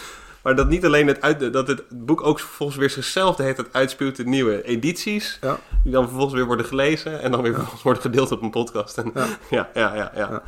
[0.43, 3.55] Maar dat niet alleen het, uit, dat het boek ook vervolgens weer zichzelf de hele
[3.55, 5.39] tijd uitspeelt in nieuwe edities.
[5.41, 5.59] Ja.
[5.83, 8.99] Die dan vervolgens weer worden gelezen en dan weer vervolgens worden gedeeld op een podcast.
[8.99, 9.27] En, ja.
[9.51, 9.71] Ja.
[9.75, 10.43] Ja, ja, ja,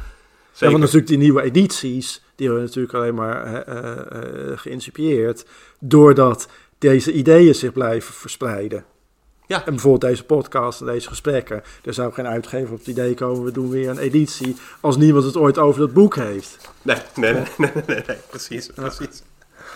[0.52, 0.70] Zeker.
[0.70, 3.64] want natuurlijk die nieuwe edities, die hebben natuurlijk alleen maar
[4.56, 5.46] geïncipieerd
[5.78, 6.48] doordat
[6.78, 8.84] deze ideeën zich blijven verspreiden.
[9.46, 9.58] Ja.
[9.58, 11.62] En bijvoorbeeld deze podcast en deze gesprekken.
[11.84, 15.24] Er zou geen uitgever op het idee komen, we doen weer een editie als niemand
[15.24, 16.70] het ooit over dat boek heeft.
[16.82, 18.98] Nee, nee, nee, nee, nee, nee, nee, precies, precies.
[19.00, 19.31] Ja,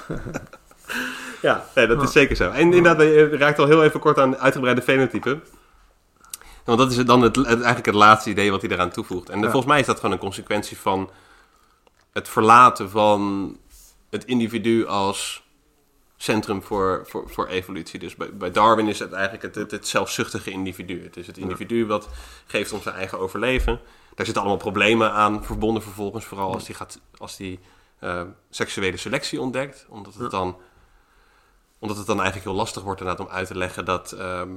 [1.74, 2.50] nee, dat is zeker zo.
[2.50, 5.42] En inderdaad, je raakt al heel even kort aan uitgebreide fenotypen.
[6.64, 9.28] Want dat is dan het, het- eigenlijk het laatste idee wat hij eraan toevoegt.
[9.28, 9.42] En Ja.
[9.44, 11.10] volgens mij is dat gewoon een consequentie van
[12.12, 13.50] het verlaten van
[14.10, 15.44] het individu als
[16.16, 17.98] centrum voor, voor, voor evolutie.
[17.98, 21.02] Dus bij, bij Darwin is het eigenlijk het, het, het zelfzuchtige individu.
[21.02, 22.08] Het is het individu wat
[22.46, 23.80] geeft ons zijn eigen overleven.
[24.14, 26.24] Daar zitten allemaal problemen aan verbonden vervolgens.
[26.24, 27.60] Vooral als die, gaat, als die
[27.98, 29.86] eh, seksuele selectie ontdekt.
[29.88, 30.56] Omdat het, dan,
[31.78, 34.56] omdat het dan eigenlijk heel lastig wordt inderdaad om uit te leggen dat, ehm,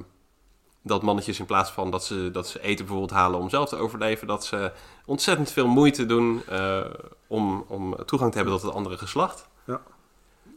[0.82, 3.76] dat mannetjes in plaats van dat ze, dat ze eten bijvoorbeeld halen om zelf te
[3.76, 4.72] overleven, dat ze
[5.04, 6.84] ontzettend veel moeite doen eh,
[7.26, 9.48] om, om toegang te hebben tot het andere geslacht.
[9.66, 9.80] Ja.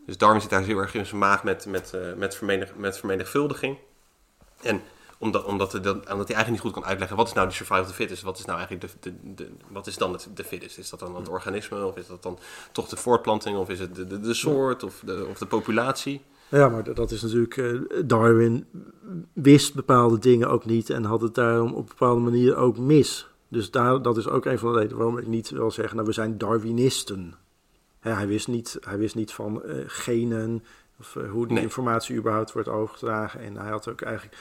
[0.05, 2.97] Dus Darwin zit daar heel erg in zijn maag met, met, eh, met, vermenig, met
[2.97, 3.77] vermenigvuldiging.
[4.61, 4.81] En
[5.23, 7.87] omdat, omdat, omdat hij eigenlijk niet goed kan uitleggen wat is nou de survival of
[7.87, 10.77] the fittest, wat is nou eigenlijk de, de, de, wat is dan het, de fittest?
[10.77, 12.37] Is dat dan het organisme of is dat dan
[12.71, 16.21] toch de voortplanting of is het de, de, de soort of de, of de populatie?
[16.49, 17.57] Ja, maar dat is natuurlijk.
[17.57, 18.65] eh, Darwin
[19.33, 23.27] wist bepaalde dingen ook niet en had het daarom op bepaalde manier ook mis.
[23.47, 26.07] Dus daar, dat is ook een van de redenen waarom ik niet wil zeggen, nou,
[26.07, 27.33] we zijn Darwinisten.
[27.99, 30.63] Hij, wist niet, hij wist niet van eh, genen
[30.99, 31.63] of eh, hoe die Nee.
[31.63, 33.39] informatie überhaupt wordt overgedragen.
[33.39, 34.37] En hij had ook eigenlijk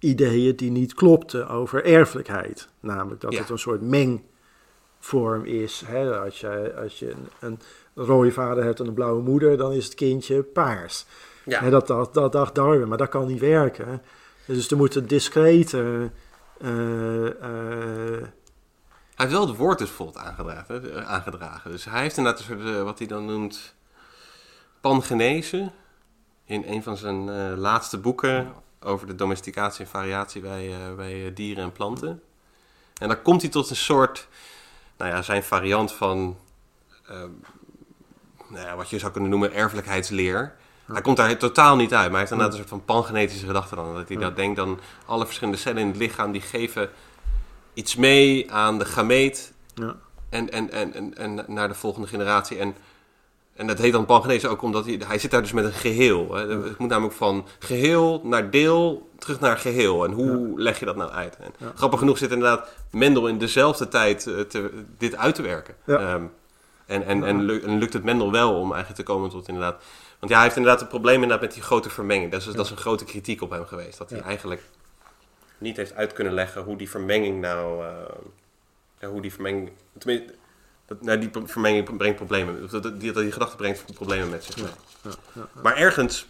[0.00, 2.68] ideeën die niet klopten over erfelijkheid.
[2.80, 3.38] Namelijk dat Ja.
[3.40, 5.82] het een soort mengvorm is.
[5.86, 6.18] Hè?
[6.20, 7.58] Als je, als je een, een
[8.04, 11.06] rode vader hebt en een blauwe moeder, dan is het kindje paars.
[11.44, 14.02] Ja, Hè, dat, dat, dat dacht Darwin, maar dat kan niet werken.
[14.46, 16.10] Dus er moet een discrete...
[16.60, 18.22] eh, eh,
[19.14, 20.24] Hij heeft wel het woord dus bijvoorbeeld
[21.06, 21.70] aangedragen.
[21.70, 23.74] Dus hij heeft inderdaad een soort, eh, wat hij dan noemt,
[24.80, 25.70] pangenese.
[26.44, 31.26] In een van zijn eh, laatste boeken over de domesticatie en variatie bij, eh, bij
[31.26, 32.22] eh, dieren en planten.
[32.98, 34.28] En dan komt hij tot een soort,
[34.96, 36.38] nou ja, zijn variant van,
[37.06, 37.30] ehm,
[38.48, 40.56] nou ja, wat je zou kunnen noemen erfelijkheidsleer.
[40.92, 43.74] Hij komt daar totaal niet uit, maar hij heeft inderdaad een soort van pangenetische gedachte
[43.74, 43.94] dan.
[43.94, 46.90] Dat hij dat denkt dan, alle verschillende cellen in het lichaam, die geven
[47.74, 49.96] iets mee aan de gameet ja.
[50.28, 52.58] en, en, en, en, en naar de volgende generatie.
[52.58, 52.74] En,
[53.60, 56.34] en dat heet dan pangenese ook omdat hij, hij zit daar dus met een geheel.
[56.34, 56.48] Hè.
[56.48, 60.04] Het moet namelijk van geheel naar deel terug naar geheel.
[60.04, 61.36] En hoe leg je dat nou uit?
[61.36, 61.72] En Ja.
[61.74, 65.74] Grappig genoeg zit inderdaad Mendel in dezelfde tijd eh, te, dit uit te werken.
[65.84, 65.98] Ja.
[65.98, 66.24] Ehm,
[66.86, 69.82] en, en, en, lu- en lukt het Mendel wel om eigenlijk te komen tot inderdaad...
[70.18, 72.30] Want ja, hij heeft inderdaad een probleem inderdaad met die grote vermenging.
[72.30, 73.98] Dat is, dat is een grote kritiek op hem geweest.
[73.98, 74.62] Dat hij eigenlijk
[75.58, 77.84] niet heeft uit kunnen leggen hoe die vermenging nou...
[79.00, 79.70] ja, hoe die vermenging...
[79.98, 80.34] Tenminste,
[80.90, 82.64] dat, nou, die vermenging brengt problemen.
[82.64, 84.72] Of dat, die, dat die gedachte brengt problemen met zich mee.
[85.02, 85.48] ja, ja.
[85.62, 86.26] Maar ergens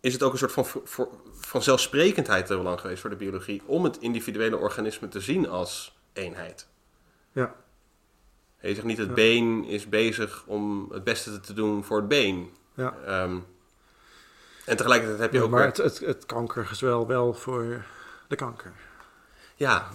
[0.00, 3.62] is het ook een soort van, voor, van zelfsprekendheid te belang geweest voor de biologie...
[3.66, 6.66] om het individuele organisme te zien als eenheid.
[7.32, 7.54] Ja.
[8.60, 12.50] Je zegt niet het been is bezig om het beste te doen voor het been.
[12.74, 12.94] Ja.
[13.06, 13.38] Ehm,
[14.64, 15.50] en tegelijkertijd heb je ook...
[15.50, 17.84] maar weer- het, het, het kankergezwel wel voor
[18.28, 18.72] de kanker.
[19.56, 19.88] ja.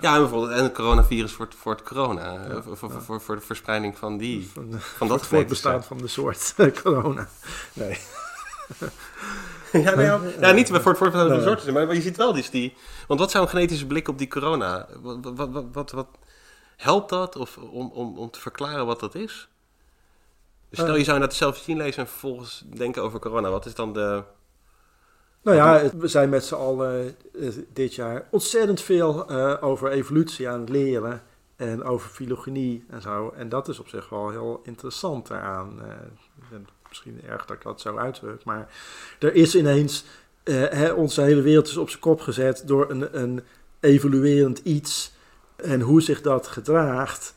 [0.00, 0.14] Ja.
[0.14, 2.44] en bijvoorbeeld en het coronavirus voor het, voor het corona.
[2.48, 4.50] eh, voor, voor, voor, voor de verspreiding van die...
[4.52, 7.28] Van, de- Van voor dat het voortbestaan van de soort corona.
[7.72, 7.98] Nee.
[9.72, 11.42] ja, nee, ja, ja, niet voor het voortbestaan van de Nee.
[11.42, 12.74] soorten, maar, maar je ziet wel dus die...
[13.06, 14.86] Want wat zou een genetische blik op die corona...
[15.00, 16.06] Wat, wat, wat, wat,
[16.76, 19.48] helpt dat of, om, om, om te verklaren wat dat is?
[20.68, 20.98] Dus stel Eh.
[20.98, 23.50] je zou dat zelf zien lezen en vervolgens denken over corona.
[23.50, 24.22] Wat is dan de...
[25.42, 30.48] Nou ja, we zijn met z'n allen eh, dit jaar ontzettend veel eh, over evolutie
[30.48, 31.22] aan het leren.
[31.56, 33.32] En over filogenie en zo.
[33.36, 35.80] En dat is op zich wel heel interessant daaraan.
[35.80, 36.58] Eh,
[36.88, 38.44] misschien erg dat ik dat zo uitdruk.
[38.44, 38.68] Maar
[39.18, 40.04] er is ineens...
[40.44, 43.40] hè, onze hele wereld is op zijn kop gezet door een, een
[43.80, 45.12] evoluerend iets.
[45.56, 47.34] En hoe zich dat gedraagt,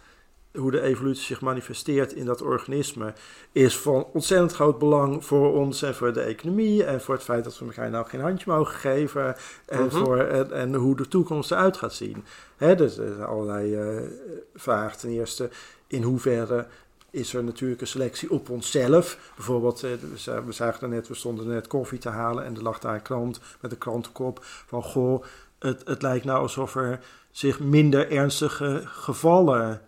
[0.55, 3.13] hoe de evolutie zich manifesteert in dat organisme,
[3.51, 7.43] is van ontzettend groot belang voor ons en voor de economie en voor het feit
[7.43, 9.89] dat we elkaar nou geen handje mogen geven en, Mhm.
[9.95, 12.23] voor, en, en hoe de toekomst eruit gaat zien.
[12.57, 14.09] Hè, dus er zijn allerlei eh,
[14.55, 14.97] vragen.
[14.97, 15.49] Ten eerste,
[15.87, 16.67] in hoeverre
[17.09, 19.31] is er natuurlijke selectie op onszelf?
[19.35, 19.91] Bijvoorbeeld, eh,
[20.45, 23.39] we zagen net, we stonden net koffie te halen en er lag daar een krant
[23.61, 25.23] met een krantenkop van, goh,
[25.59, 26.99] het, het lijkt nou alsof er
[27.31, 29.81] zich minder ernstige gevallen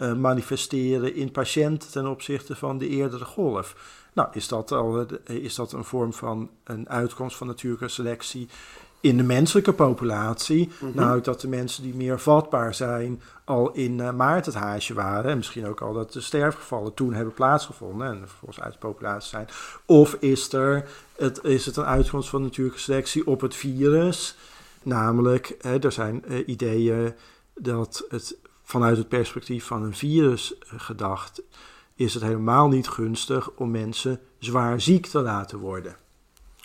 [0.00, 3.98] uh, manifesteren in patiënten ten opzichte van de eerdere golf.
[4.12, 8.48] Nou, is dat, al, is dat een vorm van een uitkomst van natuurlijke selectie
[9.00, 10.70] in de menselijke populatie?
[10.80, 14.94] Mm Nou, dat de mensen die meer vatbaar zijn al in uh, maart het haasje
[14.94, 15.30] waren.
[15.30, 19.28] En misschien ook al dat de sterfgevallen toen hebben plaatsgevonden en vervolgens uit de populatie
[19.28, 19.48] zijn.
[19.86, 24.36] Of is, er, het, is het een uitkomst van natuurlijke selectie op het virus?
[24.82, 27.14] Namelijk, hè, er zijn uh, ideeën
[27.54, 28.36] dat het
[28.70, 31.42] vanuit het perspectief van een virus gedacht
[31.94, 35.96] is het helemaal niet gunstig om mensen zwaar ziek te laten worden.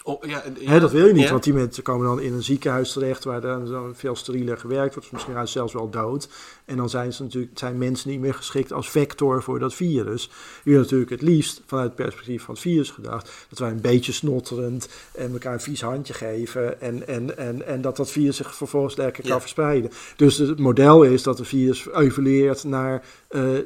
[0.03, 2.93] Oh, ja, ja, dat wil je niet, want die mensen komen dan in een ziekenhuis
[2.93, 6.29] terecht waar dan veel sterieler gewerkt wordt, misschien zelfs wel dood.
[6.65, 10.29] En dan zijn, ze natuurlijk, zijn mensen niet meer geschikt als vector voor dat virus.
[10.63, 13.81] Je wil natuurlijk het liefst, vanuit het perspectief van het virus gedacht, dat wij een
[13.81, 18.35] beetje snotterend en elkaar een vies handje geven en, en, en, en dat dat virus
[18.35, 19.91] zich vervolgens lekker kan verspreiden.
[20.15, 23.59] Dus het model is dat het virus evolueert naar uh,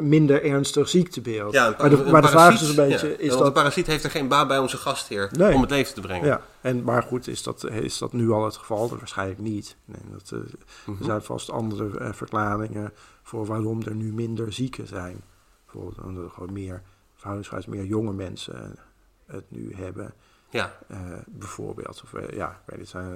[0.00, 1.52] minder ernstig ziektebeeld.
[1.52, 3.16] Ja, maar de, maar de vraag is dus een beetje...
[3.18, 3.44] is dat...
[3.44, 6.26] de parasiet heeft er geen baat bij onze gastheer om het leven te brengen.
[6.26, 8.88] Ja, en, maar goed, is dat, is dat nu al het geval?
[8.88, 9.76] Dat waarschijnlijk niet.
[9.84, 10.48] Nee, dat, uh, Er
[10.86, 11.04] mhm.
[11.04, 12.92] zijn vast andere verklaringen
[13.22, 15.22] voor waarom er nu minder zieken zijn.
[15.64, 16.82] Bijvoorbeeld omdat er gewoon meer,
[17.14, 18.78] verhoudingsgewijs meer jonge mensen
[19.26, 20.14] het nu hebben.
[20.50, 20.78] Ja.
[21.26, 22.02] bijvoorbeeld.
[22.02, 23.12] Of, ja, het, zijn,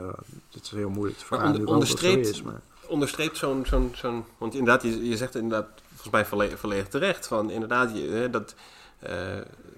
[0.50, 1.54] het is heel moeilijk te verklaren.
[1.54, 6.26] Onder, onderstreept, maar onderstreept zo'n, zo'n, zo'n, want inderdaad, je, je zegt inderdaad volgens mij
[6.26, 8.54] volledig, volledig terecht, van inderdaad, je, dat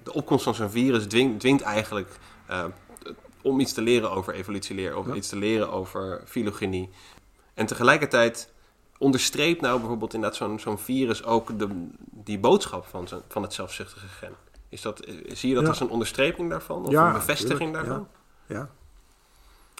[0.03, 2.19] de opkomst van zo'n virus dwingt, dwingt eigenlijk
[3.43, 6.91] om iets te leren over evolutieleer, over iets te leren over filogenie.
[7.55, 8.53] En tegelijkertijd
[8.99, 14.09] onderstreept nou bijvoorbeeld inderdaad zo'n, zo'n virus ook de, die boodschap van, van het zelfzuchtige
[14.09, 14.35] gen.
[14.69, 16.85] Is dat, eh, zie je dat als een onderstreping daarvan?
[16.85, 18.09] Of ja, een bevestiging daarvan?
[18.47, 18.71] ja.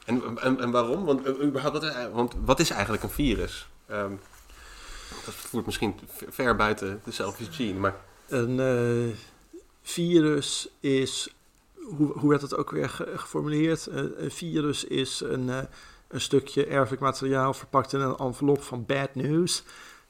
[0.05, 1.05] En, en, en waarom?
[1.05, 3.69] Want, überhaupt, wat, want wat is eigenlijk een virus?
[3.91, 4.21] Um,
[5.25, 5.95] dat voert misschien
[6.29, 7.97] ver buiten de selfish gene, maar...
[8.29, 9.15] Een uh,
[9.83, 11.35] virus is,
[11.97, 13.89] hoe, hoe werd het ook weer geformuleerd?
[13.91, 15.51] Uh, een virus is een,
[16.09, 19.65] een stukje erfelijk materiaal verpakt in een envelop van bad news.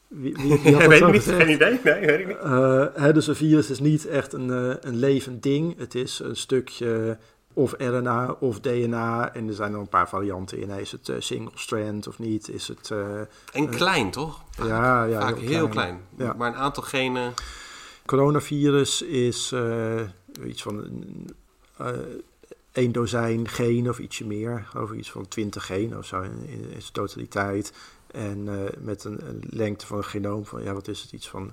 [0.08, 1.80] Wie, wie, wie weet ik niet, geen idee.
[1.84, 2.38] Nee, weet ik niet.
[2.94, 4.48] Hè, dus een virus is niet echt een,
[4.88, 5.78] een levend ding.
[5.78, 7.18] Het is een stukje
[7.52, 9.34] of RNA of DNA.
[9.34, 10.70] En er zijn er een paar varianten in.
[10.70, 12.48] Is het uh, single strand of niet?
[12.48, 13.20] Is het, uh,
[13.52, 14.42] en klein, toch?
[14.50, 15.20] Vaak, ja, ja.
[15.20, 16.00] Vaak heel, klein.
[16.16, 16.32] Ja.
[16.32, 17.34] Maar een aantal genen...
[18.06, 20.00] Coronavirus is uh,
[20.46, 21.04] iets van
[22.72, 24.70] een dozijn genen of ietsje meer.
[24.76, 27.72] Over iets van 20 genen of zo in, in, in zijn totaliteit.
[28.10, 28.48] En
[28.80, 31.12] met een, een, lengte van een genoom van, ja, wat is het?
[31.12, 31.52] Iets van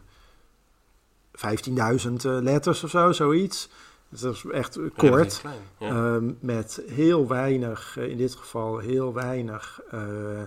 [1.37, 3.69] 15.000 letters of zo, zoiets.
[4.09, 5.41] Dus dat is echt kort.
[5.79, 10.41] Ehm, met heel weinig, eh, in dit geval heel weinig, uh,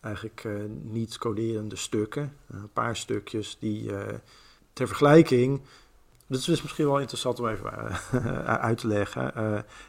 [0.00, 2.36] eigenlijk uh, niet coderende stukken.
[2.46, 3.90] een paar stukjes die
[4.72, 5.60] ter vergelijking.
[6.28, 7.72] Dat is misschien wel interessant om even
[8.68, 9.32] uit te leggen.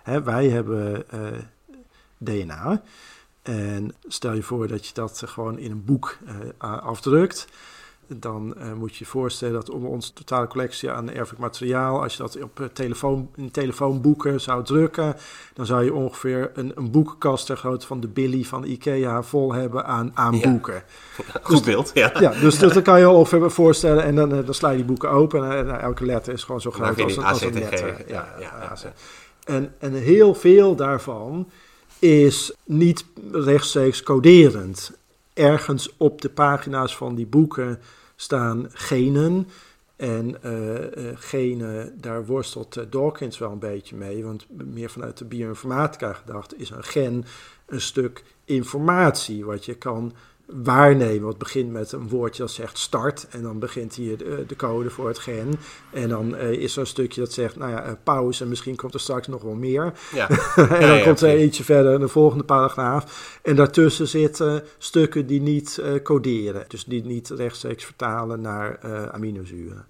[0.03, 1.05] Hè, wij hebben
[2.17, 2.81] DNA.
[3.41, 6.17] En stel je voor dat je dat gewoon in een boek
[6.57, 7.47] afdrukt
[8.15, 12.15] dan uh, moet je je voorstellen dat om onze totale collectie aan erfelijk materiaal, als
[12.15, 15.15] je dat op uh, telefoon, in telefoonboeken zou drukken,
[15.53, 19.53] dan zou je ongeveer een, een boekenkast ter grootte van de Billy van IKEA vol
[19.53, 20.83] hebben aan, aan boeken.
[21.41, 22.11] goed dus, beeld, ja.
[22.19, 25.09] ja dus, dus dat kan je ongeveer voorstellen en dan, dan sla je die boeken
[25.09, 28.03] open en elke letter is gewoon zo groot als, als een letter.
[28.07, 28.93] Ja, ja, ja,
[29.43, 31.49] En, en heel veel daarvan
[31.99, 34.91] is niet rechtstreeks coderend.
[35.33, 37.79] Ergens op de pagina's van die boeken
[38.21, 39.47] staan genen.
[39.95, 45.25] En uh, genen, daar worstelt uh, Dawkins wel een beetje mee, want meer vanuit de
[45.25, 47.25] bioinformatica gedacht is een gen
[47.65, 50.13] een stuk informatie wat je kan
[50.51, 51.27] waarnemen.
[51.27, 53.27] Het begint met een woordje dat zegt start.
[53.29, 55.59] En dan begint hier de, de code voor het gen.
[55.91, 58.43] En dan uh, is er een stukje dat zegt, nou ja, uh, pauze.
[58.43, 59.93] En misschien komt er straks nog wel meer.
[60.13, 60.29] Ja.
[60.79, 63.39] en dan komt er ietsje verder de volgende paragraaf.
[63.41, 66.65] En daartussen zitten stukken die niet uh, coderen.
[66.67, 68.79] Dus die niet rechtstreeks vertalen naar
[69.11, 69.85] aminozuren.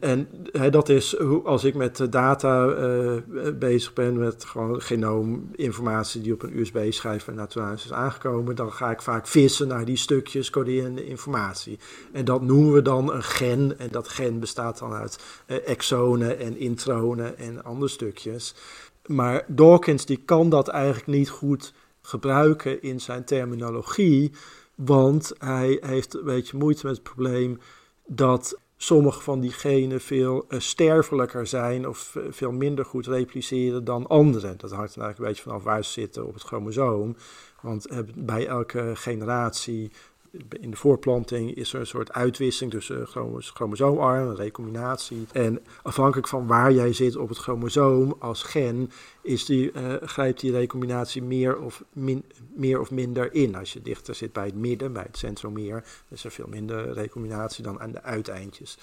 [0.00, 0.28] En
[0.70, 3.12] dat is als ik met data uh,
[3.58, 8.90] bezig ben, met gewoon genoominformatie die op een USB-schijf naar het is aangekomen, dan ga
[8.90, 11.78] ik vaak vissen naar die stukjes coderende informatie.
[12.12, 13.78] En dat noemen we dan een gen.
[13.78, 18.54] En dat gen bestaat dan uit uh, exonen en intronen en andere stukjes.
[19.06, 24.32] Maar Dawkins die kan dat eigenlijk niet goed gebruiken in zijn terminologie,
[24.74, 27.58] want hij heeft een beetje moeite met het probleem
[28.06, 34.06] dat sommige van die genen veel uh, sterfelijker zijn of veel minder goed repliceren dan
[34.06, 34.56] andere.
[34.56, 37.16] Dat hangt er eigenlijk een beetje vanaf waar ze zitten op het chromosoom.
[37.60, 39.92] Want uh, bij elke generatie
[40.60, 43.06] in de voorplanting is er een soort uitwisseling tussen
[43.42, 45.26] chromosoomarm, recombinatie.
[45.32, 48.90] En afhankelijk van waar jij zit op het chromosoom als gen,
[49.22, 52.24] is die, uh, grijpt die recombinatie meer of, min,
[52.54, 53.54] meer of minder in.
[53.54, 57.62] Als je dichter zit bij het midden, bij het centromeer, is er veel minder recombinatie
[57.62, 58.78] dan aan de uiteindjes.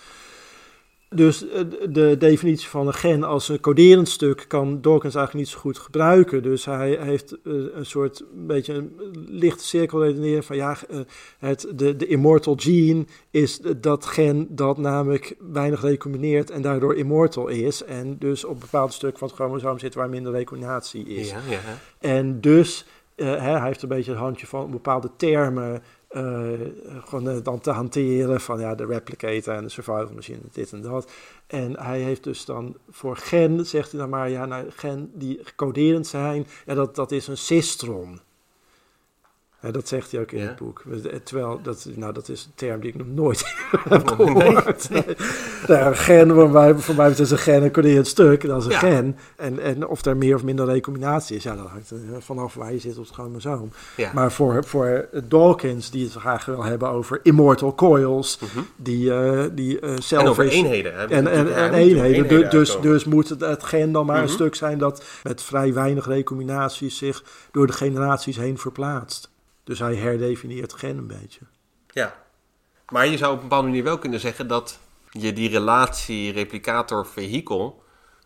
[1.09, 5.55] Dus eh, de definitie van een gen als een coderend stuk kan Dawkins eigenlijk niet
[5.55, 6.43] zo goed gebruiken.
[6.43, 8.95] Dus hij heeft eh, een soort beetje een
[9.27, 10.99] lichte cirkel redeneren van ja, eh,
[11.39, 17.47] het, de, de immortal gene is dat gen dat namelijk weinig recombineert en daardoor immortal
[17.47, 17.83] is.
[17.83, 21.29] En dus op een bepaald stuk van het chromosoom zit waar minder recombinatie is.
[21.29, 21.59] Ja, ja.
[21.99, 22.85] En dus
[23.15, 28.59] hij heeft een beetje het handje van bepaalde termen gewoon uh, dan te hanteren van
[28.59, 31.11] ja, de replicator en de survival machine, dit en dat.
[31.47, 35.39] En hij heeft dus dan voor gen, zegt hij dan maar, ja, nou, gen die
[35.55, 38.19] coderend zijn, ja, dat, dat is een cistron
[39.61, 40.83] dat zegt hij ook in het boek.
[41.23, 43.55] Terwijl, dat, nou, dat is een term die ik nog nooit
[43.89, 44.89] heb gehoord.
[44.89, 45.03] Nee.
[45.67, 49.17] Nou, gen, voor mij, voor mij is een gen een stuk, dat is een gen.
[49.35, 52.79] En, en of er meer of minder recombinatie is, ja, dat hangt vanaf waar je
[52.79, 53.71] zit op het chromosoom.
[53.95, 54.11] Ja.
[54.13, 58.63] Maar voor, voor Dawkins, die het graag wil hebben over immortal coils, mhm.
[58.75, 60.23] die, uh, die uh, zelf...
[60.23, 60.93] En over eenheden.
[61.09, 62.49] En, en, en, eenheden.
[62.49, 64.33] dus, dus moet het, het gen dan maar een mhm.
[64.33, 69.35] stuk zijn dat met vrij weinig recombinaties zich door de generaties heen verplaatst.
[69.67, 71.39] Dus hij herdefinieert gen een beetje.
[71.87, 72.15] Ja,
[72.89, 74.79] maar je zou op een bepaalde manier wel kunnen zeggen dat
[75.09, 77.83] je die relatie replicator-vehikel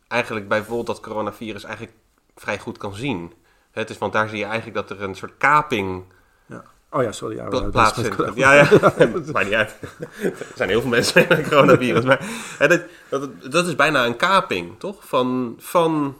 [0.08, 1.96] eigenlijk bij bijvoorbeeld dat coronavirus eigenlijk
[2.36, 3.34] vrij goed kan zien.
[3.72, 6.04] Het is, want daar zie je eigenlijk dat er een soort kaping
[6.46, 6.64] ja.
[6.90, 7.36] Oh ja, sorry.
[7.36, 8.36] Ja, pla plaatsvindt.
[8.36, 8.68] Ja, ja.
[9.34, 9.78] maar niet uit.
[10.22, 12.04] Er zijn heel veel mensen met coronavirus.
[12.04, 12.20] Maar
[12.60, 15.08] dat, dat, dat, is bijna een kaping, toch?
[15.08, 16.18] Van, van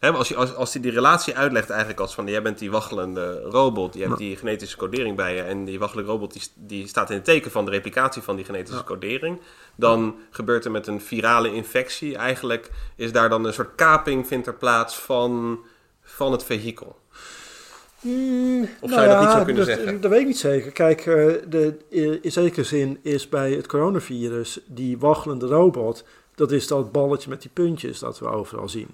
[0.00, 2.26] als, je, als, als hij die relatie uitlegt eigenlijk als van...
[2.26, 5.42] jij bent die waggelende robot, je hebt die genetische codering bij je...
[5.42, 8.44] en die waggelende robot die, die staat in het teken van de replicatie van die
[8.44, 9.40] genetische codering...
[9.74, 12.70] dan gebeurt er met een virale infectie eigenlijk...
[12.96, 15.60] is daar dan een soort kaping vindt er plaats van,
[16.02, 16.98] van het vehikel.
[18.00, 20.00] Mm, of zou je dat niet zo kunnen zeggen?
[20.00, 20.72] Dat weet ik niet zeker.
[20.72, 21.76] Kijk, uh, de,
[22.22, 26.04] in zekere zin is bij het coronavirus die waggelende robot...
[26.34, 28.88] dat is dat balletje met die puntjes dat we overal zien.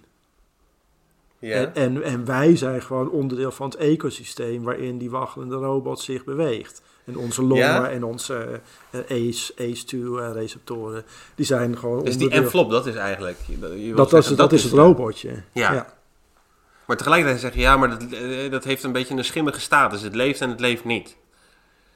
[1.41, 6.25] En, en, en, wij zijn gewoon onderdeel van het ecosysteem waarin die waggelende robot zich
[6.25, 6.83] beweegt.
[7.05, 8.61] En onze longen en onze
[8.91, 11.05] uh, ACE, ACE2-receptoren,
[11.35, 13.39] die zijn gewoon Dus die envelop, dat is eigenlijk...
[13.61, 15.43] dat, dat, is, dat, is het robotje.
[15.53, 15.73] Ja.
[15.73, 15.95] ja.
[16.87, 20.03] Maar tegelijkertijd zeg je, ja, maar dat, eh, dat heeft een beetje een schimmige status.
[20.03, 21.17] Het leeft en het leeft niet.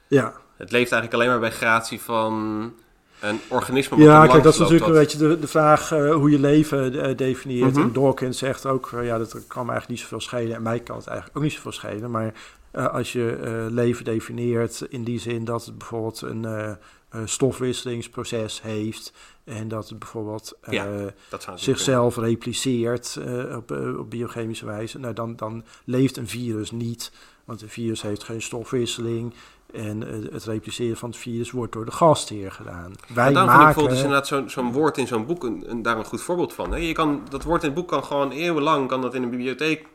[0.07, 0.33] Ja.
[0.57, 2.73] Het leeft eigenlijk alleen maar bij gratie van
[3.21, 6.39] een organisme Ja, kijk, dat is natuurlijk een beetje de, de vraag uh, hoe je
[6.39, 7.69] leven uh, definieert.
[7.69, 7.83] Mm -hmm.
[7.83, 10.55] En Dawkins zegt ook, uh, ja, dat kan me eigenlijk niet zoveel schelen.
[10.55, 12.11] En mij kan het eigenlijk ook niet zoveel schelen.
[12.11, 12.33] Maar
[12.71, 16.77] als je leven definieert in die zin dat het bijvoorbeeld een
[17.25, 19.13] stofwisselingsproces heeft...
[19.43, 20.87] en dat het bijvoorbeeld ja,
[21.29, 23.19] dat zichzelf repliceert
[23.55, 24.99] op, op biochemische wijze...
[24.99, 27.11] Nou, dan, dan leeft een virus niet...
[27.45, 29.33] Want een virus heeft geen stofwisseling,
[29.73, 32.93] en het repliceren van het virus wordt door de gastheer gedaan.
[33.13, 33.53] Wij maken...
[33.53, 36.71] ik bijvoorbeeld dus inderdaad zo'n woord in zo'n boek een, daar een goed voorbeeld van.
[36.71, 36.77] Hè?
[36.77, 39.85] Je kan, dat woord in het boek kan gewoon eeuwenlang kan dat in een bibliotheek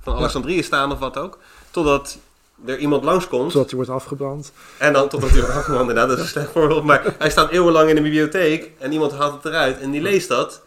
[0.00, 1.38] van Alexandrië staan of wat ook.
[1.70, 2.18] Totdat
[2.64, 3.50] er iemand langskomt.
[3.50, 4.52] Totdat hij wordt afgebrand.
[4.78, 6.84] En dan totdat hij wordt afgebrand, inderdaad, dat is een slecht voorbeeld.
[6.84, 10.28] Maar hij staat eeuwenlang in de bibliotheek en iemand haalt het eruit en die leest
[10.28, 10.62] dat.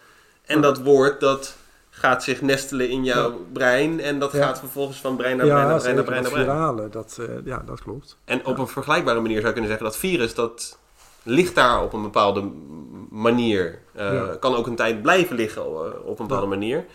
[0.45, 1.55] En dat woord, dat
[2.01, 3.99] gaat zich nestelen in jouw brein.
[3.99, 6.45] En dat gaat vervolgens van brein naar brein naar brein naar brein naar brein.
[6.45, 8.17] Virale, dat, uh, ja, dat klopt.
[8.25, 10.79] En op een vergelijkbare manier zou je kunnen zeggen dat virus, dat
[11.23, 12.51] ligt daar op een bepaalde
[13.09, 13.79] manier.
[13.95, 15.69] Uh, kan ook een tijd blijven liggen uh,
[16.05, 16.85] op een bepaalde manier.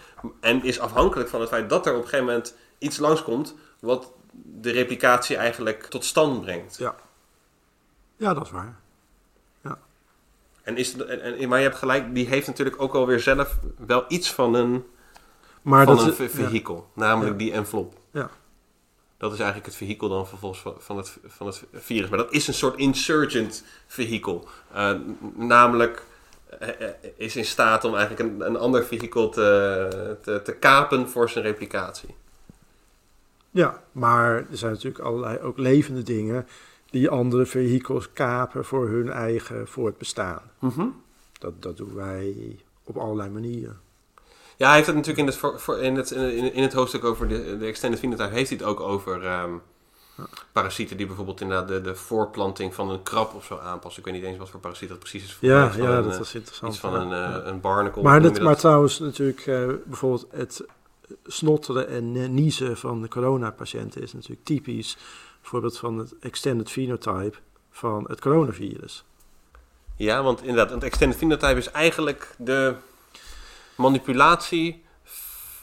[0.40, 4.12] En is afhankelijk van het feit dat er op een gegeven moment iets langskomt wat
[4.60, 6.76] de replicatie eigenlijk tot stand brengt.
[6.78, 6.94] Ja,
[8.16, 8.84] ja dat is waar.
[10.66, 14.04] En is, en, en, maar je hebt gelijk, die heeft natuurlijk ook alweer zelf wel
[14.08, 14.84] iets van een
[15.66, 17.94] maar van dat een vehikel, namelijk die envelop.
[18.10, 18.30] Ja.
[19.16, 22.08] Dat is eigenlijk het vehikel dan vervolgens van, van, het, van het virus.
[22.08, 24.48] Maar dat is een soort insurgent vehikel.
[24.74, 24.92] Uh,
[25.34, 26.06] namelijk
[26.62, 31.30] uh, is in staat om eigenlijk een, een ander vehikel te, te, te kapen voor
[31.30, 32.14] zijn replicatie.
[33.50, 36.46] Ja, maar er zijn natuurlijk allerlei ook levende dingen
[36.90, 40.42] die andere vehikels kapen voor hun eigen voortbestaan.
[40.58, 41.04] Mm
[41.38, 43.80] dat, dat doen wij op allerlei manieren.
[44.56, 47.28] Ja, hij heeft het natuurlijk in het, voor, in het, in, in het hoofdstuk over
[47.28, 49.62] de, de extended phenotype, heeft hij het ook over um,
[50.52, 54.02] parasieten die bijvoorbeeld inderdaad de, de voorplanting van een krab of zo aanpassen.
[54.04, 55.36] Ik weet niet eens wat voor parasiet dat precies is.
[55.40, 56.72] Ja, ja dat was interessant.
[56.72, 57.42] Iets van een, ja.
[57.44, 58.02] een barnacle.
[58.02, 60.64] Maar, dat, maar trouwens natuurlijk uh, bijvoorbeeld het
[61.26, 64.96] snotteren en niezen van de coronapatiënten is natuurlijk typisch
[65.40, 67.36] bijvoorbeeld van het extended phenotype
[67.70, 69.04] van het coronavirus.
[69.96, 72.74] Ja, want inderdaad, het extended phenotype is eigenlijk de
[73.76, 74.84] manipulatie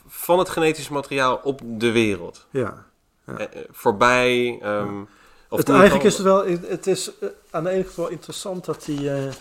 [0.08, 2.48] van het genetisch materiaal op de wereld.
[2.50, 2.86] Ja.
[3.26, 4.60] Eh, eh, voorbij.
[4.62, 5.02] ehm,
[5.54, 8.66] of het, eigenlijk is het wel, het is eh, aan de ene kant wel interessant
[8.66, 9.34] dat die, eh,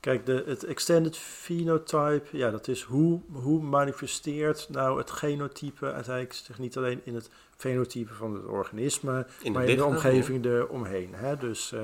[0.00, 6.34] kijk, de, het extended phenotype, ja, dat is hoe, hoe manifesteert nou het genotype uiteindelijk
[6.34, 11.14] zich niet alleen in het fenotype van het organisme, in maar in de omgeving eromheen.
[11.14, 11.36] Hè?
[11.36, 11.80] Dus eh,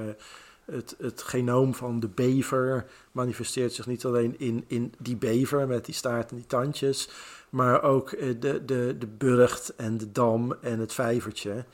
[0.65, 5.85] het, het genoom van de bever manifesteert zich niet alleen in, in die bever met
[5.85, 7.09] die staart en die tandjes,
[7.51, 11.65] maar ook eh, de, de, de burcht en de dam en het vijvertje.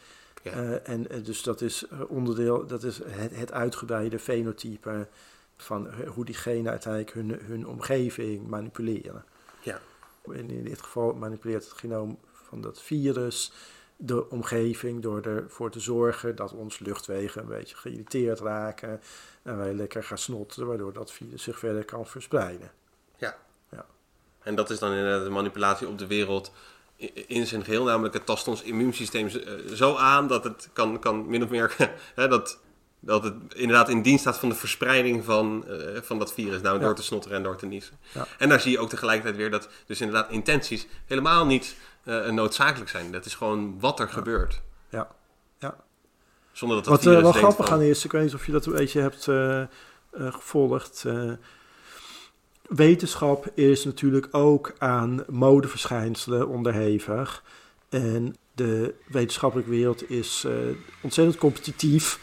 [0.42, 0.50] Ja.
[0.50, 5.08] Eh, en eh, dus dat is onderdeel, dat is het, het uitgebreide fenotype
[5.56, 9.24] van hoe diegenen uiteindelijk hun, hun omgeving manipuleren.
[9.60, 9.80] Ja.
[10.24, 13.52] En in dit geval manipuleert het genoom van dat virus
[14.02, 19.00] de omgeving door ervoor te zorgen dat ons luchtwegen een beetje geïrriteerd raken
[19.42, 22.70] en wij lekker gaan snotten, waardoor dat virus zich verder kan verspreiden.
[24.42, 26.52] En dat is dan inderdaad de manipulatie op de wereld
[27.26, 27.84] in zijn geheel.
[27.84, 31.74] Namelijk het tast ons immuunsysteem eh, zo aan dat het kan, kan min of meer...
[32.14, 32.58] hè, dat,
[33.00, 36.60] dat het inderdaad in dienst staat van de verspreiding van, eh, van dat virus.
[36.60, 36.84] Nou, Ja.
[36.84, 37.98] door te snotteren en door te niezen.
[38.12, 38.26] Ja.
[38.38, 41.76] En daar zie je ook tegelijkertijd weer dat dus inderdaad intenties helemaal niet
[42.30, 43.12] noodzakelijk zijn.
[43.12, 44.60] Dat is gewoon wat er gebeurt.
[44.88, 45.08] Ja.
[45.58, 45.76] Ja.
[46.52, 48.52] Zonder dat dat Wat eh, wel grappig van- aan is, ik weet niet of je
[48.52, 49.66] dat een beetje hebt eh, eh,
[50.12, 51.04] gevolgd.
[51.06, 51.32] eh,
[52.62, 57.42] wetenschap is natuurlijk ook aan modeverschijnselen onderhevig.
[57.88, 60.52] En de wetenschappelijke wereld is eh,
[61.02, 62.18] ontzettend competitief.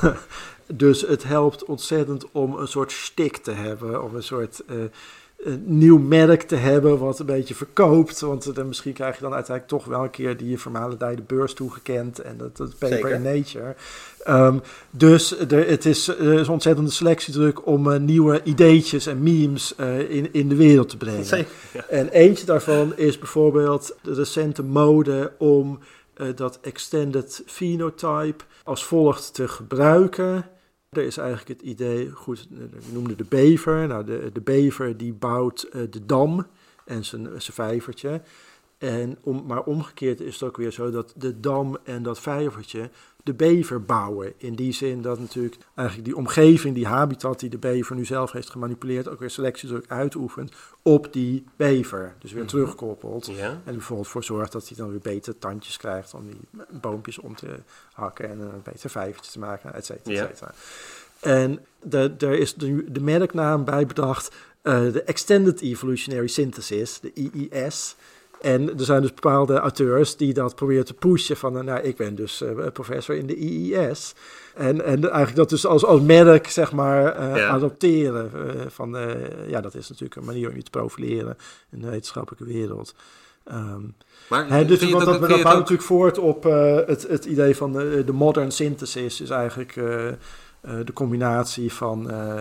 [0.66, 4.76] dus het helpt ontzettend om een soort stik te hebben, of een soort eh,
[5.42, 8.20] een nieuw merk te hebben wat een beetje verkoopt.
[8.20, 11.54] Want eh, dan misschien krijg je dan uiteindelijk toch wel een keer die vermalendijde beurs
[11.54, 13.10] toegekend en dat, dat paper Zeker.
[13.10, 13.74] in Nature.
[14.24, 14.58] Ehm,
[14.90, 20.10] dus er, het is, er is ontzettende selectiedruk om eh, nieuwe ideetjes en memes eh,
[20.10, 21.24] in, in de wereld te brengen.
[21.24, 21.86] Zeker, ja.
[21.88, 25.78] En eentje daarvan is bijvoorbeeld de recente mode om
[26.14, 30.44] eh, dat extended phenotype als volgt te gebruiken.
[30.92, 33.86] Er is eigenlijk het idee, goed, we noemden de bever.
[33.86, 36.46] Nou, de, de bever die bouwt eh, de dam
[36.84, 38.22] en zijn, zijn vijvertje.
[38.78, 42.90] En om, maar omgekeerd is het ook weer zo dat de dam en dat vijvertje
[43.22, 44.32] de bever bouwen.
[44.36, 48.32] In die zin dat natuurlijk eigenlijk die omgeving, die habitat die de bever nu zelf
[48.32, 52.14] heeft gemanipuleerd, ook weer selectiedruk uitoefent op die bever.
[52.18, 52.50] Dus weer Mhm.
[52.50, 53.26] terugkoppelt.
[53.26, 53.48] Ja.
[53.48, 56.40] En er bijvoorbeeld voor zorgt dat hij dan weer beter tandjes krijgt om die
[56.80, 57.48] boompjes om te
[57.92, 60.26] hakken en een beter vijvertje te maken, et cetera, Ja.
[60.28, 60.54] et cetera.
[61.20, 61.58] En
[62.16, 67.96] daar is de, de merknaam bij bedacht, eh, de Extended Evolutionary Synthesis, de IES.
[68.42, 72.14] En er zijn dus bepaalde auteurs die dat proberen te pushen van, nou, ik ben
[72.14, 74.14] dus eh, professor in de IES.
[74.54, 77.48] En, en eigenlijk dat dus als, als merk, zeg maar, eh, Ja.
[77.48, 78.30] adopteren.
[78.34, 78.96] eh, van,
[79.46, 81.36] ja, dat is natuurlijk een manier om je te profileren
[81.70, 82.94] in de wetenschappelijke wereld.
[83.44, 83.80] Ehm,
[84.28, 86.42] Maar Hè, dus want dat, dat je bouwt natuurlijk voort op
[86.86, 89.20] het, het idee van de, de modern synthesis.
[89.20, 89.74] Is eigenlijk
[90.62, 92.40] de combinatie van eh,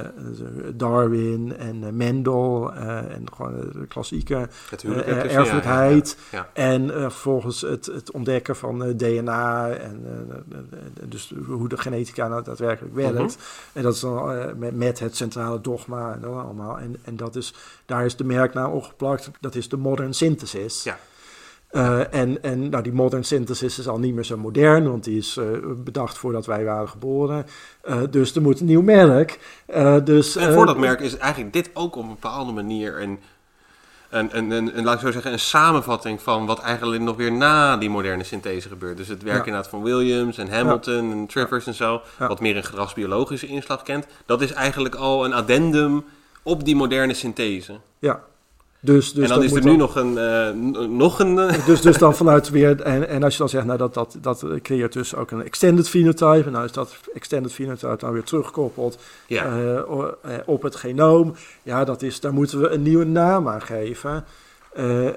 [0.74, 4.50] Darwin en eh, Mendel eh, en gewoon de klassieke
[4.84, 6.18] eh, eh, erfelijkheid.
[6.32, 6.50] ja, ja.
[6.54, 11.70] En eh, vervolgens het, het ontdekken van eh, DNA en eh, eh, eh, dus hoe
[11.70, 13.18] de genetica nou daadwerkelijk werkt.
[13.18, 13.30] Mhm.
[13.74, 16.80] En dat is dan eh, met, met het centrale dogma en dat allemaal.
[16.80, 17.54] En, en dat is,
[17.86, 19.30] daar is de merknaam opgeplakt.
[19.40, 20.84] Dat is de modern synthesis.
[20.84, 20.98] Ja.
[21.72, 25.18] Eh, en en nou, die modern synthesis is al niet meer zo modern, want die
[25.18, 25.46] is eh,
[25.78, 27.46] bedacht voordat wij waren geboren.
[27.82, 29.40] Eh, dus er moet een nieuw merk.
[30.04, 33.20] Dus, En voor dat merk is eigenlijk dit ook op een bepaalde manier een,
[34.10, 37.32] een, een, een, een, laat ik zo zeggen, een samenvatting van wat eigenlijk nog weer
[37.32, 38.98] na die moderne synthese gebeurt.
[38.98, 39.46] Dus het werk Ja.
[39.46, 42.28] inderdaad van Williams en Hamilton en Travers en zo, Ja.
[42.28, 44.06] wat meer een gedragsbiologische inslag kent.
[44.26, 46.04] Dat is eigenlijk al een addendum
[46.44, 47.80] op die moderne synthese.
[48.00, 48.24] Ja.
[48.84, 51.66] Dus, dus en dan dat is er nu dan- nog een, eh, nog een eh,
[51.66, 54.46] Dus, dus dan vanuit weer, en, en als je dan zegt, nou dat, dat, dat
[54.62, 56.46] creëert dus ook een extended phenotype.
[56.46, 58.98] En nou is dat extended phenotype dan weer teruggekoppeld
[59.28, 59.46] ja.
[59.46, 61.34] eh, op het genoom.
[61.64, 64.26] Ja, dat is, daar moeten we een nieuwe naam aan geven.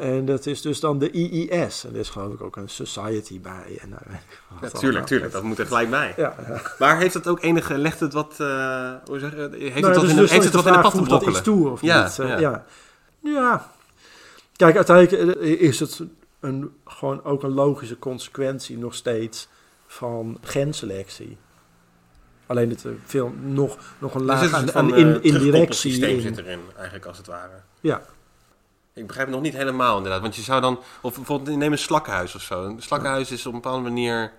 [0.01, 1.85] En dat is dus dan de IIS.
[1.85, 3.79] En er is geloof ik ook een society bij.
[3.81, 3.95] En,
[4.61, 6.15] Ja, tuurlijk, tuurlijk, dat moet er gelijk bij.
[6.17, 6.61] Ja, ja.
[6.79, 10.01] Maar heeft het ook enige, legt het wat, hoe zeg je, heeft Nou, het wat
[10.01, 11.33] dus- in, dus heeft het wat in de te dat brokkelen?
[11.35, 12.17] iets toe of Ja, niet?
[12.41, 12.65] Ja.
[13.25, 13.73] Ja.
[14.57, 16.03] Kijk, uiteindelijk eh, is het
[16.41, 19.49] een, gewoon ook een logische consequentie nog steeds
[19.87, 21.37] van genselectie.
[22.47, 26.21] Alleen dat er veel, nog, nog een laag aan, aan in, eh, indirectie in.
[26.21, 27.63] zit erin, eigenlijk als het ware.
[27.81, 28.03] Ja,
[28.93, 30.21] Ik begrijp het nog niet helemaal inderdaad.
[30.21, 32.65] Want je zou dan, of bijvoorbeeld neem een slakkenhuis of zo.
[32.65, 34.33] Een slakkenhuis is op een bepaalde manier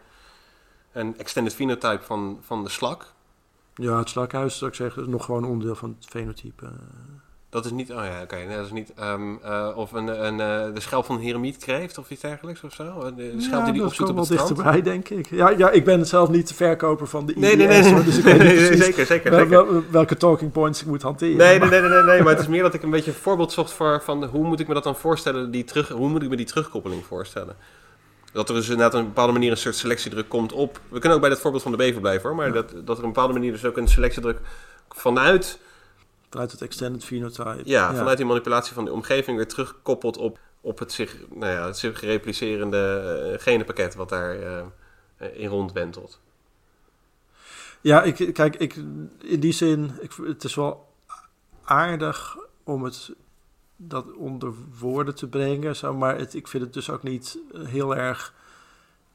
[0.92, 3.14] een extended phenotype van, van de slak.
[3.76, 6.72] Ja, het slakhuis, zou ik zeggen, is nog gewoon onderdeel van het fenotype.
[7.56, 10.40] Dat is niet, oh ja, oké, nee, dat is niet, ehm, eh, of een, een,
[10.40, 12.84] eh, de schelp van een heremietkreeft of iets dergelijks of zo?
[13.16, 14.56] De, de schelp ja, die die opzoekt op het wel strand?
[14.56, 15.30] dichterbij, denk ik.
[15.30, 17.34] Ja, ja, ik ben zelf niet de verkoper van de.
[17.36, 19.72] Nee, nee, nee, dus ik weet niet precies zeker, zeker, wel- zeker.
[19.72, 21.38] wel- welke talking points ik moet hanteren.
[21.38, 23.52] Nee, nee, nee, nee, nee, maar het is meer dat ik een beetje een voorbeeld
[23.52, 26.24] zocht voor van de- hoe moet ik me dat dan voorstellen, die terug, hoe moet
[26.24, 27.56] ik me die terugkoppeling voorstellen?
[28.34, 30.80] Dat er dus inderdaad op een bepaalde manier een soort selectiedruk komt op.
[30.90, 32.92] We kunnen ook bij dat voorbeeld van de bever blijven hoor, maar dat, dat er
[32.92, 34.40] op een bepaalde manier dus ook een selectiedruk
[34.90, 35.60] vanuit,
[36.36, 37.62] Uit het extended phenotype.
[37.64, 41.66] ja, vanuit die manipulatie van de omgeving weer terugkoppelt op, op het zich, nou ja,
[41.66, 42.78] het zich replicerende
[43.34, 44.66] eh, genenpakket wat daar eh,
[45.34, 46.20] in rondwentelt.
[47.82, 48.76] Ja, ik, kijk, ik,
[49.22, 50.94] in die zin, ik, het is wel
[51.64, 53.12] aardig om het
[53.76, 57.96] dat onder woorden te brengen, zo, maar het, ik vind het dus ook niet heel
[57.96, 58.34] erg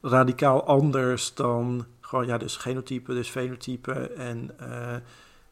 [0.02, 4.96] radicaal anders dan gewoon, ja, dus genotype, dus fenotype en eh,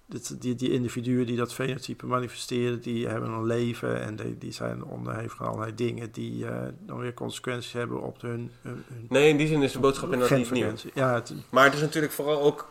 [0.09, 4.53] dit, die, die individuen die dat fenotype manifesteren, die hebben een leven en die, die
[4.53, 6.53] zijn onderhevig aan allerlei dingen die eh,
[6.87, 10.13] dan weer consequenties hebben op hun, hun, hun Nee, in die zin is de boodschap
[10.13, 10.73] inderdaad niet nieuw.
[10.95, 12.69] Ja, het, Maar het is natuurlijk vooral ook.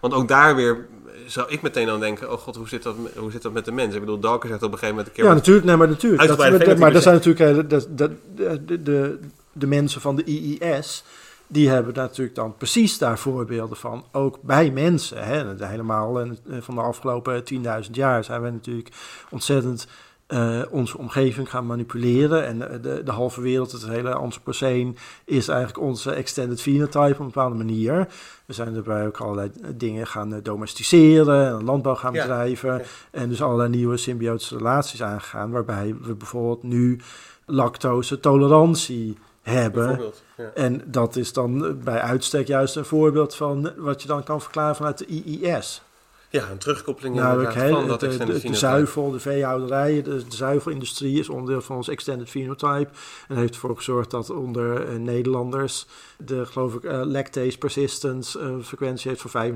[0.00, 0.86] Want ook daar weer
[1.26, 3.72] zou ik meteen aan denken: oh god, hoe zit dat, hoe zit dat met de
[3.72, 3.94] mens?
[3.94, 5.30] Ik bedoel, Dalker zegt op een gegeven moment een keer.
[5.30, 5.66] Ja, natuurlijk.
[5.66, 6.20] Nee, maar natuurlijk.
[6.28, 8.16] Dat, dat- maar fenotypes, zijn natuurlijk eh, de,
[8.64, 9.18] de, de,
[9.52, 11.04] de mensen van de IIS,
[11.52, 14.04] die hebben natuurlijk dan precies daar voorbeelden van.
[14.12, 15.24] Ook bij mensen.
[15.24, 15.66] Hè.
[15.66, 16.30] Helemaal eh,
[16.60, 17.42] van de afgelopen
[17.84, 18.88] 10.000 jaar zijn we natuurlijk
[19.30, 19.86] ontzettend
[20.26, 22.46] eh, onze omgeving gaan manipuleren.
[22.46, 24.92] En de, de, de halve wereld, het hele Anthropocene,
[25.24, 28.08] is eigenlijk onze extended phenotype op een bepaalde manier.
[28.46, 32.72] We zijn daarbij ook allerlei dingen gaan eh, domesticeren, en landbouw gaan Ja, bedrijven.
[32.78, 32.84] ja.
[33.10, 37.00] En dus allerlei nieuwe symbiotische relaties aangegaan, waarbij we bijvoorbeeld nu
[37.46, 40.12] lactose tolerantie hebben.
[40.36, 40.50] Ja.
[40.54, 44.76] En dat is dan bij uitstek juist een voorbeeld van wat je dan kan verklaren
[44.76, 45.82] vanuit de IIS.
[46.30, 50.36] ja, een terugkoppeling Namelijk inderdaad hè, van dat de, de, zuivel, de veehouderij, de, de
[50.36, 52.90] zuivelindustrie is onderdeel van ons extended phenotype.
[53.28, 55.86] En heeft ervoor gezorgd dat onder eh, Nederlanders
[56.24, 59.54] de, geloof ik, eh, lactase persistence eh, frequentie heeft van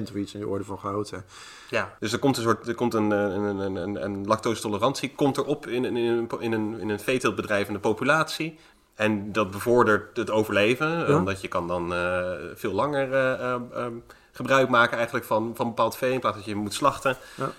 [0.00, 1.22] 95% of iets in de orde van grootte.
[1.70, 5.14] Ja, dus er komt een soort, er komt een, eh, een, een, een, een lactose-tolerantie
[5.14, 8.58] komt erop in, in, in, een, in een, in een veeteeltbedrijf in de populatie.
[9.02, 11.16] En dat bevordert het overleven, Ja.
[11.16, 13.86] omdat je kan dan eh, veel langer eh, eh, eh,
[14.32, 17.16] gebruik maken eigenlijk van, van bepaald vee in plaats dat je moet slachten.
[17.34, 17.50] Ja.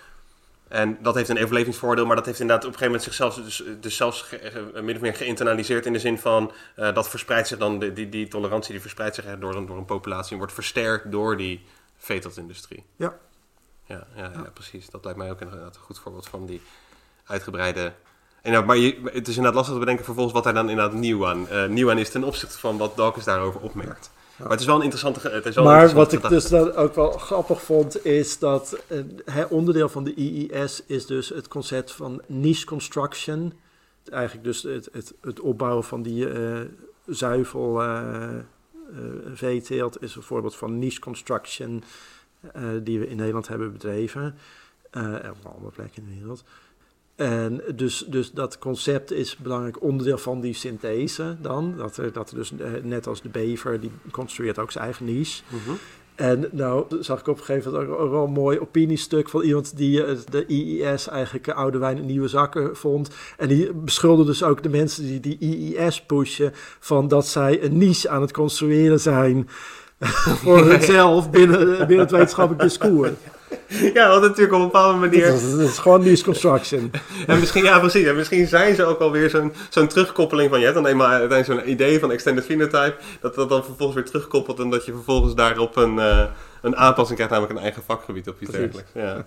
[0.67, 3.63] En dat heeft een overlevingsvoordeel, maar dat heeft inderdaad op een gegeven moment zichzelf dus,
[3.81, 7.57] dus zelfs ge- min of meer geïnternaliseerd in de zin van eh, dat verspreid zich
[7.57, 10.53] dan, die, die, die tolerantie die verspreidt zich door een, door een populatie en wordt
[10.53, 11.65] versterkt door die
[11.97, 12.83] veeteeltindustrie.
[12.95, 13.13] Ja.
[13.85, 14.89] Ja, ja, ja, precies.
[14.89, 16.61] Dat lijkt mij ook inderdaad een goed voorbeeld van die
[17.25, 17.93] uitgebreide...
[18.43, 20.93] En nou, maar je, het is inderdaad lastig te bedenken vervolgens wat daar dan inderdaad
[20.99, 24.11] nieuw aan, eh, nieuw aan is ten opzichte van wat Dawkins daarover opmerkt.
[24.37, 25.29] Maar het is wel een interessante...
[25.29, 28.77] Het is wel Maar wat ik dus dan ook wel grappig vond, is dat
[29.25, 33.53] eh, onderdeel van de IIS is dus het concept van niche construction.
[34.11, 36.59] Eigenlijk dus het, het, het opbouwen van die eh,
[37.05, 38.41] zuivel eh, eh,
[39.33, 41.83] veeteelt is een voorbeeld van niche construction
[42.53, 44.35] eh, die we in Nederland hebben bedreven.
[44.91, 46.43] eh, en op andere plekken in de wereld.
[47.15, 51.73] En dus, dus dat concept is een belangrijk onderdeel van die synthese dan.
[51.77, 55.06] Dat er, dat er dus, eh, net als de bever, die construeert ook zijn eigen
[55.06, 55.44] niche.
[55.48, 55.72] Mhm.
[56.15, 59.77] En nou zag ik op een gegeven moment ook, wel een mooi opiniestuk van iemand
[59.77, 63.10] die eh, de IIS eigenlijk eh, oude wijn in nieuwe zakken vond.
[63.38, 67.77] En die beschuldigde dus ook de mensen die die IIS pushen van dat zij een
[67.77, 69.48] niche aan het construeren zijn
[70.44, 73.11] voor hunzelf binnen, binnen het wetenschappelijk discours.
[73.93, 75.25] Ja, want natuurlijk op een bepaalde manier...
[75.25, 76.03] Dat is, dat is gewoon.
[77.27, 80.59] En misschien, ja precies, en misschien zijn ze ook alweer zo'n zo'n terugkoppeling van...
[80.59, 82.95] Je hebt dan eenmaal uiteindelijk zo'n idee van extended phenotype...
[83.21, 84.59] dat dat dan vervolgens weer terugkoppelt...
[84.59, 86.25] en dat je vervolgens daarop een, eh,
[86.61, 87.34] een aanpassing krijgt...
[87.34, 88.71] namelijk een eigen vakgebied of iets Precies.
[88.71, 88.91] dergelijks.
[88.93, 89.25] Ja.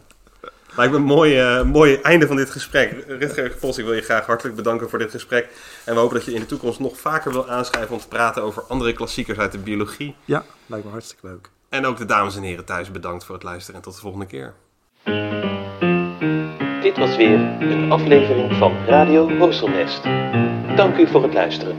[0.77, 3.05] Lijkt me een mooi, eh, mooi einde van dit gesprek.
[3.07, 5.49] Rutger Vos, ik wil je graag hartelijk bedanken voor dit gesprek.
[5.85, 7.95] En we hopen dat je in de toekomst nog vaker wil aanschrijven...
[7.95, 10.15] om te praten over andere klassiekers uit de biologie.
[10.25, 11.51] Ja, lijkt me hartstikke leuk.
[11.77, 13.77] En ook de dames en heren thuis bedankt voor het luisteren...
[13.77, 14.55] en tot de volgende keer.
[16.83, 20.03] Dit was weer een aflevering van Radio Horselnest.
[20.77, 21.77] Dank u voor het luisteren.